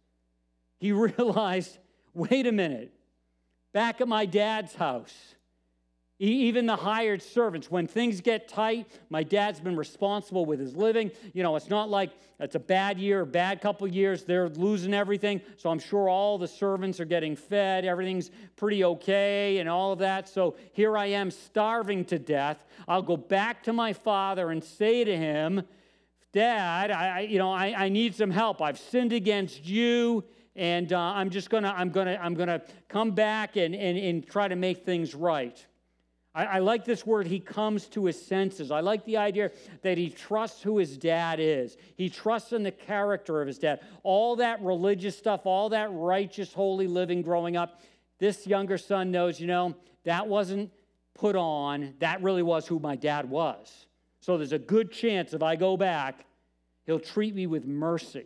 he 0.80 0.91
realized, 0.91 1.78
wait 2.13 2.48
a 2.48 2.52
minute, 2.52 2.93
back 3.74 4.02
at 4.02 4.08
my 4.08 4.26
dad's 4.26 4.76
house, 4.76 5.36
even 6.17 6.65
the 6.65 6.78
hired 6.78 7.21
servants, 7.21 7.69
when 7.69 7.88
things 7.88 8.21
get 8.21 8.47
tight, 8.47 8.88
my 9.10 9.21
dad's 9.21 9.60
been 9.60 9.75
responsible 9.75 10.45
with 10.45 10.62
his 10.62 10.73
living. 10.73 11.12
You 11.34 11.43
know, 11.43 11.58
it's 11.58 11.69
not 11.69 11.89
like 11.89 12.12
it's 12.39 12.56
a 12.56 12.60
bad 12.60 12.97
year, 12.97 13.21
a 13.21 13.25
bad 13.25 13.60
couple 13.60 13.86
years, 13.86 14.23
they're 14.23 14.47
losing 14.47 14.93
everything. 14.93 15.41
So 15.58 15.69
I'm 15.69 15.80
sure 15.80 16.08
all 16.08 16.38
the 16.38 16.47
servants 16.47 17.01
are 17.01 17.06
getting 17.06 17.36
fed, 17.36 17.84
everything's 17.84 18.32
pretty 18.56 18.86
okay, 18.86 19.58
and 19.58 19.67
all 19.67 19.91
of 19.91 19.99
that. 19.99 20.30
So 20.30 20.56
here 20.71 20.97
I 20.97 21.08
am 21.08 21.30
starving 21.32 22.06
to 22.06 22.17
death. 22.17 22.65
I'll 22.88 23.01
go 23.01 23.17
back 23.17 23.63
to 23.63 23.73
my 23.73 23.91
father 23.91 24.51
and 24.51 24.63
say 24.63 25.04
to 25.04 25.17
him, 25.17 25.63
Dad, 26.32 26.91
I, 26.91 27.21
you 27.21 27.39
know, 27.39 27.51
I, 27.51 27.86
I 27.86 27.89
need 27.89 28.15
some 28.15 28.32
help. 28.32 28.62
I've 28.62 28.80
sinned 28.80 29.13
against 29.13 29.65
you 29.65 30.23
and 30.56 30.93
uh, 30.93 30.99
I'm 30.99 31.30
just 31.30 31.49
gonna, 31.49 31.74
I'm 31.76 31.89
gonna, 31.89 32.18
I'm 32.22 32.34
gonna 32.34 32.61
come 32.88 33.11
back 33.11 33.57
and, 33.57 33.76
and, 33.76 33.97
and 33.97 34.26
try 34.26 34.47
to 34.47 34.55
make 34.55 34.86
things 34.86 35.13
right. 35.13 35.66
I, 36.36 36.45
I, 36.45 36.59
like 36.59 36.83
this 36.83 37.05
word, 37.05 37.27
he 37.27 37.39
comes 37.39 37.86
to 37.88 38.05
his 38.05 38.21
senses. 38.21 38.69
I 38.69 38.81
like 38.81 39.05
the 39.05 39.15
idea 39.15 39.51
that 39.83 39.97
he 39.97 40.09
trusts 40.09 40.61
who 40.61 40.77
his 40.77 40.97
dad 40.97 41.39
is. 41.39 41.77
He 41.95 42.09
trusts 42.09 42.51
in 42.51 42.61
the 42.61 42.71
character 42.71 43.41
of 43.41 43.47
his 43.47 43.57
dad. 43.57 43.79
All 44.03 44.36
that 44.36 44.61
religious 44.61 45.17
stuff, 45.17 45.45
all 45.45 45.69
that 45.69 45.89
righteous, 45.93 46.53
holy 46.53 46.88
living 46.88 47.21
growing 47.21 47.55
up, 47.55 47.81
this 48.19 48.45
younger 48.45 48.77
son 48.77 49.11
knows, 49.11 49.39
you 49.39 49.47
know, 49.47 49.75
that 50.03 50.27
wasn't 50.27 50.71
put 51.13 51.38
on. 51.38 51.93
That 51.99 52.21
really 52.21 52.43
was 52.43 52.67
who 52.67 52.79
my 52.79 52.97
dad 52.97 53.29
was. 53.29 53.86
So 54.19 54.38
there's 54.38 54.51
a 54.51 54.59
good 54.59 54.91
chance 54.91 55.33
if 55.33 55.41
I 55.41 55.55
go 55.55 55.77
back, 55.77 56.25
he'll 56.86 56.99
treat 56.99 57.33
me 57.33 57.47
with 57.47 57.65
mercy. 57.65 58.25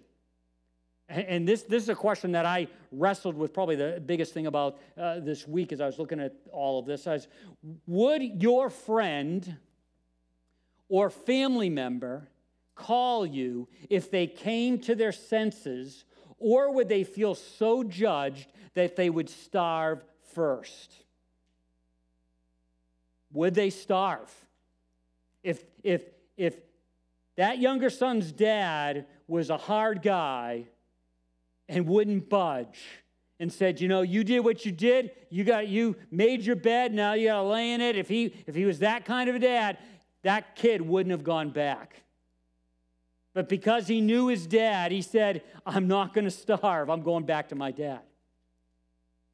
And 1.10 1.47
this, 1.47 1.64
this 1.64 1.82
is 1.82 1.89
a 1.89 1.95
question 1.95 2.34
that 2.34 2.45
I 2.45 2.68
wrestled 2.91 3.36
with 3.36 3.51
probably 3.51 3.76
the 3.76 4.01
biggest 4.05 4.32
thing 4.32 4.45
about 4.45 4.78
uh, 4.95 5.20
this 5.20 5.47
week 5.47 5.72
as 5.72 5.82
I 5.82 5.88
was 5.88 5.97
looking 5.97 6.20
at 6.20 6.34
all 6.51 6.78
of 6.78 6.86
this. 6.86 7.07
As 7.07 7.28
would 7.88 8.22
your 8.22 8.70
friend 8.70 9.57
or 10.88 11.10
family 11.10 11.70
member 11.70 12.30
call 12.76 13.26
you 13.26 13.68
if 13.89 14.12
they 14.12 14.28
came 14.28 14.78
to 14.82 14.93
their 14.93 15.12
senses, 15.12 16.05
or 16.38 16.72
would 16.72 16.88
they 16.88 17.03
feel 17.03 17.34
so 17.34 17.84
judged 17.84 18.47
that 18.76 18.95
they 18.95 19.10
would 19.10 19.30
starve 19.30 20.03
first? 20.36 20.93
Would 23.34 23.55
they 23.55 23.72
starve? 23.72 24.32
If, 25.41 25.64
if, 25.84 26.03
if 26.38 26.55
that 27.36 27.57
younger 27.57 27.89
son's 27.89 28.32
dad 28.32 29.07
was 29.28 29.49
a 29.49 29.57
hard 29.57 30.03
guy, 30.03 30.66
and 31.70 31.88
wouldn't 31.88 32.30
budge 32.30 32.82
and 33.40 33.52
said, 33.54 33.80
you 33.80 33.88
know, 33.88 34.02
you 34.02 34.24
did 34.24 34.42
what 34.42 34.66
you 34.66 34.72
did. 34.72 35.12
You 35.30 35.46
got 35.46 35.68
you 35.68 35.96
made 36.12 36.42
your 36.42 36.58
bed. 36.58 36.94
Now 36.94 37.14
you 37.14 37.28
got 37.28 37.42
to 37.42 37.48
lay 37.48 37.72
in 37.72 37.80
it. 37.80 37.96
If 37.96 38.10
he 38.10 38.34
if 38.48 38.56
he 38.56 38.66
was 38.66 38.80
that 38.80 39.06
kind 39.06 39.30
of 39.30 39.36
a 39.36 39.40
dad, 39.40 39.78
that 40.24 40.56
kid 40.56 40.82
wouldn't 40.82 41.12
have 41.12 41.24
gone 41.24 41.52
back. 41.52 42.04
But 43.34 43.48
because 43.48 43.88
he 43.88 44.02
knew 44.02 44.28
his 44.28 44.48
dad, 44.48 44.92
he 44.92 45.02
said, 45.02 45.44
I'm 45.66 45.88
not 45.88 46.14
going 46.14 46.26
to 46.26 46.32
starve. 46.32 46.90
I'm 46.90 47.04
going 47.04 47.26
back 47.26 47.50
to 47.50 47.56
my 47.56 47.72
dad. 47.72 48.02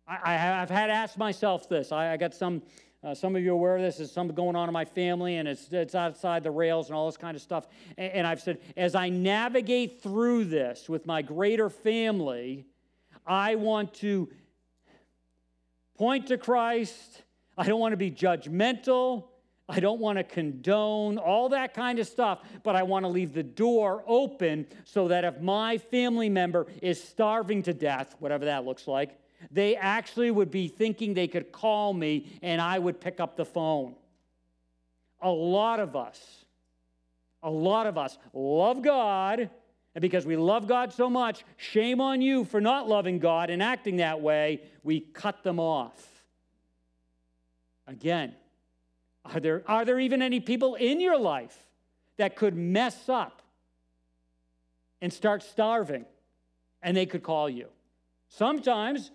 I, 0.07 0.19
I, 0.23 0.33
have 0.33 0.69
had 0.69 0.87
to 0.87 0.93
ask 0.93 1.17
myself 1.17 1.67
this. 1.67 1.91
I, 1.91 2.11
I 2.11 2.17
got 2.17 2.33
some 2.33 2.61
uh, 3.05 3.13
some 3.13 3.35
of 3.35 3.43
you 3.43 3.51
are 3.51 3.53
aware 3.53 3.75
of 3.75 3.83
this. 3.83 3.97
There's 3.97 4.11
something 4.11 4.35
going 4.35 4.55
on 4.55 4.67
in 4.67 4.73
my 4.73 4.83
family, 4.83 5.35
and 5.35 5.47
it's, 5.47 5.71
it's 5.71 5.93
outside 5.93 6.43
the 6.43 6.49
rails 6.49 6.87
and 6.87 6.95
all 6.95 7.05
this 7.05 7.17
kind 7.17 7.35
of 7.35 7.41
stuff. 7.41 7.67
And, 7.99 8.11
and 8.13 8.27
I've 8.27 8.41
said, 8.41 8.59
as 8.75 8.95
I 8.95 9.09
navigate 9.09 10.01
through 10.01 10.45
this 10.45 10.89
with 10.89 11.05
my 11.05 11.21
greater 11.21 11.69
family, 11.69 12.65
I 13.27 13.55
want 13.55 13.93
to 13.95 14.27
point 15.95 16.27
to 16.27 16.37
Christ. 16.39 17.21
I 17.55 17.67
don't 17.67 17.79
want 17.79 17.93
to 17.93 17.97
be 17.97 18.09
judgmental. 18.09 19.25
I 19.69 19.79
don't 19.79 19.99
want 19.99 20.17
to 20.17 20.23
condone 20.23 21.19
all 21.19 21.49
that 21.49 21.75
kind 21.75 21.99
of 21.99 22.07
stuff, 22.07 22.39
but 22.63 22.75
I 22.75 22.83
want 22.83 23.03
to 23.03 23.09
leave 23.09 23.33
the 23.33 23.43
door 23.43 24.03
open 24.07 24.65
so 24.83 25.07
that 25.09 25.23
if 25.23 25.39
my 25.41 25.77
family 25.77 26.29
member 26.29 26.65
is 26.81 27.03
starving 27.03 27.61
to 27.63 27.73
death, 27.73 28.15
whatever 28.17 28.45
that 28.45 28.65
looks 28.65 28.87
like, 28.87 29.19
they 29.51 29.75
actually 29.75 30.31
would 30.31 30.51
be 30.51 30.67
thinking 30.67 31.13
they 31.13 31.27
could 31.27 31.51
call 31.51 31.93
me 31.93 32.39
and 32.41 32.61
I 32.61 32.79
would 32.79 32.99
pick 32.99 33.19
up 33.19 33.35
the 33.35 33.45
phone. 33.45 33.95
A 35.21 35.29
lot 35.29 35.79
of 35.79 35.95
us, 35.95 36.45
a 37.41 37.49
lot 37.49 37.87
of 37.87 37.97
us 37.97 38.17
love 38.33 38.81
God, 38.81 39.49
and 39.95 40.01
because 40.01 40.25
we 40.25 40.35
love 40.35 40.67
God 40.67 40.91
so 40.91 41.09
much, 41.09 41.43
shame 41.57 42.01
on 42.01 42.21
you 42.21 42.43
for 42.43 42.59
not 42.59 42.87
loving 42.87 43.17
God 43.17 43.49
and 43.49 43.63
acting 43.63 43.97
that 43.97 44.21
way, 44.21 44.61
we 44.83 44.99
cut 44.99 45.41
them 45.43 45.59
off. 45.59 46.05
Again, 47.87 48.33
are 49.23 49.39
there, 49.39 49.63
are 49.67 49.85
there 49.85 49.99
even 49.99 50.21
any 50.21 50.39
people 50.39 50.75
in 50.75 50.99
your 50.99 51.17
life 51.17 51.57
that 52.17 52.35
could 52.35 52.55
mess 52.55 53.07
up 53.09 53.41
and 55.01 55.11
start 55.11 55.43
starving 55.43 56.05
and 56.81 56.95
they 56.95 57.05
could 57.05 57.23
call 57.23 57.49
you? 57.49 57.67
Sometimes 58.27 59.11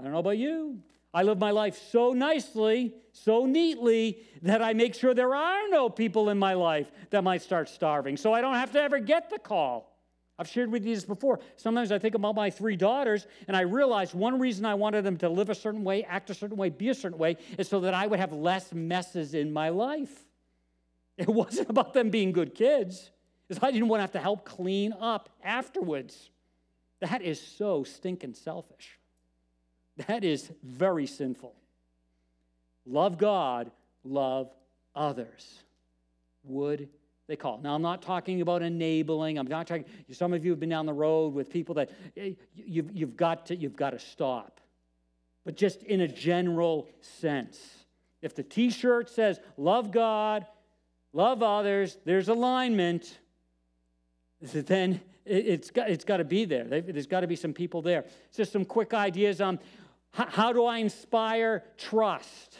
I 0.00 0.02
don't 0.02 0.12
know 0.12 0.20
about 0.20 0.38
you. 0.38 0.78
I 1.12 1.24
live 1.24 1.38
my 1.38 1.50
life 1.50 1.78
so 1.90 2.14
nicely, 2.14 2.94
so 3.12 3.44
neatly, 3.44 4.22
that 4.40 4.62
I 4.62 4.72
make 4.72 4.94
sure 4.94 5.12
there 5.12 5.34
are 5.34 5.68
no 5.68 5.90
people 5.90 6.30
in 6.30 6.38
my 6.38 6.54
life 6.54 6.90
that 7.10 7.22
might 7.22 7.42
start 7.42 7.68
starving. 7.68 8.16
So 8.16 8.32
I 8.32 8.40
don't 8.40 8.54
have 8.54 8.72
to 8.72 8.80
ever 8.80 8.98
get 8.98 9.28
the 9.28 9.38
call. 9.38 9.94
I've 10.38 10.48
shared 10.48 10.72
with 10.72 10.86
you 10.86 10.94
this 10.94 11.04
before. 11.04 11.40
Sometimes 11.56 11.92
I 11.92 11.98
think 11.98 12.14
about 12.14 12.34
my 12.34 12.48
three 12.48 12.76
daughters, 12.76 13.26
and 13.46 13.54
I 13.54 13.60
realize 13.60 14.14
one 14.14 14.38
reason 14.38 14.64
I 14.64 14.72
wanted 14.72 15.04
them 15.04 15.18
to 15.18 15.28
live 15.28 15.50
a 15.50 15.54
certain 15.54 15.84
way, 15.84 16.02
act 16.04 16.30
a 16.30 16.34
certain 16.34 16.56
way, 16.56 16.70
be 16.70 16.88
a 16.88 16.94
certain 16.94 17.18
way, 17.18 17.36
is 17.58 17.68
so 17.68 17.80
that 17.80 17.92
I 17.92 18.06
would 18.06 18.20
have 18.20 18.32
less 18.32 18.72
messes 18.72 19.34
in 19.34 19.52
my 19.52 19.68
life. 19.68 20.24
It 21.18 21.28
wasn't 21.42 21.68
about 21.68 21.92
them 21.92 22.08
being 22.08 22.32
good 22.32 22.54
kids, 22.54 23.10
because 23.46 23.62
I 23.62 23.70
didn't 23.70 23.88
want 23.88 23.98
to 23.98 24.04
have 24.04 24.12
to 24.12 24.20
help 24.20 24.46
clean 24.46 24.94
up 24.98 25.28
afterwards. 25.44 26.30
That 27.00 27.20
is 27.20 27.38
so 27.38 27.84
stinking 27.84 28.32
selfish. 28.32 28.99
That 30.06 30.24
is 30.24 30.50
very 30.62 31.06
sinful. 31.06 31.54
Love 32.86 33.18
God, 33.18 33.70
love 34.04 34.50
others. 34.94 35.60
Would 36.44 36.88
they 37.26 37.36
call? 37.36 37.60
Now, 37.62 37.74
I'm 37.74 37.82
not 37.82 38.02
talking 38.02 38.40
about 38.40 38.62
enabling. 38.62 39.38
I'm 39.38 39.46
not 39.46 39.66
talking, 39.66 39.84
some 40.10 40.32
of 40.32 40.44
you 40.44 40.50
have 40.52 40.60
been 40.60 40.70
down 40.70 40.86
the 40.86 40.92
road 40.92 41.34
with 41.34 41.50
people 41.50 41.74
that 41.76 41.90
eh, 42.16 42.32
you've, 42.54 42.90
you've, 42.96 43.16
got, 43.16 43.46
to, 43.46 43.56
you've 43.56 43.76
got 43.76 43.90
to 43.90 43.98
stop. 43.98 44.60
But 45.44 45.56
just 45.56 45.82
in 45.82 46.00
a 46.00 46.08
general 46.08 46.88
sense, 47.00 47.58
if 48.22 48.34
the 48.34 48.42
t 48.42 48.70
shirt 48.70 49.08
says, 49.08 49.40
love 49.56 49.90
God, 49.90 50.46
love 51.12 51.42
others, 51.42 51.98
there's 52.04 52.28
alignment, 52.28 53.18
then 54.40 55.00
it's 55.26 55.70
got, 55.70 55.90
it's 55.90 56.04
got 56.04 56.16
to 56.16 56.24
be 56.24 56.44
there. 56.44 56.64
There's 56.64 57.06
got 57.06 57.20
to 57.20 57.26
be 57.26 57.36
some 57.36 57.52
people 57.52 57.82
there. 57.82 58.04
Just 58.34 58.52
some 58.52 58.64
quick 58.64 58.94
ideas 58.94 59.40
how 60.12 60.52
do 60.52 60.64
I 60.64 60.78
inspire 60.78 61.64
trust? 61.76 62.56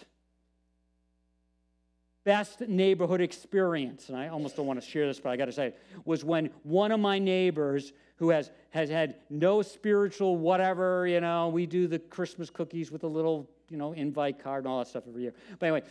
Best 2.25 2.61
neighborhood 2.61 3.21
experience, 3.21 4.09
and 4.09 4.17
I 4.17 4.29
almost 4.29 4.57
don't 4.57 4.67
want 4.67 4.81
to 4.81 4.87
share 4.87 5.07
this, 5.07 5.19
but 5.19 5.31
I 5.31 5.37
got 5.37 5.47
to 5.47 5.53
say, 5.53 5.69
it, 5.69 5.81
was 6.05 6.23
when 6.25 6.51
one 6.63 6.93
of 6.93 7.01
my 7.01 7.19
neighbors 7.19 7.93
who 8.17 8.29
has, 8.29 8.51
has 8.71 8.91
had 8.91 9.17
no 9.31 9.63
spiritual 9.63 10.37
whatever, 10.37 11.07
you 11.07 11.21
know, 11.21 11.49
we 11.49 11.65
do 11.65 11.89
the 11.89 11.99
Christmas 11.99 12.51
cookies 12.51 12.93
with 12.93 13.03
a 13.05 13.07
little, 13.07 13.49
you 13.71 13.79
know, 13.79 13.93
invite 13.93 14.39
card 14.39 14.65
and 14.65 14.71
all 14.71 14.79
that 14.79 14.89
stuff 14.89 15.05
every 15.09 15.23
year. 15.23 15.33
But 15.59 15.67
anyway, 15.67 15.83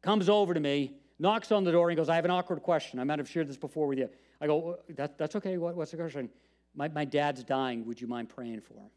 comes 0.00 0.28
over 0.28 0.54
to 0.54 0.60
me, 0.60 0.92
knocks 1.18 1.50
on 1.50 1.64
the 1.64 1.72
door, 1.72 1.90
and 1.90 1.96
goes, 1.96 2.08
I 2.08 2.14
have 2.14 2.24
an 2.24 2.30
awkward 2.30 2.62
question. 2.62 3.00
I 3.00 3.04
might 3.04 3.18
have 3.18 3.28
shared 3.28 3.48
this 3.48 3.56
before 3.56 3.88
with 3.88 3.98
you. 3.98 4.08
I 4.40 4.46
go, 4.46 4.78
that, 4.90 5.18
That's 5.18 5.34
okay. 5.36 5.58
What, 5.58 5.74
what's 5.74 5.90
the 5.90 5.96
question? 5.96 6.30
My, 6.76 6.88
my 6.88 7.04
dad's 7.04 7.42
dying. 7.42 7.84
Would 7.86 8.00
you 8.00 8.06
mind 8.06 8.28
praying 8.28 8.60
for 8.60 8.74
him? 8.74 8.90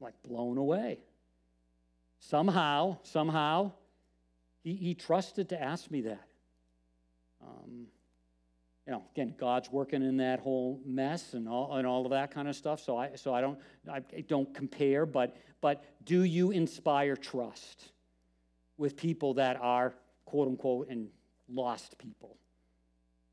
Like 0.00 0.14
blown 0.22 0.58
away. 0.58 1.00
Somehow, 2.20 2.98
somehow, 3.02 3.72
he, 4.62 4.74
he 4.74 4.94
trusted 4.94 5.48
to 5.50 5.62
ask 5.62 5.90
me 5.90 6.02
that. 6.02 6.26
Um, 7.42 7.86
you 8.86 8.92
know, 8.92 9.02
again, 9.12 9.34
God's 9.38 9.70
working 9.70 10.02
in 10.02 10.16
that 10.16 10.40
whole 10.40 10.80
mess 10.84 11.34
and 11.34 11.46
all, 11.46 11.76
and 11.76 11.86
all 11.86 12.06
of 12.06 12.10
that 12.10 12.30
kind 12.30 12.48
of 12.48 12.56
stuff. 12.56 12.80
So 12.80 12.96
I, 12.96 13.14
so 13.16 13.34
I 13.34 13.42
don't, 13.42 13.58
I 13.90 14.00
don't 14.26 14.52
compare, 14.54 15.04
but, 15.04 15.36
but 15.60 15.84
do 16.04 16.22
you 16.22 16.52
inspire 16.52 17.14
trust 17.14 17.92
with 18.78 18.96
people 18.96 19.34
that 19.34 19.58
are 19.60 19.94
quote 20.24 20.48
unquote 20.48 20.88
and 20.88 21.08
lost 21.50 21.98
people? 21.98 22.38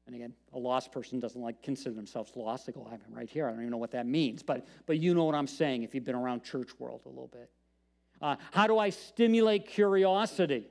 And 0.05 0.15
again, 0.15 0.33
a 0.53 0.59
lost 0.59 0.91
person 0.91 1.19
doesn't 1.19 1.41
like 1.41 1.63
consider 1.63 1.95
themselves 1.95 2.31
lost. 2.35 2.67
They 2.67 2.73
go, 2.73 2.87
I'm 2.91 2.99
right 3.13 3.29
here. 3.29 3.47
I 3.47 3.51
don't 3.51 3.61
even 3.61 3.71
know 3.71 3.77
what 3.77 3.91
that 3.91 4.05
means. 4.05 4.43
But, 4.43 4.67
but 4.85 4.99
you 4.99 5.15
know 5.15 5.23
what 5.23 5.35
I'm 5.35 5.47
saying 5.47 5.83
if 5.83 5.95
you've 5.95 6.03
been 6.03 6.15
around 6.15 6.43
church 6.43 6.69
world 6.79 7.01
a 7.05 7.09
little 7.09 7.27
bit. 7.27 7.49
Uh, 8.21 8.35
how 8.51 8.67
do 8.67 8.77
I 8.77 8.91
stimulate 8.91 9.67
curiosity? 9.67 10.67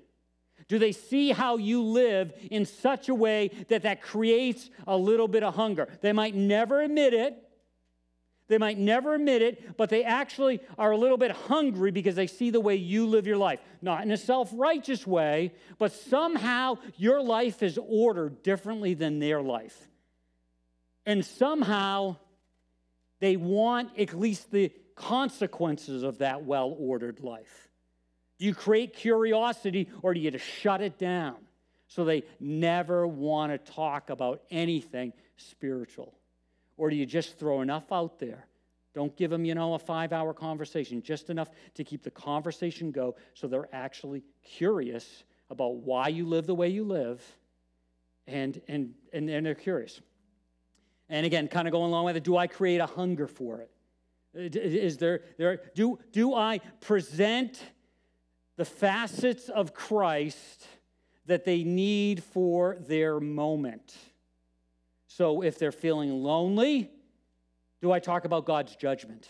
Do 0.68 0.78
they 0.78 0.92
see 0.92 1.30
how 1.30 1.56
you 1.56 1.82
live 1.82 2.32
in 2.50 2.64
such 2.64 3.08
a 3.08 3.14
way 3.14 3.50
that 3.68 3.82
that 3.82 4.00
creates 4.00 4.70
a 4.86 4.96
little 4.96 5.28
bit 5.28 5.42
of 5.42 5.54
hunger? 5.54 5.88
They 6.00 6.12
might 6.12 6.34
never 6.34 6.80
admit 6.80 7.12
it, 7.12 7.43
they 8.48 8.58
might 8.58 8.78
never 8.78 9.14
admit 9.14 9.40
it, 9.40 9.76
but 9.76 9.88
they 9.88 10.04
actually 10.04 10.60
are 10.76 10.90
a 10.90 10.96
little 10.96 11.16
bit 11.16 11.30
hungry 11.30 11.90
because 11.90 12.14
they 12.14 12.26
see 12.26 12.50
the 12.50 12.60
way 12.60 12.76
you 12.76 13.06
live 13.06 13.26
your 13.26 13.38
life. 13.38 13.60
Not 13.80 14.02
in 14.02 14.10
a 14.10 14.18
self 14.18 14.50
righteous 14.52 15.06
way, 15.06 15.52
but 15.78 15.92
somehow 15.92 16.76
your 16.96 17.22
life 17.22 17.62
is 17.62 17.78
ordered 17.82 18.42
differently 18.42 18.94
than 18.94 19.18
their 19.18 19.40
life. 19.40 19.88
And 21.06 21.24
somehow 21.24 22.16
they 23.20 23.36
want 23.36 23.98
at 23.98 24.12
least 24.12 24.50
the 24.50 24.70
consequences 24.94 26.02
of 26.02 26.18
that 26.18 26.44
well 26.44 26.76
ordered 26.78 27.20
life. 27.20 27.68
Do 28.38 28.44
you 28.44 28.54
create 28.54 28.94
curiosity 28.94 29.88
or 30.02 30.12
do 30.12 30.20
you 30.20 30.30
just 30.30 30.44
shut 30.44 30.82
it 30.82 30.98
down? 30.98 31.36
So 31.86 32.04
they 32.04 32.24
never 32.40 33.06
want 33.06 33.52
to 33.52 33.72
talk 33.72 34.10
about 34.10 34.42
anything 34.50 35.12
spiritual. 35.36 36.14
Or 36.76 36.90
do 36.90 36.96
you 36.96 37.06
just 37.06 37.38
throw 37.38 37.60
enough 37.60 37.92
out 37.92 38.18
there? 38.18 38.46
Don't 38.94 39.16
give 39.16 39.30
them, 39.30 39.44
you 39.44 39.54
know, 39.54 39.74
a 39.74 39.78
five 39.78 40.12
hour 40.12 40.32
conversation, 40.32 41.02
just 41.02 41.30
enough 41.30 41.50
to 41.74 41.84
keep 41.84 42.02
the 42.02 42.10
conversation 42.10 42.92
go 42.92 43.16
so 43.34 43.48
they're 43.48 43.68
actually 43.72 44.22
curious 44.42 45.24
about 45.50 45.76
why 45.76 46.08
you 46.08 46.26
live 46.26 46.46
the 46.46 46.54
way 46.54 46.68
you 46.68 46.84
live 46.84 47.22
and, 48.26 48.60
and, 48.68 48.94
and, 49.12 49.28
they're 49.28 49.54
curious. 49.54 50.00
And 51.08 51.26
again, 51.26 51.48
kind 51.48 51.68
of 51.68 51.72
going 51.72 51.90
along 51.90 52.06
with 52.06 52.16
it, 52.16 52.24
do 52.24 52.36
I 52.36 52.46
create 52.46 52.78
a 52.78 52.86
hunger 52.86 53.26
for 53.26 53.60
it? 53.60 54.56
Is 54.56 54.96
there, 54.96 55.20
there 55.38 55.60
do, 55.74 55.98
do 56.12 56.34
I 56.34 56.58
present 56.80 57.62
the 58.56 58.64
facets 58.64 59.48
of 59.48 59.74
Christ 59.74 60.66
that 61.26 61.44
they 61.44 61.62
need 61.62 62.22
for 62.22 62.76
their 62.80 63.20
moment? 63.20 63.94
So 65.16 65.42
if 65.42 65.58
they're 65.60 65.70
feeling 65.70 66.10
lonely, 66.24 66.90
Do 67.84 67.92
I 67.92 67.98
talk 67.98 68.24
about 68.24 68.46
God's 68.46 68.74
judgment? 68.76 69.28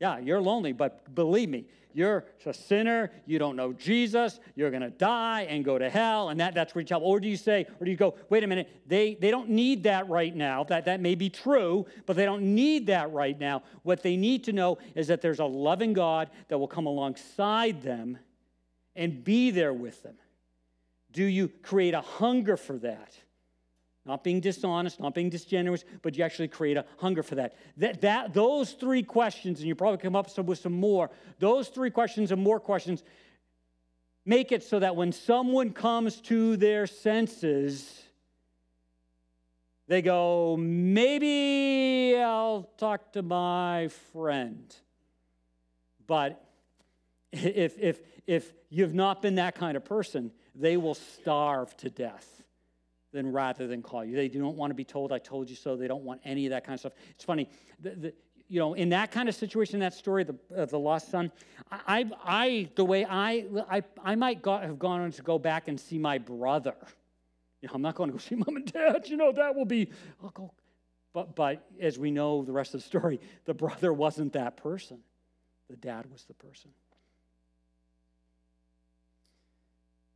Yeah, 0.00 0.18
you're 0.18 0.42
lonely, 0.42 0.72
but 0.72 1.14
believe 1.14 1.48
me, 1.48 1.64
you're 1.94 2.26
a 2.44 2.52
sinner, 2.52 3.10
you 3.24 3.38
don't 3.38 3.56
know 3.56 3.72
Jesus, 3.72 4.38
you're 4.54 4.70
gonna 4.70 4.90
die 4.90 5.46
and 5.48 5.64
go 5.64 5.78
to 5.78 5.88
hell, 5.88 6.28
and 6.28 6.38
that, 6.38 6.52
that's 6.52 6.74
where 6.74 6.82
you 6.82 6.86
tell. 6.86 7.00
Or 7.00 7.20
do 7.20 7.26
you 7.26 7.38
say, 7.38 7.66
or 7.80 7.86
do 7.86 7.90
you 7.90 7.96
go, 7.96 8.16
wait 8.28 8.44
a 8.44 8.46
minute, 8.46 8.68
they, 8.86 9.14
they 9.14 9.30
don't 9.30 9.48
need 9.48 9.84
that 9.84 10.06
right 10.10 10.36
now. 10.36 10.64
That, 10.64 10.84
that 10.84 11.00
may 11.00 11.14
be 11.14 11.30
true, 11.30 11.86
but 12.04 12.16
they 12.16 12.26
don't 12.26 12.54
need 12.54 12.88
that 12.88 13.10
right 13.12 13.40
now. 13.40 13.62
What 13.82 14.02
they 14.02 14.18
need 14.18 14.44
to 14.44 14.52
know 14.52 14.76
is 14.94 15.06
that 15.06 15.22
there's 15.22 15.40
a 15.40 15.46
loving 15.46 15.94
God 15.94 16.28
that 16.48 16.58
will 16.58 16.68
come 16.68 16.84
alongside 16.84 17.80
them 17.80 18.18
and 18.94 19.24
be 19.24 19.50
there 19.50 19.72
with 19.72 20.02
them. 20.02 20.16
Do 21.12 21.24
you 21.24 21.48
create 21.48 21.94
a 21.94 22.02
hunger 22.02 22.58
for 22.58 22.76
that? 22.80 23.16
Not 24.06 24.22
being 24.22 24.40
dishonest, 24.40 25.00
not 25.00 25.14
being 25.14 25.28
disgenerous, 25.28 25.84
but 26.00 26.16
you 26.16 26.22
actually 26.22 26.46
create 26.46 26.76
a 26.76 26.84
hunger 26.98 27.24
for 27.24 27.34
that. 27.34 27.56
That, 27.76 28.00
that 28.02 28.32
those 28.32 28.72
three 28.72 29.02
questions, 29.02 29.58
and 29.58 29.66
you 29.66 29.74
probably 29.74 29.98
come 29.98 30.14
up 30.14 30.38
with 30.38 30.60
some 30.60 30.74
more, 30.74 31.10
those 31.40 31.68
three 31.68 31.90
questions 31.90 32.30
and 32.30 32.40
more 32.40 32.60
questions 32.60 33.02
make 34.24 34.52
it 34.52 34.62
so 34.62 34.78
that 34.78 34.94
when 34.94 35.10
someone 35.10 35.72
comes 35.72 36.20
to 36.20 36.56
their 36.56 36.86
senses, 36.86 38.04
they 39.88 40.02
go, 40.02 40.56
maybe 40.56 42.16
I'll 42.16 42.70
talk 42.78 43.12
to 43.14 43.22
my 43.22 43.88
friend. 44.12 44.74
But 46.06 46.44
if, 47.32 47.76
if, 47.76 47.98
if 48.24 48.52
you've 48.70 48.94
not 48.94 49.20
been 49.20 49.34
that 49.34 49.56
kind 49.56 49.76
of 49.76 49.84
person, 49.84 50.30
they 50.54 50.76
will 50.76 50.94
starve 50.94 51.76
to 51.78 51.90
death 51.90 52.35
than 53.16 53.32
rather 53.32 53.66
than 53.66 53.82
call 53.82 54.04
you. 54.04 54.14
They 54.14 54.28
do 54.28 54.40
not 54.40 54.54
want 54.54 54.70
to 54.70 54.74
be 54.74 54.84
told, 54.84 55.10
I 55.10 55.18
told 55.18 55.48
you 55.48 55.56
so. 55.56 55.74
They 55.74 55.88
don't 55.88 56.04
want 56.04 56.20
any 56.24 56.44
of 56.46 56.50
that 56.50 56.64
kind 56.64 56.74
of 56.74 56.80
stuff. 56.80 56.92
It's 57.10 57.24
funny, 57.24 57.48
the, 57.80 57.90
the, 57.90 58.14
you 58.48 58.60
know, 58.60 58.74
in 58.74 58.90
that 58.90 59.10
kind 59.10 59.28
of 59.28 59.34
situation, 59.34 59.80
that 59.80 59.94
story 59.94 60.22
of 60.22 60.28
the, 60.28 60.62
of 60.62 60.70
the 60.70 60.78
lost 60.78 61.10
son, 61.10 61.32
I, 61.70 62.04
I, 62.22 62.68
the 62.76 62.84
way 62.84 63.06
I, 63.08 63.46
I, 63.70 63.82
I 64.04 64.14
might 64.14 64.42
go, 64.42 64.58
have 64.58 64.78
gone 64.78 65.00
on 65.00 65.10
to 65.12 65.22
go 65.22 65.38
back 65.38 65.66
and 65.66 65.80
see 65.80 65.98
my 65.98 66.18
brother. 66.18 66.76
You 67.62 67.68
know, 67.68 67.74
I'm 67.74 67.82
not 67.82 67.94
going 67.94 68.10
to 68.10 68.12
go 68.12 68.18
see 68.28 68.34
mom 68.34 68.56
and 68.56 68.70
dad. 68.70 69.08
You 69.08 69.16
know, 69.16 69.32
that 69.32 69.56
will 69.56 69.64
be, 69.64 69.90
I'll 70.22 70.30
go. 70.30 70.52
But, 71.14 71.34
but 71.34 71.66
as 71.80 71.98
we 71.98 72.10
know 72.10 72.44
the 72.44 72.52
rest 72.52 72.74
of 72.74 72.82
the 72.82 72.86
story, 72.86 73.18
the 73.46 73.54
brother 73.54 73.92
wasn't 73.94 74.34
that 74.34 74.58
person. 74.58 74.98
The 75.70 75.76
dad 75.76 76.04
was 76.12 76.24
the 76.24 76.34
person. 76.34 76.70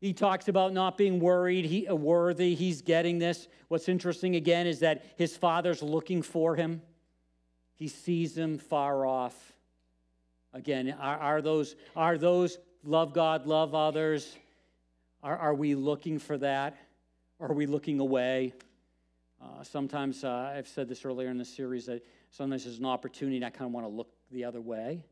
He 0.01 0.15
talks 0.15 0.49
about 0.49 0.73
not 0.73 0.97
being 0.97 1.21
worried, 1.21 1.67
he, 1.67 1.87
uh, 1.87 1.95
worthy. 1.95 2.55
He's 2.55 2.81
getting 2.81 3.19
this. 3.19 3.49
What's 3.69 3.89
interesting 3.89 4.35
again 4.35 4.67
is 4.67 4.81
that 4.81 5.05
his 5.17 5.37
father's 5.37 5.83
looking 5.83 6.23
for 6.23 6.57
him. 6.57 6.81
He 7.75 7.89
sees 7.89 8.37
him 8.37 8.59
far 8.59 9.05
off. 9.05 9.53
Again, 10.55 10.95
are, 10.99 11.19
are 11.19 11.43
those 11.43 11.77
are 11.95 12.19
those 12.19 12.59
love 12.83 13.13
God, 13.13 13.47
love 13.47 13.75
others? 13.75 14.37
Are, 15.23 15.37
are 15.37 15.55
we 15.55 15.75
looking 15.75 16.19
for 16.19 16.39
that? 16.39 16.77
Or 17.39 17.51
are 17.51 17.55
we 17.55 17.67
looking 17.67 18.01
away? 18.01 18.55
Uh, 19.41 19.63
sometimes 19.63 20.25
uh, 20.25 20.53
I've 20.57 20.69
said 20.69 20.89
this 20.89 21.05
earlier 21.05 21.29
in 21.29 21.39
the 21.39 21.45
series 21.45 21.87
that 21.87 22.05
sometimes 22.31 22.65
there's 22.65 22.79
an 22.79 22.87
opportunity 22.87 23.37
and 23.37 23.45
I 23.45 23.51
kind 23.51 23.67
of 23.67 23.73
want 23.73 23.87
to 23.87 23.91
look 23.91 24.09
the 24.31 24.45
other 24.45 24.61
way. 24.61 25.05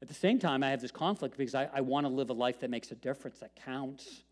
At 0.00 0.08
the 0.08 0.14
same 0.14 0.38
time, 0.38 0.62
I 0.62 0.70
have 0.70 0.80
this 0.80 0.90
conflict 0.92 1.36
because 1.36 1.54
I, 1.54 1.68
I 1.72 1.80
want 1.80 2.06
to 2.06 2.12
live 2.12 2.30
a 2.30 2.34
life 2.34 2.60
that 2.60 2.70
makes 2.70 2.92
a 2.92 2.94
difference, 2.94 3.38
that 3.38 3.54
counts. 3.56 4.22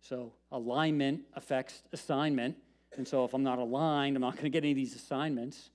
So 0.00 0.32
alignment 0.52 1.22
affects 1.34 1.82
assignment. 1.92 2.56
And 2.96 3.06
so 3.06 3.24
if 3.24 3.34
I'm 3.34 3.42
not 3.42 3.58
aligned, 3.58 4.16
I'm 4.16 4.22
not 4.22 4.34
going 4.34 4.44
to 4.44 4.50
get 4.50 4.64
any 4.64 4.72
of 4.72 4.76
these 4.76 4.94
assignments. 4.94 5.70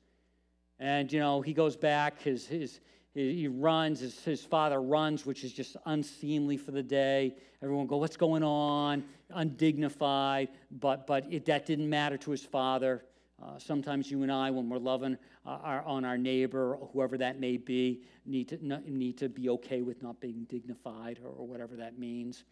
And, 0.80 1.11
you 1.11 1.19
know, 1.19 1.41
he 1.41 1.53
goes 1.53 1.76
back, 1.76 2.21
his, 2.21 2.47
his, 2.47 2.80
he 3.13 3.47
runs, 3.47 3.99
his, 3.99 4.24
his 4.24 4.43
father 4.43 4.82
runs, 4.82 5.26
which 5.26 5.43
is 5.43 5.53
just 5.53 5.78
unseemly 5.86 6.57
for 6.57 6.71
the 6.71 6.82
day. 6.82 7.36
Everyone 7.61 7.86
go, 7.86 7.97
what's 7.97 8.17
going 8.17 8.43
on? 8.43 9.03
Undignified. 9.30 10.49
But, 10.71 11.05
but 11.05 11.32
it, 11.32 11.45
that 11.45 11.65
didn't 11.65 11.89
matter 11.89 12.17
to 12.17 12.32
his 12.32 12.43
father. 12.43 13.03
Uh, 13.41 13.59
sometimes 13.59 14.09
you 14.09 14.24
and 14.24 14.32
I, 14.32 14.49
when 14.51 14.69
we're 14.69 14.78
loving 14.78 15.17
uh, 15.45 15.49
our, 15.61 15.84
on 15.84 16.05
our 16.05 16.17
neighbor, 16.17 16.78
whoever 16.91 17.17
that 17.17 17.39
may 17.39 17.57
be, 17.57 18.03
need 18.26 18.47
to, 18.49 18.57
need 18.88 19.17
to 19.17 19.30
be 19.30 19.49
okay 19.49 19.82
with 19.82 20.01
not 20.01 20.19
being 20.19 20.45
dignified 20.49 21.19
or, 21.24 21.30
or 21.30 21.45
whatever 21.45 21.76
that 21.76 21.99
means. 21.99 22.45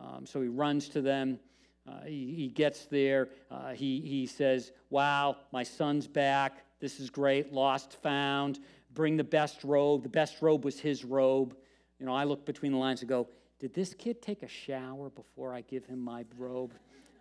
Um, 0.00 0.26
so 0.26 0.40
he 0.40 0.48
runs 0.48 0.88
to 0.90 1.00
them. 1.00 1.38
Uh, 1.86 2.04
he, 2.04 2.34
he, 2.34 2.48
gets 2.48 2.84
there. 2.86 3.28
Uh, 3.50 3.70
he, 3.70 4.00
he 4.00 4.26
says, 4.26 4.72
Wow, 4.90 5.36
my 5.52 5.62
son's 5.62 6.06
back. 6.06 6.64
This 6.80 7.00
is 7.00 7.10
great. 7.10 7.52
Lost, 7.52 7.94
found. 8.02 8.60
Bring 8.94 9.16
the 9.16 9.24
best 9.24 9.64
robe. 9.64 10.02
The 10.02 10.08
best 10.08 10.42
robe 10.42 10.64
was 10.64 10.78
his 10.78 11.04
robe. 11.04 11.56
You 11.98 12.06
know, 12.06 12.14
I 12.14 12.24
look 12.24 12.44
between 12.44 12.72
the 12.72 12.78
lines 12.78 13.00
and 13.00 13.08
go, 13.08 13.28
Did 13.58 13.74
this 13.74 13.94
kid 13.94 14.20
take 14.20 14.42
a 14.42 14.48
shower 14.48 15.10
before 15.10 15.54
I 15.54 15.62
give 15.62 15.86
him 15.86 16.00
my 16.00 16.24
robe? 16.36 16.74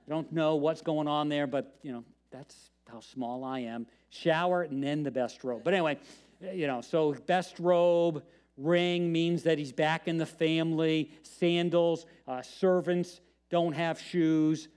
I 0.08 0.10
don't 0.10 0.32
know 0.32 0.56
what's 0.56 0.82
going 0.82 1.08
on 1.08 1.30
there, 1.30 1.48
but, 1.48 1.78
you 1.82 1.92
know, 1.92 2.04
that's 2.32 2.72
how 2.90 3.00
small 3.00 3.44
I 3.44 3.60
am. 3.60 3.88
Shower 4.10 4.64
and 4.64 4.84
then 4.84 5.04
the 5.04 5.12
best 5.12 5.44
robe. 5.44 5.64
But 5.64 5.74
anyway, 5.74 5.98
you 6.42 6.68
know, 6.68 6.82
so 6.82 7.14
best 7.26 7.60
robe, 7.60 8.24
Ring 8.58 9.12
means 9.12 9.44
that 9.44 9.60
he's 9.60 9.72
back 9.72 10.08
in 10.08 10.18
the 10.18 10.26
family. 10.26 11.12
Sandals, 11.22 12.06
uh, 12.28 12.42
servants 12.42 13.22
don't 13.50 13.74
have 13.74 14.00
shoes. 14.02 14.68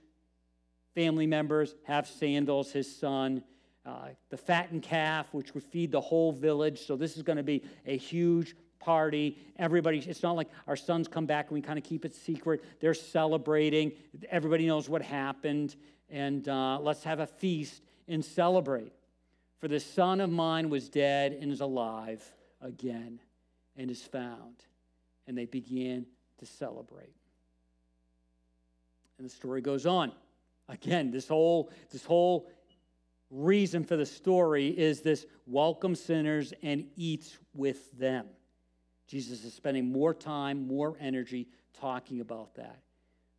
Family 0.93 1.25
members 1.25 1.75
have 1.83 2.07
sandals, 2.07 2.71
his 2.71 2.93
son. 2.95 3.43
Uh, 3.83 4.09
the 4.29 4.37
fattened 4.37 4.83
calf, 4.83 5.33
which 5.33 5.55
would 5.55 5.63
feed 5.63 5.91
the 5.91 5.99
whole 5.99 6.31
village. 6.31 6.85
So 6.85 6.95
this 6.95 7.17
is 7.17 7.23
going 7.23 7.37
to 7.37 7.43
be 7.43 7.63
a 7.87 7.97
huge 7.97 8.55
party. 8.79 9.37
Everybody, 9.57 9.97
it's 9.97 10.21
not 10.21 10.35
like 10.35 10.49
our 10.67 10.75
sons 10.75 11.07
come 11.07 11.25
back 11.25 11.47
and 11.47 11.55
we 11.55 11.61
kind 11.61 11.79
of 11.79 11.83
keep 11.83 12.05
it 12.05 12.13
secret. 12.13 12.63
They're 12.79 12.93
celebrating. 12.93 13.93
Everybody 14.29 14.67
knows 14.67 14.87
what 14.87 15.01
happened. 15.01 15.75
And 16.11 16.47
uh, 16.47 16.79
let's 16.79 17.03
have 17.05 17.19
a 17.19 17.27
feast 17.27 17.81
and 18.07 18.23
celebrate. 18.23 18.93
For 19.59 19.67
the 19.67 19.79
son 19.79 20.21
of 20.21 20.29
mine 20.29 20.69
was 20.69 20.89
dead 20.89 21.33
and 21.33 21.51
is 21.51 21.61
alive 21.61 22.23
again 22.61 23.19
and 23.77 23.89
is 23.89 24.01
found. 24.01 24.55
And 25.27 25.37
they 25.37 25.45
began 25.45 26.05
to 26.39 26.45
celebrate. 26.45 27.15
And 29.17 29.25
the 29.25 29.33
story 29.33 29.61
goes 29.61 29.85
on. 29.85 30.11
Again, 30.67 31.11
this 31.11 31.27
whole, 31.27 31.71
this 31.91 32.05
whole 32.05 32.49
reason 33.29 33.83
for 33.83 33.95
the 33.95 34.05
story 34.05 34.67
is 34.67 35.01
this 35.01 35.25
welcome 35.45 35.95
sinners 35.95 36.53
and 36.63 36.85
eats 36.95 37.37
with 37.53 37.91
them. 37.97 38.25
Jesus 39.07 39.43
is 39.43 39.53
spending 39.53 39.91
more 39.91 40.13
time, 40.13 40.67
more 40.67 40.95
energy 40.99 41.47
talking 41.79 42.21
about 42.21 42.55
that. 42.55 42.79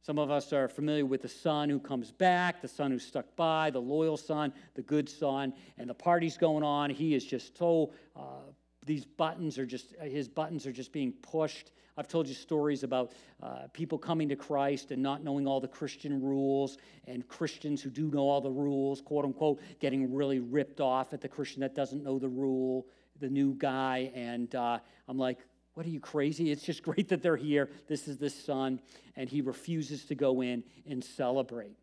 Some 0.02 0.18
of 0.18 0.30
us 0.30 0.52
are 0.52 0.68
familiar 0.68 1.06
with 1.06 1.22
the 1.22 1.28
son 1.28 1.68
who 1.68 1.78
comes 1.78 2.10
back, 2.10 2.60
the 2.60 2.68
son 2.68 2.90
who 2.90 2.98
stuck 2.98 3.36
by, 3.36 3.70
the 3.70 3.80
loyal 3.80 4.16
son, 4.16 4.52
the 4.74 4.82
good 4.82 5.08
son, 5.08 5.54
and 5.78 5.88
the 5.88 5.94
party's 5.94 6.36
going 6.36 6.64
on. 6.64 6.90
He 6.90 7.14
is 7.14 7.24
just 7.24 7.56
so 7.56 7.92
uh, 8.16 8.50
these 8.84 9.04
buttons 9.04 9.58
are 9.58 9.66
just 9.66 9.94
his 10.00 10.28
buttons 10.28 10.66
are 10.66 10.72
just 10.72 10.92
being 10.92 11.12
pushed. 11.12 11.72
I've 11.96 12.08
told 12.08 12.26
you 12.26 12.34
stories 12.34 12.82
about 12.82 13.12
uh, 13.42 13.68
people 13.72 13.98
coming 13.98 14.28
to 14.30 14.36
christ 14.36 14.90
and 14.90 15.02
not 15.02 15.22
knowing 15.22 15.46
all 15.46 15.60
the 15.60 15.68
christian 15.68 16.22
rules 16.22 16.78
and 17.06 17.26
christians 17.28 17.82
who 17.82 17.90
do 17.90 18.10
know 18.10 18.28
all 18.28 18.40
the 18.40 18.50
rules 18.50 19.02
quote 19.02 19.26
unquote 19.26 19.60
getting 19.78 20.14
really 20.14 20.38
ripped 20.38 20.80
off 20.80 21.12
at 21.12 21.20
the 21.20 21.28
christian 21.28 21.60
that 21.60 21.74
doesn't 21.74 22.02
know 22.02 22.18
the 22.18 22.28
rule 22.28 22.86
the 23.20 23.28
new 23.28 23.54
guy. 23.54 24.10
And 24.14 24.54
uh, 24.54 24.78
i'm 25.08 25.18
like 25.18 25.38
what 25.74 25.86
are 25.86 25.90
you 25.90 26.00
crazy? 26.00 26.50
It's 26.50 26.62
just 26.62 26.82
great 26.88 27.08
that 27.08 27.22
they're 27.22 27.36
here. 27.36 27.70
This 27.88 28.06
is 28.06 28.18
the 28.18 28.28
son. 28.28 28.80
And 29.16 29.28
he 29.28 29.40
refuses 29.40 30.04
to 30.06 30.14
go 30.14 30.42
in 30.42 30.62
and 30.86 31.02
celebrate. 31.02 31.76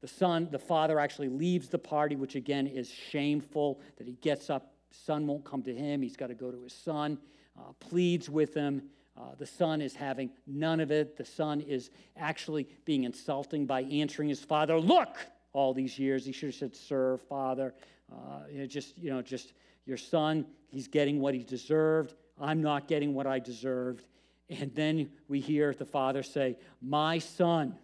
The 0.00 0.08
son 0.08 0.48
the 0.50 0.58
father 0.58 1.00
actually 1.00 1.28
leaves 1.28 1.68
the 1.68 1.78
party 1.78 2.16
which 2.16 2.34
again 2.34 2.66
is 2.66 2.88
shameful 2.88 3.80
that 3.96 4.06
he 4.06 4.14
gets 4.14 4.50
up 4.50 4.75
son 4.90 5.26
won't 5.26 5.44
come 5.44 5.62
to 5.62 5.74
him. 5.74 6.02
He's 6.02 6.16
got 6.16 6.28
to 6.28 6.34
go 6.34 6.50
to 6.50 6.62
his 6.62 6.72
son, 6.72 7.18
uh, 7.58 7.72
pleads 7.80 8.28
with 8.28 8.54
him. 8.54 8.82
Uh, 9.16 9.34
the 9.38 9.46
son 9.46 9.80
is 9.80 9.94
having 9.94 10.30
none 10.46 10.80
of 10.80 10.90
it. 10.90 11.16
The 11.16 11.24
son 11.24 11.60
is 11.62 11.90
actually 12.16 12.68
being 12.84 13.04
insulting 13.04 13.64
by 13.64 13.82
answering 13.82 14.28
his 14.28 14.40
father, 14.40 14.78
Look, 14.78 15.16
all 15.52 15.72
these 15.72 15.98
years. 15.98 16.26
He 16.26 16.32
should 16.32 16.48
have 16.48 16.54
said, 16.54 16.76
Sir, 16.76 17.16
Father. 17.28 17.74
Uh, 18.12 18.42
you 18.50 18.58
know, 18.60 18.66
just, 18.66 18.96
you 18.98 19.10
know, 19.10 19.22
just 19.22 19.54
your 19.86 19.96
son, 19.96 20.46
he's 20.68 20.86
getting 20.86 21.18
what 21.18 21.34
he 21.34 21.42
deserved. 21.42 22.14
I'm 22.38 22.60
not 22.60 22.86
getting 22.88 23.14
what 23.14 23.26
I 23.26 23.38
deserved. 23.38 24.06
And 24.48 24.72
then 24.74 25.10
we 25.28 25.40
hear 25.40 25.72
the 25.72 25.86
father 25.86 26.22
say, 26.22 26.56
My 26.82 27.18
son. 27.18 27.78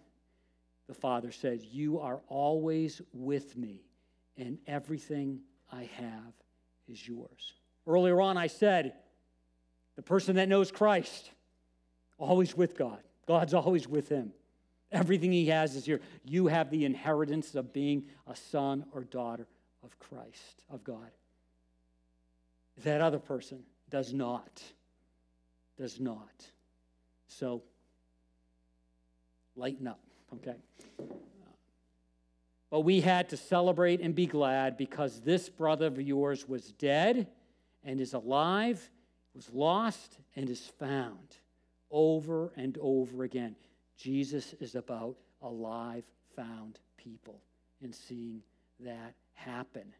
The 0.88 0.94
father 0.94 1.32
says, 1.32 1.64
You 1.64 2.00
are 2.00 2.20
always 2.28 3.00
with 3.12 3.56
me, 3.56 3.82
and 4.36 4.58
everything 4.66 5.40
I 5.72 5.88
have 5.96 6.41
is 6.88 7.06
yours. 7.06 7.52
Earlier 7.86 8.20
on, 8.20 8.36
I 8.36 8.46
said 8.46 8.94
the 9.96 10.02
person 10.02 10.36
that 10.36 10.48
knows 10.48 10.70
Christ, 10.70 11.30
always 12.18 12.56
with 12.56 12.76
God. 12.76 13.00
God's 13.26 13.54
always 13.54 13.88
with 13.88 14.08
him. 14.08 14.32
Everything 14.90 15.32
he 15.32 15.46
has 15.46 15.74
is 15.74 15.86
here. 15.86 16.00
You 16.24 16.48
have 16.48 16.70
the 16.70 16.84
inheritance 16.84 17.54
of 17.54 17.72
being 17.72 18.04
a 18.26 18.36
son 18.36 18.84
or 18.92 19.04
daughter 19.04 19.46
of 19.82 19.98
Christ, 19.98 20.62
of 20.70 20.84
God. 20.84 21.10
That 22.84 23.00
other 23.00 23.18
person 23.18 23.60
does 23.90 24.12
not. 24.12 24.62
Does 25.78 25.98
not. 25.98 26.46
So, 27.28 27.62
lighten 29.56 29.86
up, 29.86 30.00
okay? 30.34 30.56
But 32.72 32.80
we 32.80 33.02
had 33.02 33.28
to 33.28 33.36
celebrate 33.36 34.00
and 34.00 34.14
be 34.14 34.24
glad 34.24 34.78
because 34.78 35.20
this 35.20 35.50
brother 35.50 35.88
of 35.88 36.00
yours 36.00 36.48
was 36.48 36.72
dead 36.72 37.26
and 37.84 38.00
is 38.00 38.14
alive, 38.14 38.90
was 39.34 39.50
lost 39.52 40.16
and 40.36 40.48
is 40.48 40.72
found 40.78 41.36
over 41.90 42.50
and 42.56 42.78
over 42.80 43.24
again. 43.24 43.56
Jesus 43.98 44.54
is 44.58 44.74
about 44.74 45.18
alive, 45.42 46.04
found 46.34 46.78
people 46.96 47.42
and 47.82 47.94
seeing 47.94 48.42
that 48.80 49.12
happen. 49.34 49.92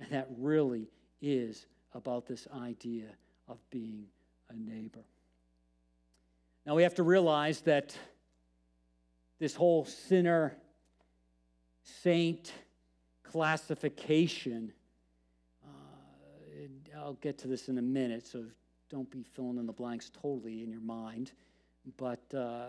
And 0.00 0.10
that 0.10 0.26
really 0.36 0.90
is 1.22 1.66
about 1.94 2.26
this 2.26 2.48
idea 2.52 3.10
of 3.46 3.58
being 3.70 4.06
a 4.50 4.56
neighbor. 4.56 5.04
Now 6.66 6.74
we 6.74 6.82
have 6.82 6.96
to 6.96 7.04
realize 7.04 7.60
that 7.60 7.96
this 9.38 9.54
whole 9.54 9.84
sinner 9.84 10.56
saint 11.82 12.52
classification, 13.22 14.72
uh, 15.64 16.98
I'll 16.98 17.14
get 17.14 17.38
to 17.38 17.48
this 17.48 17.68
in 17.68 17.78
a 17.78 17.82
minute, 17.82 18.26
so 18.26 18.44
don't 18.90 19.10
be 19.10 19.22
filling 19.22 19.58
in 19.58 19.66
the 19.66 19.72
blanks 19.72 20.10
totally 20.10 20.62
in 20.62 20.70
your 20.70 20.80
mind. 20.80 21.32
But 21.96 22.22
uh, 22.34 22.66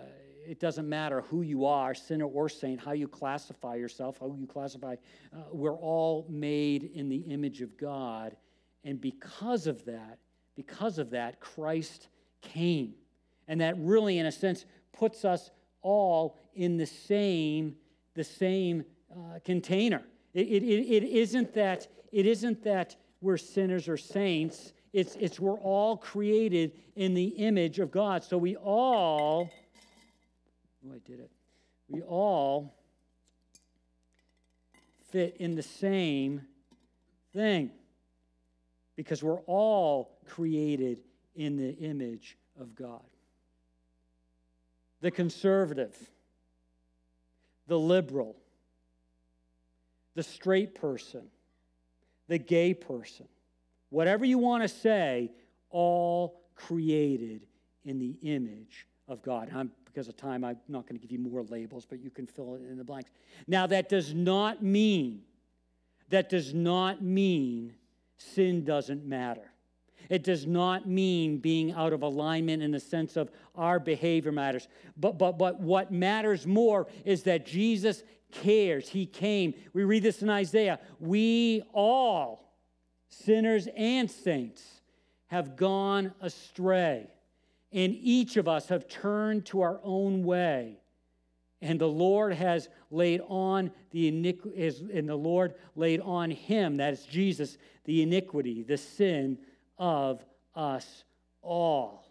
it 0.48 0.60
doesn't 0.60 0.88
matter 0.88 1.22
who 1.22 1.42
you 1.42 1.66
are, 1.66 1.94
sinner 1.94 2.26
or 2.26 2.48
saint, 2.48 2.80
how 2.80 2.94
you 2.94 3.08
classify 3.08 3.76
yourself, 3.76 4.18
how 4.20 4.34
you 4.40 4.48
classify. 4.48 4.96
Uh, 5.34 5.44
we're 5.52 5.76
all 5.76 6.26
made 6.30 6.92
in 6.94 7.10
the 7.10 7.18
image 7.18 7.62
of 7.62 7.76
God. 7.78 8.38
And 8.84 9.02
because 9.02 9.68
of 9.68 9.84
that, 9.86 10.20
because 10.56 11.00
of 11.00 11.10
that, 11.10 11.40
Christ 11.40 12.08
came. 12.42 12.94
And 13.48 13.60
that 13.62 13.78
really, 13.78 14.20
in 14.20 14.26
a 14.26 14.32
sense, 14.32 14.66
puts 14.94 15.26
us 15.26 15.52
all 15.82 16.38
in 16.54 16.78
the 16.78 16.86
same, 16.86 17.76
the 18.14 18.24
same 18.24 18.86
uh, 19.12 19.40
container. 19.44 20.04
It, 20.34 20.48
it, 20.48 20.64
it, 20.64 21.04
isn't 21.04 21.54
that, 21.54 21.88
it 22.12 22.26
isn't 22.26 22.64
that 22.64 22.96
we're 23.22 23.38
sinners 23.38 23.88
or 23.88 23.98
saints. 23.98 24.74
It's, 24.94 25.16
it's 25.16 25.40
we're 25.40 25.60
all 25.60 25.98
created 25.98 26.74
in 26.96 27.14
the 27.14 27.26
image 27.26 27.80
of 27.80 27.92
God. 27.92 28.24
So 28.24 28.38
we 28.38 28.56
all, 28.56 29.50
oh, 30.86 30.94
I 30.94 31.00
did 31.06 31.20
it. 31.20 31.32
We 31.88 32.02
all 32.02 32.76
fit 35.12 35.38
in 35.40 35.56
the 35.56 35.64
same 35.64 36.42
thing 37.34 37.72
because 38.96 39.24
we're 39.24 39.42
all 39.42 40.20
created 40.28 41.00
in 41.36 41.58
the 41.58 41.72
image 41.72 42.38
of 42.60 42.76
God. 42.76 43.02
The 45.02 45.10
conservative, 45.10 45.96
the 47.68 47.80
liberal, 47.80 48.36
the 50.16 50.24
straight 50.24 50.76
person, 50.76 51.24
the 52.28 52.38
gay 52.38 52.74
person, 52.74 53.28
whatever 53.90 54.26
you 54.26 54.38
want 54.38 54.64
to 54.64 54.70
say, 54.70 55.32
all 55.70 56.42
created 56.56 57.48
in 57.86 58.00
the 58.00 58.18
image 58.22 58.88
of 59.08 59.22
God. 59.22 59.50
I'm, 59.54 59.72
because 59.86 60.08
of 60.08 60.18
time, 60.18 60.44
I'm 60.44 60.58
not 60.68 60.88
going 60.88 61.00
to 61.00 61.02
give 61.02 61.12
you 61.12 61.20
more 61.20 61.44
labels, 61.44 61.86
but 61.86 62.00
you 62.00 62.10
can 62.10 62.28
fill 62.28 62.56
in 62.56 62.78
the 62.78 62.84
blanks. 62.84 63.12
Now, 63.48 63.66
that 63.68 63.90
does 63.90 64.14
not 64.14 64.64
mean, 64.64 65.22
that 66.10 66.30
does 66.30 66.54
not 66.54 67.02
mean 67.02 67.74
sin 68.18 68.64
doesn't 68.64 69.06
matter. 69.06 69.52
It 70.10 70.24
does 70.24 70.46
not 70.46 70.88
mean 70.88 71.38
being 71.38 71.72
out 71.74 71.94
of 71.94 72.02
alignment 72.02 72.64
in 72.64 72.72
the 72.72 72.80
sense 72.80 73.18
of 73.18 73.30
our 73.56 73.80
behavior 73.80 74.32
matters. 74.32 74.68
But, 74.98 75.18
but, 75.18 75.38
but 75.38 75.60
what 75.60 75.92
matters 75.92 76.48
more 76.48 76.88
is 77.06 77.24
that 77.24 77.46
Jesus 77.46 78.04
cares. 78.32 78.90
He 78.90 79.06
came. 79.06 79.54
We 79.74 79.84
read 79.84 80.04
this 80.04 80.22
in 80.22 80.30
Isaiah. 80.30 80.80
We 81.00 81.64
all, 81.74 82.54
sinners 83.10 83.68
and 83.76 84.10
saints, 84.10 84.64
have 85.28 85.56
gone 85.56 86.14
astray, 86.22 87.08
and 87.72 87.96
each 87.96 88.38
of 88.38 88.48
us 88.48 88.70
have 88.70 88.88
turned 88.88 89.46
to 89.48 89.62
our 89.62 89.80
own 89.84 90.24
way. 90.24 90.80
And 91.62 91.80
the 91.80 91.88
Lord 91.88 92.34
has 92.34 92.70
laid 92.90 93.22
on 93.28 93.72
the 93.92 94.08
iniquity, 94.08 94.72
and 94.94 95.08
the 95.08 95.16
Lord 95.16 95.56
laid 95.76 96.00
on 96.02 96.32
him, 96.32 96.78
that 96.78 96.94
is 96.94 97.04
Jesus, 97.04 97.58
the 97.86 98.02
iniquity, 98.02 98.64
the 98.64 98.78
sin 98.78 99.38
of 99.80 100.24
us 100.54 101.04
all. 101.42 102.06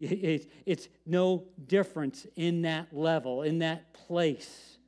It's 0.00 0.88
no 1.04 1.44
difference 1.66 2.26
in 2.34 2.62
that 2.62 2.88
level, 2.92 3.42
in 3.42 3.58
that 3.58 3.92
place. 3.92 4.78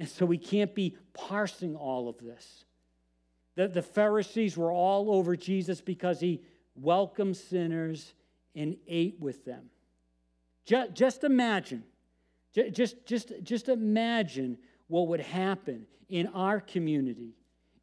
And 0.00 0.08
so 0.08 0.26
we 0.26 0.38
can't 0.38 0.74
be 0.74 0.96
parsing 1.12 1.76
all 1.76 2.08
of 2.08 2.18
this. 2.18 2.64
The, 3.56 3.68
the 3.68 3.82
Pharisees 3.82 4.56
were 4.56 4.72
all 4.72 5.12
over 5.12 5.36
Jesus 5.36 5.80
because 5.80 6.18
he 6.18 6.42
welcomed 6.74 7.36
sinners 7.36 8.14
and 8.56 8.76
ate 8.88 9.20
with 9.20 9.44
them. 9.44 9.70
Just, 10.66 10.94
just 10.94 11.24
imagine, 11.24 11.84
just, 12.52 13.06
just, 13.06 13.32
just 13.42 13.68
imagine 13.68 14.58
what 14.88 15.08
would 15.08 15.20
happen 15.20 15.86
in 16.08 16.26
our 16.28 16.60
community 16.60 17.34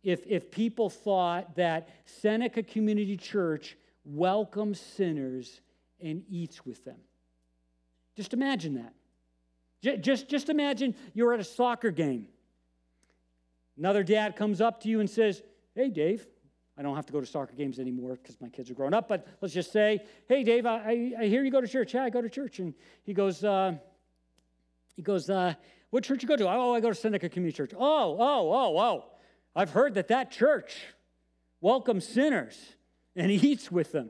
if, 0.03 0.25
if 0.27 0.51
people 0.51 0.89
thought 0.89 1.55
that 1.55 1.89
Seneca 2.05 2.63
Community 2.63 3.17
Church 3.17 3.77
welcomes 4.05 4.79
sinners 4.79 5.61
and 6.01 6.23
eats 6.29 6.65
with 6.65 6.83
them. 6.85 6.97
Just 8.15 8.33
imagine 8.33 8.75
that. 8.75 8.93
Just, 10.01 10.27
just 10.27 10.49
imagine 10.49 10.95
you're 11.13 11.33
at 11.33 11.39
a 11.39 11.43
soccer 11.43 11.91
game. 11.91 12.27
Another 13.77 14.03
dad 14.03 14.35
comes 14.35 14.59
up 14.59 14.81
to 14.81 14.89
you 14.89 14.99
and 14.99 15.09
says, 15.09 15.43
Hey, 15.75 15.89
Dave, 15.89 16.25
I 16.77 16.81
don't 16.81 16.95
have 16.95 17.05
to 17.05 17.13
go 17.13 17.19
to 17.19 17.25
soccer 17.25 17.53
games 17.53 17.79
anymore 17.79 18.15
because 18.15 18.41
my 18.41 18.49
kids 18.49 18.71
are 18.71 18.73
grown 18.73 18.93
up, 18.93 19.07
but 19.07 19.27
let's 19.39 19.53
just 19.53 19.71
say, 19.71 19.99
Hey, 20.27 20.43
Dave, 20.43 20.65
I, 20.65 21.13
I 21.19 21.25
hear 21.25 21.43
you 21.43 21.51
go 21.51 21.61
to 21.61 21.67
church. 21.67 21.93
Yeah, 21.93 22.03
I 22.03 22.09
go 22.09 22.21
to 22.21 22.29
church. 22.29 22.59
And 22.59 22.73
he 23.03 23.13
goes, 23.13 23.43
uh, 23.43 23.73
he 24.95 25.03
goes, 25.03 25.29
uh, 25.29 25.53
What 25.91 26.03
church 26.03 26.23
you 26.23 26.27
go 26.27 26.35
to? 26.35 26.49
Oh, 26.49 26.73
I 26.73 26.79
go 26.79 26.89
to 26.89 26.95
Seneca 26.95 27.29
Community 27.29 27.55
Church. 27.55 27.71
Oh, 27.77 28.17
oh, 28.19 28.51
oh, 28.51 28.77
oh. 28.79 29.05
I've 29.55 29.71
heard 29.71 29.95
that 29.95 30.09
that 30.09 30.31
church 30.31 30.75
welcomes 31.61 32.07
sinners 32.07 32.57
and 33.15 33.31
eats 33.31 33.71
with 33.71 33.91
them. 33.91 34.09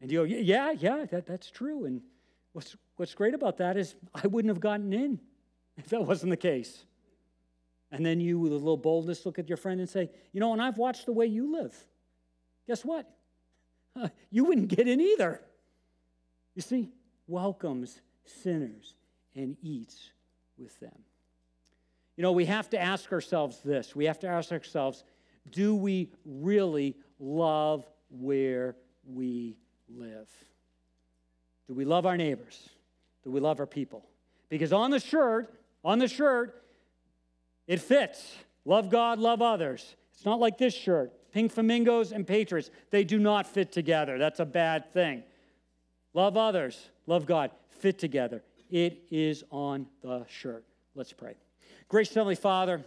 And 0.00 0.10
you 0.10 0.18
go, 0.18 0.24
Yeah, 0.24 0.72
yeah, 0.72 1.04
that, 1.10 1.26
that's 1.26 1.50
true. 1.50 1.84
And 1.84 2.02
what's, 2.52 2.76
What's 2.96 3.14
great 3.14 3.34
about 3.34 3.56
that 3.56 3.76
is 3.76 3.94
I 4.14 4.26
wouldn't 4.26 4.50
have 4.54 4.60
gotten 4.60 4.92
in 4.92 5.18
if 5.76 5.88
that 5.88 6.04
wasn't 6.04 6.30
the 6.30 6.36
case. 6.36 6.84
And 7.90 8.06
then 8.06 8.20
you, 8.20 8.38
with 8.38 8.52
a 8.52 8.56
little 8.56 8.76
boldness, 8.76 9.26
look 9.26 9.38
at 9.38 9.48
your 9.48 9.56
friend 9.56 9.80
and 9.80 9.88
say, 9.88 10.10
You 10.32 10.40
know, 10.40 10.52
and 10.52 10.62
I've 10.62 10.78
watched 10.78 11.06
the 11.06 11.12
way 11.12 11.26
you 11.26 11.52
live. 11.52 11.74
Guess 12.66 12.84
what? 12.84 13.10
You 14.30 14.44
wouldn't 14.44 14.68
get 14.68 14.88
in 14.88 15.00
either. 15.00 15.42
You 16.54 16.62
see, 16.62 16.90
welcomes 17.26 18.00
sinners 18.24 18.94
and 19.34 19.56
eats 19.62 20.10
with 20.56 20.78
them. 20.80 21.04
You 22.16 22.22
know, 22.22 22.32
we 22.32 22.44
have 22.46 22.68
to 22.70 22.80
ask 22.80 23.12
ourselves 23.12 23.60
this. 23.64 23.96
We 23.96 24.04
have 24.04 24.18
to 24.20 24.28
ask 24.28 24.52
ourselves, 24.52 25.04
do 25.50 25.74
we 25.74 26.10
really 26.24 26.96
love 27.18 27.84
where 28.10 28.76
we 29.06 29.56
live? 29.88 30.28
Do 31.66 31.74
we 31.74 31.84
love 31.84 32.06
our 32.06 32.16
neighbors? 32.16 32.68
Do 33.24 33.30
we 33.30 33.40
love 33.40 33.60
our 33.60 33.66
people? 33.66 34.04
Because 34.48 34.72
on 34.72 34.90
the 34.90 35.00
shirt, 35.00 35.54
on 35.84 35.98
the 35.98 36.08
shirt, 36.08 36.62
it 37.66 37.80
fits. 37.80 38.36
Love 38.64 38.90
God, 38.90 39.18
love 39.18 39.40
others. 39.40 39.96
It's 40.14 40.24
not 40.24 40.38
like 40.38 40.58
this 40.58 40.74
shirt. 40.74 41.12
Pink 41.32 41.50
flamingos 41.50 42.12
and 42.12 42.26
patriots, 42.26 42.70
they 42.90 43.04
do 43.04 43.18
not 43.18 43.46
fit 43.46 43.72
together. 43.72 44.18
That's 44.18 44.40
a 44.40 44.44
bad 44.44 44.92
thing. 44.92 45.22
Love 46.12 46.36
others, 46.36 46.90
love 47.06 47.24
God, 47.24 47.50
fit 47.70 47.98
together. 47.98 48.42
It 48.70 49.04
is 49.10 49.42
on 49.50 49.86
the 50.02 50.26
shirt. 50.28 50.66
Let's 50.94 51.14
pray. 51.14 51.36
Gracious 51.88 52.14
Heavenly 52.14 52.34
Father, 52.34 52.84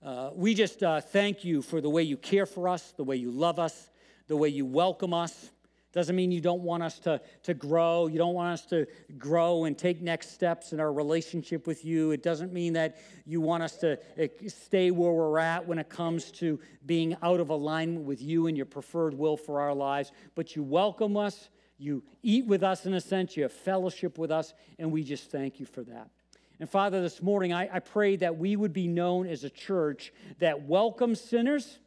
uh, 0.00 0.30
we 0.32 0.54
just 0.54 0.80
uh, 0.84 1.00
thank 1.00 1.44
you 1.44 1.60
for 1.60 1.80
the 1.80 1.90
way 1.90 2.04
you 2.04 2.16
care 2.16 2.46
for 2.46 2.68
us, 2.68 2.92
the 2.96 3.02
way 3.02 3.16
you 3.16 3.32
love 3.32 3.58
us, 3.58 3.90
the 4.28 4.36
way 4.36 4.48
you 4.48 4.64
welcome 4.64 5.12
us. 5.12 5.50
Doesn't 5.92 6.14
mean 6.14 6.30
you 6.30 6.40
don't 6.40 6.62
want 6.62 6.84
us 6.84 7.00
to, 7.00 7.20
to 7.42 7.54
grow. 7.54 8.06
You 8.06 8.16
don't 8.16 8.34
want 8.34 8.52
us 8.52 8.64
to 8.66 8.86
grow 9.18 9.64
and 9.64 9.76
take 9.76 10.00
next 10.00 10.30
steps 10.30 10.72
in 10.72 10.78
our 10.78 10.92
relationship 10.92 11.66
with 11.66 11.84
you. 11.84 12.12
It 12.12 12.22
doesn't 12.22 12.52
mean 12.52 12.74
that 12.74 12.98
you 13.26 13.40
want 13.40 13.64
us 13.64 13.76
to 13.78 13.98
eh, 14.16 14.28
stay 14.46 14.92
where 14.92 15.10
we're 15.10 15.40
at 15.40 15.66
when 15.66 15.80
it 15.80 15.88
comes 15.88 16.30
to 16.32 16.60
being 16.86 17.16
out 17.24 17.40
of 17.40 17.50
alignment 17.50 18.06
with 18.06 18.22
you 18.22 18.46
and 18.46 18.56
your 18.56 18.66
preferred 18.66 19.14
will 19.14 19.36
for 19.36 19.60
our 19.60 19.74
lives. 19.74 20.12
But 20.36 20.54
you 20.54 20.62
welcome 20.62 21.16
us, 21.16 21.48
you 21.76 22.04
eat 22.22 22.46
with 22.46 22.62
us 22.62 22.86
in 22.86 22.94
a 22.94 23.00
sense, 23.00 23.36
you 23.36 23.42
have 23.42 23.52
fellowship 23.52 24.16
with 24.16 24.30
us, 24.30 24.54
and 24.78 24.92
we 24.92 25.02
just 25.02 25.32
thank 25.32 25.58
you 25.58 25.66
for 25.66 25.82
that. 25.82 26.08
And 26.60 26.68
Father, 26.68 27.00
this 27.00 27.22
morning 27.22 27.52
I, 27.52 27.68
I 27.72 27.78
pray 27.80 28.16
that 28.16 28.36
we 28.36 28.56
would 28.56 28.72
be 28.72 28.86
known 28.86 29.26
as 29.26 29.44
a 29.44 29.50
church 29.50 30.12
that 30.38 30.62
welcomes 30.62 31.20
sinners 31.20 31.78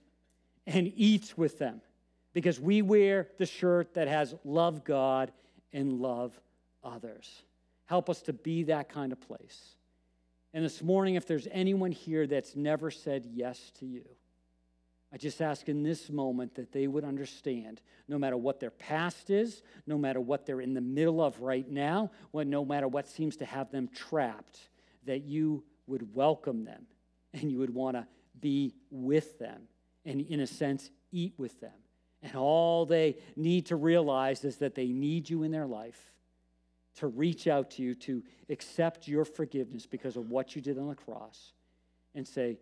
and 0.68 0.91
eats 0.95 1.38
with 1.38 1.57
them 1.59 1.82
because 2.34 2.59
we 2.59 2.82
wear 2.82 3.30
the 3.38 3.45
shirt 3.45 3.93
that 3.93 4.07
has 4.07 4.36
love 4.43 4.84
God 4.84 5.32
and 5.72 5.93
love 5.93 6.39
others. 6.84 7.43
Help 7.86 8.09
us 8.09 8.22
to 8.24 8.34
be 8.34 8.63
that 8.63 8.89
kind 8.89 9.11
of 9.11 9.22
place. 9.22 9.76
And 10.53 10.63
this 10.63 10.82
morning, 10.82 11.16
if 11.16 11.28
there's 11.28 11.47
anyone 11.51 11.91
here 11.91 12.28
that's 12.28 12.55
never 12.55 12.89
said 12.89 13.26
yes 13.26 13.72
to 13.80 13.86
you, 13.86 14.05
I 15.16 15.18
just 15.18 15.41
ask 15.41 15.70
in 15.70 15.82
this 15.82 16.09
moment 16.09 16.55
that 16.55 16.74
they 16.74 16.88
would 16.88 17.05
understand 17.05 17.80
no 18.09 18.20
matter 18.20 18.36
what 18.36 18.59
their 18.59 18.70
past 18.70 19.30
is, 19.30 19.63
no 19.88 19.97
matter 19.97 20.20
what 20.20 20.45
they're 20.45 20.59
in 20.59 20.74
the 20.74 20.82
middle 20.82 21.22
of 21.22 21.39
right 21.39 21.66
now, 21.66 22.11
when, 22.32 22.49
no 22.49 22.66
matter 22.66 22.89
what 22.89 23.07
seems 23.07 23.38
to 23.38 23.45
have 23.45 23.72
them 23.72 23.88
trapped, 23.95 24.59
that 25.05 25.24
you 25.24 25.63
would 25.88 26.13
welcome 26.13 26.66
them 26.66 26.86
and 27.32 27.49
you 27.49 27.59
would 27.59 27.74
want 27.74 27.95
to 27.95 28.05
be 28.41 28.76
with 28.91 29.39
them 29.39 29.61
and, 30.03 30.20
in 30.20 30.41
a 30.41 30.47
sense, 30.47 30.89
eat 31.13 31.34
with 31.38 31.61
them. 31.61 31.72
And 32.22 32.36
all 32.36 32.86
they 32.86 33.16
need 33.38 33.68
to 33.68 33.78
realize 33.78 34.43
is 34.43 34.57
that 34.57 34.76
they 34.76 34.89
need 34.89 35.30
you 35.30 35.43
in 35.43 35.51
their 35.51 35.66
life 35.66 36.11
to 36.97 37.07
reach 37.07 37.47
out 37.47 37.72
to 37.72 37.84
you, 37.84 37.95
to 37.95 38.22
accept 38.49 39.07
your 39.07 39.24
forgiveness 39.24 39.86
because 39.86 40.18
of 40.18 40.30
what 40.30 40.57
you 40.57 40.61
did 40.61 40.78
on 40.78 40.89
the 40.89 40.95
cross, 40.95 41.53
and 42.13 42.28
say, 42.28 42.57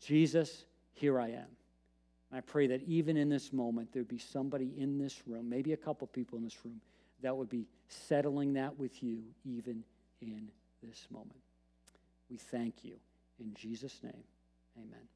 Jesus, 0.00 0.64
here 0.92 1.20
I 1.20 1.28
am. 1.28 1.46
I 2.34 2.40
pray 2.40 2.66
that 2.66 2.82
even 2.82 3.16
in 3.16 3.28
this 3.28 3.52
moment, 3.52 3.92
there'd 3.92 4.08
be 4.08 4.18
somebody 4.18 4.72
in 4.76 4.98
this 4.98 5.22
room, 5.26 5.48
maybe 5.48 5.72
a 5.72 5.76
couple 5.76 6.06
people 6.08 6.36
in 6.36 6.44
this 6.44 6.64
room, 6.64 6.80
that 7.22 7.36
would 7.36 7.48
be 7.48 7.66
settling 7.88 8.54
that 8.54 8.76
with 8.78 9.02
you 9.02 9.22
even 9.44 9.84
in 10.20 10.48
this 10.82 11.06
moment. 11.10 11.38
We 12.28 12.36
thank 12.36 12.84
you. 12.84 12.96
In 13.38 13.54
Jesus' 13.54 14.00
name, 14.02 14.24
amen. 14.76 15.14